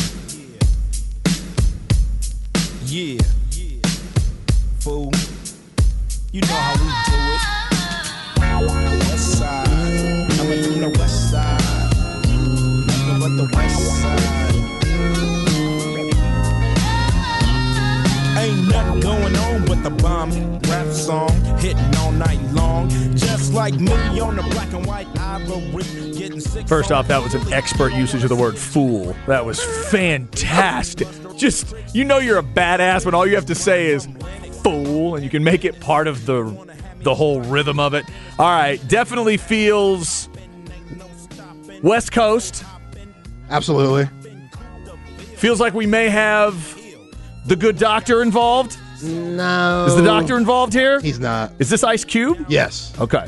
Yeah. 2.87 3.19
Fool. 4.81 5.13
You 6.33 6.41
know 6.41 6.47
how 6.49 6.73
we 6.75 6.89
do 7.07 7.17
it. 7.35 7.41
West 9.11 9.39
side. 9.39 9.67
Coming 10.37 10.63
from 10.63 10.81
the 10.81 10.89
west 10.99 11.31
side. 11.31 11.61
Nothing 12.87 13.21
but 13.21 13.37
the 13.37 13.49
west 13.55 14.03
side. 14.03 14.08
But 20.29 20.35
the 20.35 20.41
bomb 20.41 20.59
rap 20.71 20.93
song 20.93 21.31
hitting 21.59 21.97
all 21.97 22.13
night 22.13 22.41
long. 22.53 22.89
Just 23.17 23.53
like 23.53 23.75
me 23.75 24.21
on 24.21 24.37
the 24.37 24.43
black 24.43 24.73
and 24.73 24.87
white 24.87 25.07
ivory. 25.19 25.83
Getting 26.13 26.41
sick 26.41 26.69
First 26.69 26.93
off, 26.93 27.09
that 27.09 27.23
was 27.23 27.35
an 27.35 27.53
expert 27.53 27.93
usage 27.93 28.23
of 28.23 28.29
the 28.29 28.37
word 28.37 28.59
fool. 28.59 29.15
That 29.27 29.45
was 29.45 29.63
fantastic. 29.91 31.09
Just, 31.37 31.75
you 31.95 32.05
know, 32.05 32.19
you're 32.19 32.39
a 32.39 32.43
badass 32.43 33.05
when 33.05 33.15
all 33.15 33.27
you 33.27 33.35
have 33.35 33.47
to 33.47 33.55
say 33.55 33.87
is 33.87 34.09
fool, 34.63 35.15
and 35.15 35.25
you 35.25 35.31
can 35.31 35.45
make 35.45 35.65
it 35.65 35.81
part 35.81 36.07
of 36.07 36.27
the 36.27 36.69
the 37.03 37.15
whole 37.15 37.41
rhythm 37.43 37.79
of 37.79 37.95
it. 37.95 38.05
All 38.39 38.51
right, 38.51 38.81
definitely 38.89 39.37
feels 39.37 40.29
West 41.83 42.13
Coast. 42.13 42.65
Absolutely. 43.51 44.09
Feels 45.37 45.61
like 45.61 45.75
we 45.75 45.87
may 45.87 46.09
have 46.09 46.77
the 47.47 47.57
good 47.57 47.79
doctor 47.79 48.21
involved? 48.21 48.77
No. 49.03 49.87
Is 49.87 49.97
the 49.97 50.03
doctor 50.03 50.37
involved 50.37 50.73
here? 50.73 51.01
He's 51.01 51.19
not. 51.21 51.53
Is 51.59 51.71
this 51.71 51.85
Ice 51.85 52.05
Cube? 52.05 52.45
Yes. 52.49 52.93
Okay. 53.01 53.27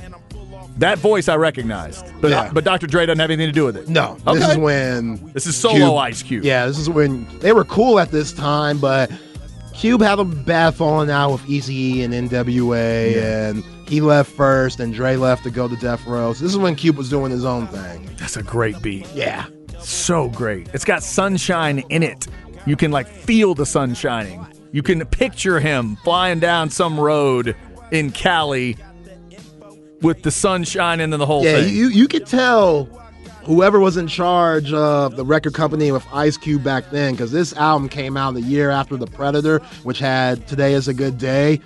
That 0.78 0.98
voice 0.98 1.28
I 1.28 1.36
recognized, 1.36 2.06
but 2.22 2.30
Yeah. 2.30 2.50
but 2.52 2.64
Dr. 2.64 2.86
Dre 2.86 3.04
doesn't 3.04 3.18
have 3.18 3.30
anything 3.30 3.48
to 3.48 3.52
do 3.52 3.66
with 3.66 3.76
it. 3.76 3.88
No. 3.88 4.16
Okay. 4.26 4.38
This 4.38 4.50
is 4.50 4.56
when. 4.56 5.30
This 5.34 5.46
is 5.46 5.56
solo 5.56 5.96
Ice 5.96 6.22
Cube. 6.22 6.42
Yeah, 6.44 6.66
this 6.66 6.78
is 6.78 6.88
when 6.88 7.26
they 7.40 7.52
were 7.52 7.64
cool 7.64 7.98
at 8.00 8.10
this 8.10 8.32
time, 8.32 8.78
but 8.78 9.10
Cube 9.74 10.00
had 10.00 10.18
a 10.18 10.24
bad 10.24 10.74
falling 10.74 11.10
out 11.10 11.32
with 11.32 11.42
Eazy 11.42 12.02
and 12.02 12.14
NWA, 12.14 13.16
and 13.50 13.62
he 13.88 14.00
left 14.00 14.30
first, 14.32 14.80
and 14.80 14.94
Dre 14.94 15.16
left 15.16 15.42
to 15.44 15.50
go 15.50 15.68
to 15.68 15.76
Death 15.76 16.06
Row. 16.06 16.32
So 16.32 16.44
this 16.44 16.52
is 16.52 16.58
when 16.58 16.74
Cube 16.76 16.96
was 16.96 17.10
doing 17.10 17.30
his 17.30 17.44
own 17.44 17.66
thing. 17.66 18.08
That's 18.16 18.36
a 18.36 18.42
great 18.42 18.80
beat. 18.80 19.06
Yeah. 19.14 19.46
So 19.80 20.28
great. 20.28 20.68
It's 20.72 20.84
got 20.84 21.02
sunshine 21.02 21.80
in 21.90 22.02
it. 22.02 22.26
You 22.66 22.76
can 22.76 22.90
like 22.90 23.06
feel 23.06 23.54
the 23.54 23.66
sun 23.66 23.94
shining. 23.94 24.46
You 24.72 24.82
can 24.82 25.04
picture 25.06 25.58
him 25.60 25.96
flying 26.04 26.38
down 26.40 26.70
some 26.70 26.98
road 26.98 27.56
in 27.90 28.12
Cali 28.12 28.76
with 30.00 30.22
the 30.22 30.30
sun 30.30 30.64
shining 30.64 31.12
and 31.12 31.20
the 31.20 31.26
whole 31.26 31.42
thing. 31.42 31.54
Yeah, 31.56 31.62
thing. 31.64 31.74
you 31.74 31.88
you 31.88 32.08
could 32.08 32.26
tell 32.26 32.84
whoever 33.44 33.80
was 33.80 33.96
in 33.96 34.06
charge 34.06 34.72
of 34.72 35.16
the 35.16 35.24
record 35.24 35.54
company 35.54 35.90
with 35.92 36.06
Ice 36.12 36.36
Cube 36.36 36.62
back 36.62 36.90
then, 36.90 37.12
because 37.12 37.32
this 37.32 37.52
album 37.54 37.88
came 37.88 38.16
out 38.16 38.34
the 38.34 38.42
year 38.42 38.70
after 38.70 38.96
The 38.96 39.06
Predator, 39.06 39.58
which 39.82 39.98
had 39.98 40.46
Today 40.46 40.74
is 40.74 40.88
a 40.88 40.94
Good 40.94 41.18
Day. 41.18 41.60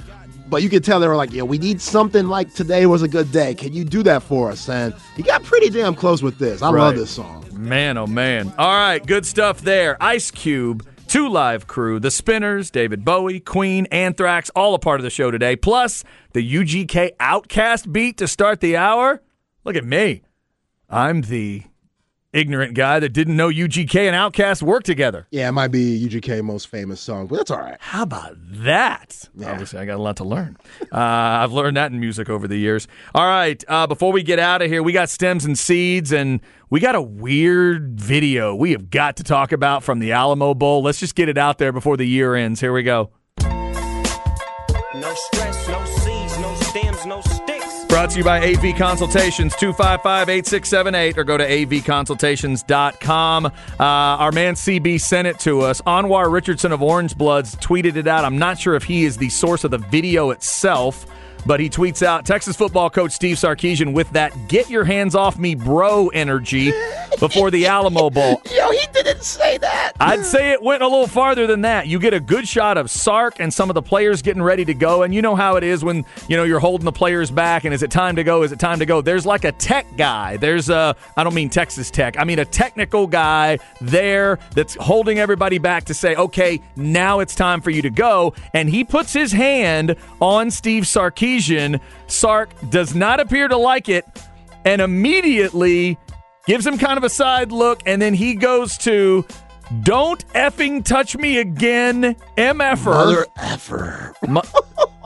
But 0.48 0.62
you 0.62 0.68
could 0.68 0.84
tell 0.84 1.00
they 1.00 1.09
were 1.09 1.16
like, 1.16 1.32
yeah, 1.32 1.42
we 1.42 1.59
need 1.59 1.80
something 1.80 2.28
like 2.28 2.52
Today 2.55 2.86
was 2.86 3.02
a 3.02 3.09
Good 3.09 3.32
Day. 3.32 3.55
Can 3.55 3.72
you 3.72 3.84
do 3.84 4.02
that 4.05 4.22
for 4.22 4.50
us? 4.50 4.68
And 4.68 4.94
he 5.16 5.22
got 5.22 5.42
pretty 5.42 5.68
damn 5.70 5.94
close 5.94 6.22
with 6.22 6.38
this. 6.38 6.62
I 6.62 6.70
Right. 6.70 6.80
love 6.82 6.96
this 6.96 7.11
song. 7.11 7.44
Man, 7.52 7.96
oh 7.98 8.07
man. 8.07 8.52
All 8.59 8.68
right, 8.72 9.05
good 9.05 9.24
stuff 9.26 9.62
there. 9.62 9.96
Ice 10.02 10.30
Cube, 10.30 10.86
2 11.14 11.28
Live 11.28 11.68
Crew, 11.68 12.00
the 12.00 12.10
Spinners, 12.10 12.72
David 12.72 13.04
Bowie, 13.04 13.38
Queen, 13.38 13.86
Anthrax, 13.92 14.50
all 14.56 14.74
a 14.74 14.80
part 14.80 14.98
of 14.98 15.04
the 15.04 15.10
show 15.10 15.30
today. 15.30 15.54
Plus 15.54 16.02
the 16.32 16.42
UGK 16.42 17.16
OutKast 17.18 17.92
beat 17.92 18.16
to 18.16 18.26
start 18.26 18.58
the 18.58 18.76
hour. 18.76 19.22
Look 19.62 19.76
at 19.76 19.84
me. 19.84 20.22
I'm 20.90 21.20
the 21.20 21.62
ignorant 22.35 22.74
guy 22.74 23.01
that 23.01 23.11
didn't 23.11 23.37
know 23.37 23.49
UGK 23.49 24.09
and 24.11 24.14
OutKast 24.14 24.62
work 24.62 24.82
together. 24.82 25.26
Yeah, 25.30 25.49
it 25.49 25.53
might 25.53 25.68
be 25.68 26.07
UGK 26.07 26.43
most 26.43 26.68
famous 26.68 27.01
song, 27.01 27.26
but 27.26 27.37
that's 27.37 27.51
all 27.51 27.59
right. 27.61 27.76
How 27.80 28.03
about 28.03 28.37
that? 28.39 29.28
Obviously, 29.45 29.78
I 29.78 29.85
got 29.85 29.97
a 29.97 30.03
lot 30.03 30.16
to 30.16 30.24
learn. 30.24 30.57
Uh, 30.93 30.99
I've 30.99 31.53
learned 31.53 31.76
that 31.76 31.93
in 31.93 32.01
music 32.01 32.28
over 32.28 32.49
the 32.49 32.57
years. 32.57 32.89
All 33.14 33.26
right, 33.26 33.62
uh, 33.68 33.87
before 33.87 34.12
we 34.12 34.22
get 34.22 34.39
out 34.39 34.62
of 34.62 34.68
here, 34.68 34.82
we 34.82 34.93
got 34.93 35.09
stems 35.09 35.45
and 35.45 35.59
seeds, 35.59 36.12
and 36.12 36.41
we 36.70 36.80
got 36.80 36.95
a 36.95 37.03
weird 37.03 38.01
video 38.01 38.55
we 38.55 38.72
have 38.72 38.91
got 38.91 39.16
to 39.16 39.22
talk 39.22 39.53
about 39.53 39.82
from 39.82 39.99
the 39.99 40.12
Alamo 40.12 40.55
Bowl. 40.55 40.82
Let's 40.82 40.99
just 40.99 41.14
get 41.14 41.28
it 41.28 41.39
out 41.39 41.59
there 41.59 41.72
before 41.72 41.97
the 41.97 42.07
year 42.07 42.35
ends. 42.35 42.61
Here 42.61 42.72
we 42.72 42.82
go. 42.82 43.11
No 44.95 45.12
stress, 45.14 45.68
no 45.68 45.85
seeds, 45.85 46.39
no 46.39 46.55
stems, 46.55 47.07
no 47.07 47.20
sticks. 47.20 47.53
Brought 47.95 48.11
to 48.11 48.18
you 48.18 48.24
by 48.24 48.40
AV 48.40 48.76
Consultations, 48.76 49.55
255 49.55 50.28
8678, 50.28 51.16
or 51.16 51.22
go 51.22 51.38
to 51.38 51.49
avconsultations.com. 51.49 53.47
Uh, 53.47 53.53
our 53.78 54.32
man 54.32 54.55
CB 54.55 55.01
sent 55.01 55.28
it 55.28 55.38
to 55.38 55.61
us. 55.61 55.80
Anwar 55.82 56.28
Richardson 56.28 56.72
of 56.72 56.80
Orangebloods 56.80 57.57
tweeted 57.62 57.95
it 57.95 58.09
out. 58.09 58.24
I'm 58.24 58.36
not 58.36 58.59
sure 58.59 58.74
if 58.74 58.82
he 58.82 59.05
is 59.05 59.16
the 59.18 59.28
source 59.28 59.62
of 59.62 59.70
the 59.70 59.78
video 59.78 60.30
itself. 60.30 61.07
But 61.47 61.61
he 61.61 61.68
tweets 61.68 62.03
out 62.03 62.24
Texas 62.24 62.57
football 62.57 62.90
coach 62.90 63.12
Steve 63.12 63.36
Sarkisian 63.36 63.92
with 63.92 64.11
that 64.11 64.49
get 64.49 64.70
your 64.70 64.84
hands 64.84 65.14
off 65.14 65.38
me, 65.38 65.55
bro 65.55 66.09
energy 66.09 66.72
before 67.18 67.51
the 67.51 67.66
Alamo 67.66 68.11
Bowl. 68.14 68.40
Yo, 68.51 68.70
he 68.70 68.86
didn't 68.92 69.22
say 69.22 69.59
that. 69.59 69.92
I'd 70.01 70.24
say 70.24 70.53
it 70.53 70.62
went 70.62 70.82
a 70.82 70.88
little 70.88 71.07
farther 71.07 71.47
than 71.47 71.62
that. 71.62 71.86
You 71.86 71.99
get 71.99 72.14
a 72.14 72.20
good 72.20 72.49
shot 72.49 72.78
of 72.78 72.90
Sark 72.90 73.40
and 73.40 73.53
some 73.53 73.70
of 73.70 73.74
the 73.74 73.82
players 73.82 74.22
getting 74.22 74.42
ready 74.42 74.64
to 74.64 74.74
go, 74.74 75.03
and 75.03 75.14
you 75.14 75.22
know 75.22 75.36
how 75.36 75.57
it 75.57 75.64
is 75.64 75.84
when 75.84 76.05
you 76.28 76.36
know 76.36 76.45
you're 76.45 76.61
holding 76.61 76.84
the 76.84 76.92
players 76.92 77.30
back. 77.30 77.64
And 77.64 77.74
is 77.74 77.82
it 77.82 77.90
time 77.90 78.16
to 78.16 78.24
go? 78.24 78.42
Is 78.42 78.53
it 78.53 78.59
time 78.59 78.78
to 78.78 78.86
go? 78.86 79.01
There's 79.01 79.26
like 79.26 79.45
a 79.45 79.53
tech 79.53 79.86
guy. 79.97 80.36
There's 80.36 80.70
a 80.70 80.97
I 81.16 81.24
don't 81.24 81.34
mean 81.34 81.51
Texas 81.51 81.90
Tech. 81.90 82.18
I 82.18 82.24
mean 82.24 82.38
a 82.38 82.45
technical 82.45 83.07
guy 83.07 83.59
there 83.80 84.38
that's 84.55 84.74
holding 84.76 85.18
everybody 85.18 85.59
back 85.59 85.84
to 85.84 85.95
say, 85.95 86.14
okay, 86.16 86.61
now 86.76 87.20
it's 87.20 87.34
time 87.34 87.61
for 87.61 87.70
you 87.70 87.82
to 87.82 87.90
go. 87.90 88.34
And 88.55 88.68
he 88.68 88.84
puts 88.84 89.12
his 89.12 89.32
hand 89.32 89.97
on 90.20 90.51
Steve 90.51 90.84
Sarkisian. 90.84 91.34
Sark 92.07 92.51
does 92.70 92.95
not 92.95 93.20
appear 93.20 93.49
to 93.49 93.57
like 93.57 93.89
it, 93.89 94.05
and 94.64 94.80
immediately 94.80 95.99
gives 96.47 96.66
him 96.66 96.78
kind 96.78 96.99
of 96.99 97.05
a 97.05 97.09
side 97.09 97.53
look, 97.53 97.82
and 97.87 98.01
then 98.01 98.14
he 98.14 98.35
goes 98.35 98.76
to 98.78 99.24
don't 99.82 100.26
effing 100.35 100.85
touch 100.85 101.16
me 101.16 101.39
again, 101.39 102.16
MFer. 102.37 102.85
Mother 102.85 103.26
effer. 103.39 104.14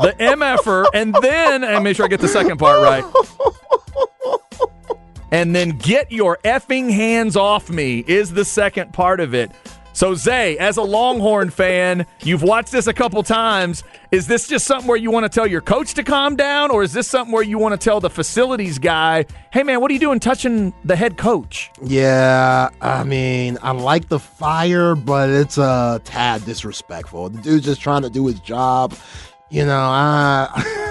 The 0.03 0.12
MFer, 0.18 0.87
and 0.95 1.14
then 1.22 1.64
and 1.64 1.83
make 1.85 1.97
sure 1.97 2.05
I 2.05 2.09
get 2.09 2.20
the 2.20 2.29
second 2.29 2.59
part 2.59 2.83
right. 2.83 3.05
And 5.31 5.55
then 5.55 5.70
get 5.70 6.11
your 6.11 6.39
effing 6.45 6.91
hands 6.91 7.37
off 7.37 7.68
me 7.68 8.03
is 8.07 8.33
the 8.33 8.45
second 8.45 8.95
part 8.95 9.20
of 9.20 9.35
it. 9.35 9.51
So 9.99 10.14
Zay, 10.14 10.57
as 10.59 10.76
a 10.76 10.82
Longhorn 10.82 11.51
fan, 11.51 12.07
you've 12.22 12.44
watched 12.44 12.70
this 12.70 12.86
a 12.86 12.92
couple 12.92 13.20
times. 13.24 13.82
Is 14.12 14.28
this 14.28 14.46
just 14.46 14.64
something 14.64 14.86
where 14.86 14.96
you 14.96 15.11
want 15.11 15.24
to 15.24 15.28
tell 15.28 15.44
your 15.44 15.61
coach 15.61 15.94
to 15.94 16.05
calm 16.05 16.36
down, 16.36 16.70
or 16.70 16.84
is 16.84 16.92
this 16.92 17.09
something 17.09 17.32
where 17.32 17.42
you 17.42 17.59
want 17.59 17.72
to 17.72 17.84
tell 17.84 17.99
the 17.99 18.09
facilities 18.09 18.78
guy, 18.78 19.26
"Hey 19.51 19.64
man, 19.64 19.80
what 19.80 19.90
are 19.90 19.94
you 19.94 19.99
doing 19.99 20.20
touching 20.20 20.72
the 20.84 20.94
head 20.94 21.16
coach?" 21.16 21.72
Yeah, 21.82 22.68
I 22.80 23.03
mean, 23.03 23.59
I 23.61 23.72
like 23.72 24.09
the 24.09 24.20
fire, 24.20 24.94
but 24.94 25.30
it's 25.30 25.59
a 25.59 26.01
tad 26.05 26.44
disrespectful. 26.44 27.30
The 27.30 27.42
dude's 27.42 27.64
just 27.64 27.80
trying 27.80 28.03
to 28.03 28.09
do 28.09 28.24
his 28.28 28.38
job. 28.38 28.94
You 29.51 29.66
know, 29.66 29.80
I. 29.80 30.84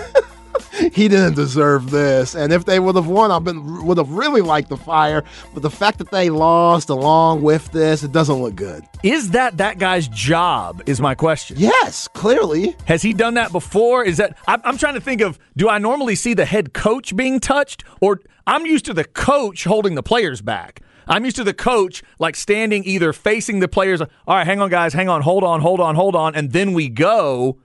he 0.78 1.08
didn't 1.08 1.36
deserve 1.36 1.92
this. 1.92 2.36
And 2.36 2.54
if 2.54 2.66
they 2.66 2.80
would 2.80 2.96
have 2.96 3.08
won, 3.08 3.32
I've 3.32 3.44
been 3.44 3.86
would 3.86 3.98
have 3.98 4.12
really 4.12 4.42
liked 4.42 4.70
the 4.70 4.78
fire. 4.78 5.24
But 5.54 5.64
the 5.64 5.70
fact 5.70 5.98
that 6.00 6.12
they 6.12 6.30
lost 6.30 6.90
along 6.90 7.42
with 7.42 7.72
this, 7.72 8.04
it 8.04 8.12
doesn't 8.12 8.36
look 8.36 8.56
good. 8.56 8.84
Is 9.04 9.32
that 9.32 9.58
that 9.58 9.80
guy's 9.80 10.08
job? 10.08 10.84
Is 10.86 11.00
my 11.00 11.16
question. 11.16 11.58
Yes, 11.60 12.08
clearly. 12.08 12.76
Has 12.86 13.02
he 13.02 13.14
done 13.14 13.36
that 13.36 13.52
before? 13.52 14.04
Is 14.04 14.18
that 14.18 14.38
I'm, 14.48 14.62
I'm 14.64 14.78
trying 14.78 14.96
to 14.96 15.02
think 15.02 15.22
of? 15.22 15.40
Do 15.56 15.70
I 15.70 15.78
normally 15.78 16.16
see 16.16 16.34
the 16.34 16.46
head 16.46 16.74
coach 16.74 17.16
being 17.16 17.40
touched, 17.40 17.84
or 18.02 18.22
I'm 18.46 18.66
used 18.66 18.86
to 18.86 18.94
the 18.94 19.06
coach 19.06 19.64
holding 19.64 19.96
the 19.96 20.04
players 20.04 20.42
back? 20.42 20.82
I'm 21.08 21.24
used 21.24 21.38
to 21.38 21.44
the 21.44 21.54
coach 21.54 22.04
like 22.20 22.36
standing 22.36 22.84
either 22.84 23.14
facing 23.14 23.60
the 23.60 23.68
players. 23.68 24.02
All 24.02 24.10
right, 24.28 24.46
hang 24.46 24.60
on, 24.60 24.70
guys, 24.70 24.94
hang 24.94 25.08
on, 25.08 25.22
hold 25.22 25.44
on, 25.44 25.62
hold 25.62 25.80
on, 25.80 25.96
hold 25.96 26.16
on, 26.16 26.36
and 26.36 26.52
then 26.52 26.74
we 26.74 26.90
go. 26.90 27.58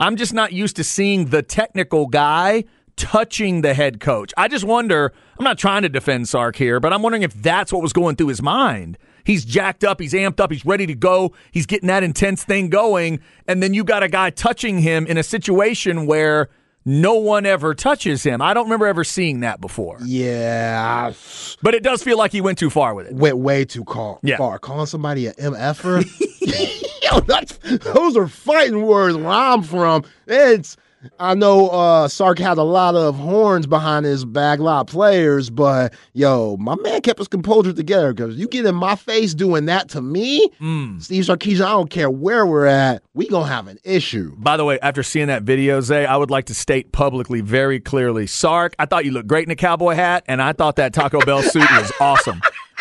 I'm 0.00 0.16
just 0.16 0.32
not 0.34 0.52
used 0.52 0.76
to 0.76 0.84
seeing 0.84 1.26
the 1.26 1.42
technical 1.42 2.06
guy 2.06 2.64
touching 2.96 3.60
the 3.60 3.74
head 3.74 4.00
coach. 4.00 4.32
I 4.36 4.48
just 4.48 4.64
wonder. 4.64 5.12
I'm 5.38 5.44
not 5.44 5.58
trying 5.58 5.82
to 5.82 5.88
defend 5.88 6.28
Sark 6.28 6.56
here, 6.56 6.80
but 6.80 6.92
I'm 6.92 7.02
wondering 7.02 7.22
if 7.22 7.34
that's 7.34 7.72
what 7.72 7.82
was 7.82 7.92
going 7.92 8.16
through 8.16 8.28
his 8.28 8.40
mind. 8.42 8.96
He's 9.24 9.44
jacked 9.44 9.84
up, 9.84 10.00
he's 10.00 10.12
amped 10.12 10.38
up, 10.40 10.52
he's 10.52 10.64
ready 10.64 10.86
to 10.86 10.94
go, 10.94 11.32
he's 11.50 11.66
getting 11.66 11.88
that 11.88 12.02
intense 12.04 12.44
thing 12.44 12.68
going, 12.70 13.20
and 13.48 13.60
then 13.62 13.74
you 13.74 13.82
got 13.82 14.02
a 14.04 14.08
guy 14.08 14.30
touching 14.30 14.78
him 14.78 15.04
in 15.06 15.18
a 15.18 15.22
situation 15.24 16.06
where 16.06 16.48
no 16.84 17.14
one 17.16 17.44
ever 17.44 17.74
touches 17.74 18.22
him. 18.22 18.40
I 18.40 18.54
don't 18.54 18.66
remember 18.66 18.86
ever 18.86 19.02
seeing 19.02 19.40
that 19.40 19.60
before. 19.60 19.98
Yeah, 20.04 21.12
But 21.60 21.74
it 21.74 21.82
does 21.82 22.04
feel 22.04 22.16
like 22.16 22.30
he 22.30 22.40
went 22.40 22.56
too 22.58 22.70
far 22.70 22.94
with 22.94 23.08
it. 23.08 23.14
went 23.14 23.36
way 23.38 23.64
too 23.64 23.82
call, 23.84 24.20
Yeah. 24.22 24.36
far. 24.36 24.60
Calling 24.60 24.86
somebody 24.86 25.26
a 25.26 25.32
MFer. 25.34 26.04
Yo, 27.02 27.20
that's, 27.20 27.56
those 27.58 28.16
are 28.16 28.28
fighting 28.28 28.82
words 28.82 29.16
where 29.16 29.28
I'm 29.28 29.62
from. 29.62 30.04
It's 30.26 30.76
I 31.20 31.34
know 31.34 31.68
uh 31.68 32.08
Sark 32.08 32.38
had 32.38 32.58
a 32.58 32.64
lot 32.64 32.96
of 32.96 33.14
horns 33.16 33.66
behind 33.66 34.04
his 34.06 34.24
back, 34.24 34.58
a 34.58 34.62
lot 34.62 34.80
of 34.80 34.86
players, 34.88 35.50
but 35.50 35.92
yo, 36.14 36.56
my 36.56 36.74
man 36.76 37.00
kept 37.00 37.18
his 37.20 37.28
composure 37.28 37.72
together 37.72 38.12
because 38.12 38.36
you 38.36 38.48
get 38.48 38.66
in 38.66 38.74
my 38.74 38.96
face 38.96 39.32
doing 39.32 39.66
that 39.66 39.88
to 39.90 40.00
me, 40.02 40.48
Hmm. 40.58 40.98
Steve 40.98 41.22
Sarkisian, 41.24 41.60
I 41.64 41.70
don't 41.70 41.90
care 41.90 42.10
where 42.10 42.44
we're 42.44 42.66
at, 42.66 43.02
we 43.14 43.28
gonna 43.28 43.46
have 43.46 43.68
an 43.68 43.78
issue. 43.84 44.34
By 44.36 44.56
the 44.56 44.64
way, 44.64 44.80
after 44.80 45.04
seeing 45.04 45.28
that 45.28 45.42
video, 45.44 45.80
Zay, 45.80 46.06
I 46.06 46.16
would 46.16 46.30
like 46.30 46.46
to 46.46 46.54
state 46.54 46.90
publicly 46.90 47.40
very 47.40 47.78
clearly 47.78 48.26
Sark, 48.26 48.74
I 48.78 48.86
thought 48.86 49.04
you 49.04 49.12
looked 49.12 49.28
great 49.28 49.46
in 49.46 49.50
a 49.52 49.56
cowboy 49.56 49.94
hat, 49.94 50.24
and 50.26 50.42
I 50.42 50.54
thought 50.54 50.74
that 50.76 50.92
Taco 50.92 51.20
Bell 51.20 51.42
suit 51.42 51.70
was 51.70 51.92
awesome. 52.00 52.40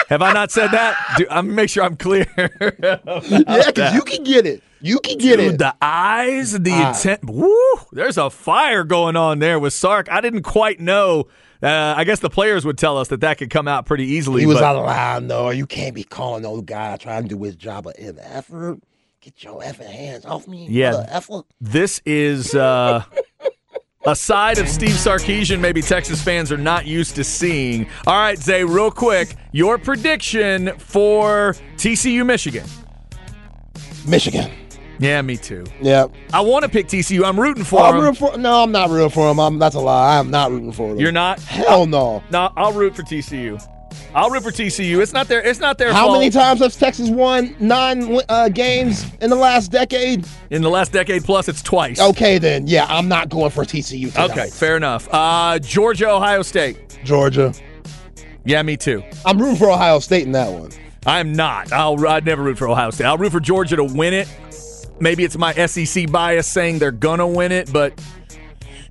Have 0.09 0.21
I 0.21 0.33
not 0.33 0.51
said 0.51 0.71
that? 0.71 0.95
Do, 1.17 1.25
I'm 1.29 1.53
make 1.55 1.69
sure 1.69 1.83
I'm 1.83 1.95
clear. 1.97 2.27
yeah, 2.37 2.97
because 3.65 3.93
you 3.95 4.01
can 4.01 4.23
get 4.23 4.45
it. 4.45 4.61
You 4.81 4.99
can 4.99 5.17
get 5.17 5.37
Dude, 5.37 5.53
it. 5.55 5.57
the 5.57 5.73
eyes, 5.81 6.51
the 6.51 6.71
Ah. 6.71 6.89
intent. 6.95 7.25
Woo! 7.25 7.55
There's 7.91 8.17
a 8.17 8.29
fire 8.29 8.83
going 8.83 9.15
on 9.15 9.39
there 9.39 9.59
with 9.59 9.73
Sark. 9.73 10.07
I 10.11 10.21
didn't 10.21 10.43
quite 10.43 10.79
know. 10.79 11.27
Uh, 11.63 11.95
I 11.97 12.03
guess 12.03 12.19
the 12.19 12.29
players 12.29 12.65
would 12.65 12.77
tell 12.77 12.97
us 12.97 13.07
that 13.07 13.21
that 13.21 13.39
could 13.39 13.49
come 13.49 13.67
out 13.67 13.87
pretty 13.87 14.05
easily. 14.05 14.41
He 14.41 14.45
was 14.45 14.57
but 14.57 14.63
out 14.63 14.75
of 14.75 14.85
line 14.85 15.27
though. 15.27 15.49
You 15.49 15.65
can't 15.65 15.95
be 15.95 16.03
calling 16.03 16.43
no 16.43 16.61
guy 16.61 16.97
trying 16.97 17.23
to 17.23 17.29
do 17.29 17.41
his 17.41 17.55
job 17.55 17.87
a 17.87 17.93
MFer. 17.93 18.79
Get 19.21 19.43
your 19.43 19.61
effing 19.61 19.89
hands 19.89 20.23
off 20.25 20.47
me. 20.47 20.67
Yeah. 20.69 21.03
effer. 21.09 21.41
this 21.59 21.99
is 22.05 22.53
uh, 22.53 23.03
a 24.07 24.15
side 24.15 24.57
of 24.59 24.67
Steve 24.69 24.91
Sarkisian 24.91 25.59
maybe 25.59 25.81
Texas 25.81 26.21
fans 26.21 26.51
are 26.51 26.57
not 26.57 26.85
used 26.85 27.15
to 27.15 27.23
seeing. 27.23 27.87
All 28.05 28.15
right, 28.17 28.37
Zay, 28.37 28.63
real 28.63 28.91
quick, 28.91 29.35
your 29.51 29.77
prediction 29.77 30.77
for 30.77 31.55
TCU 31.77 32.25
Michigan. 32.25 32.65
Michigan. 34.07 34.51
Yeah, 34.99 35.21
me 35.21 35.35
too. 35.35 35.65
Yeah. 35.81 36.07
I 36.31 36.41
want 36.41 36.63
to 36.63 36.69
pick 36.69 36.87
TCU. 36.87 37.25
I'm 37.25 37.39
rooting 37.39 37.63
for 37.65 37.81
I'm 37.81 37.95
them. 37.95 38.03
rooting 38.03 38.15
for. 38.15 38.37
No, 38.37 38.63
I'm 38.63 38.71
not 38.71 38.89
rooting 38.89 39.09
for 39.09 39.27
them. 39.27 39.39
I'm, 39.39 39.59
that's 39.59 39.75
a 39.75 39.79
lie. 39.79 40.17
I'm 40.17 40.29
not 40.31 40.51
rooting 40.51 40.71
for 40.71 40.89
them. 40.89 40.99
You're 40.99 41.11
not? 41.11 41.39
Hell 41.41 41.85
no. 41.85 42.23
No, 42.31 42.51
I'll 42.55 42.71
root 42.71 42.95
for 42.95 43.03
TCU. 43.03 43.61
I'll 44.13 44.29
root 44.29 44.43
for 44.43 44.51
TCU. 44.51 45.01
It's 45.01 45.13
not 45.13 45.27
their. 45.27 45.41
It's 45.41 45.59
not 45.59 45.77
their 45.77 45.91
How 45.93 46.07
fault. 46.07 46.19
many 46.19 46.29
times 46.29 46.59
has 46.61 46.75
Texas 46.75 47.09
won 47.09 47.55
nine 47.59 48.19
uh, 48.29 48.49
games 48.49 49.05
in 49.21 49.29
the 49.29 49.35
last 49.35 49.71
decade? 49.71 50.25
in 50.49 50.61
the 50.61 50.69
last 50.69 50.91
decade 50.91 51.23
plus? 51.23 51.47
It's 51.49 51.61
twice. 51.61 51.99
Okay, 51.99 52.37
then. 52.37 52.67
Yeah, 52.67 52.85
I'm 52.87 53.07
not 53.07 53.29
going 53.29 53.51
for 53.51 53.63
TCU. 53.63 54.15
Okay, 54.29 54.49
fair 54.49 54.77
enough. 54.77 55.07
Uh, 55.11 55.59
Georgia, 55.59 56.09
Ohio 56.09 56.41
State. 56.41 56.97
Georgia. 57.03 57.53
Yeah, 58.45 58.61
me 58.61 58.77
too. 58.77 59.03
I'm 59.25 59.37
rooting 59.39 59.57
for 59.57 59.69
Ohio 59.71 59.99
State 59.99 60.23
in 60.25 60.31
that 60.33 60.51
one. 60.51 60.71
I'm 61.05 61.33
not. 61.33 61.71
I'll. 61.71 62.07
I'd 62.07 62.25
never 62.25 62.43
root 62.43 62.57
for 62.57 62.67
Ohio 62.69 62.91
State. 62.91 63.05
I'll 63.05 63.17
root 63.17 63.31
for 63.31 63.39
Georgia 63.39 63.75
to 63.75 63.83
win 63.83 64.13
it. 64.13 64.27
Maybe 64.99 65.23
it's 65.23 65.37
my 65.37 65.53
SEC 65.65 66.09
bias 66.09 66.47
saying 66.47 66.79
they're 66.79 66.91
gonna 66.91 67.27
win 67.27 67.51
it, 67.51 67.71
but 67.73 67.93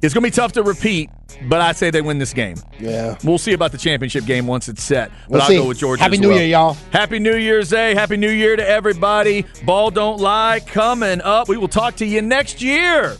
it's 0.05 0.15
gonna 0.15 0.27
be 0.27 0.31
tough 0.31 0.53
to 0.53 0.63
repeat. 0.63 1.11
But 1.49 1.61
I 1.61 1.73
say 1.73 1.91
they 1.91 2.01
win 2.03 2.19
this 2.19 2.33
game. 2.33 2.57
Yeah. 2.79 3.17
We'll 3.25 3.39
see 3.39 3.53
about 3.55 3.73
the 3.73 3.79
championship 3.79 4.25
game 4.25 4.47
once 4.47 4.69
it's 4.69 4.83
set. 4.83 5.11
But 5.11 5.31
We'll 5.31 5.43
I'll 5.43 5.49
see. 5.49 5.57
go 5.57 5.67
with 5.69 5.79
Georgia. 5.79 6.03
Happy 6.03 6.17
New 6.19 6.29
well. 6.29 6.39
Year, 6.39 6.47
y'all. 6.47 6.77
Happy 6.93 7.19
New 7.19 7.37
Year's 7.37 7.71
Day. 7.71 7.95
Happy 7.95 8.17
New 8.17 8.31
Year 8.31 8.55
to 8.57 8.67
everybody. 8.67 9.45
Ball 9.65 9.91
don't 9.91 10.21
lie. 10.21 10.61
Coming 10.67 11.21
up. 11.23 11.49
We 11.49 11.57
will 11.57 11.69
talk 11.69 11.97
to 11.97 12.07
you 12.07 12.23
next 12.23 12.63
year. 12.63 13.17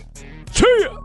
See 0.53 0.65
ya. 0.81 0.97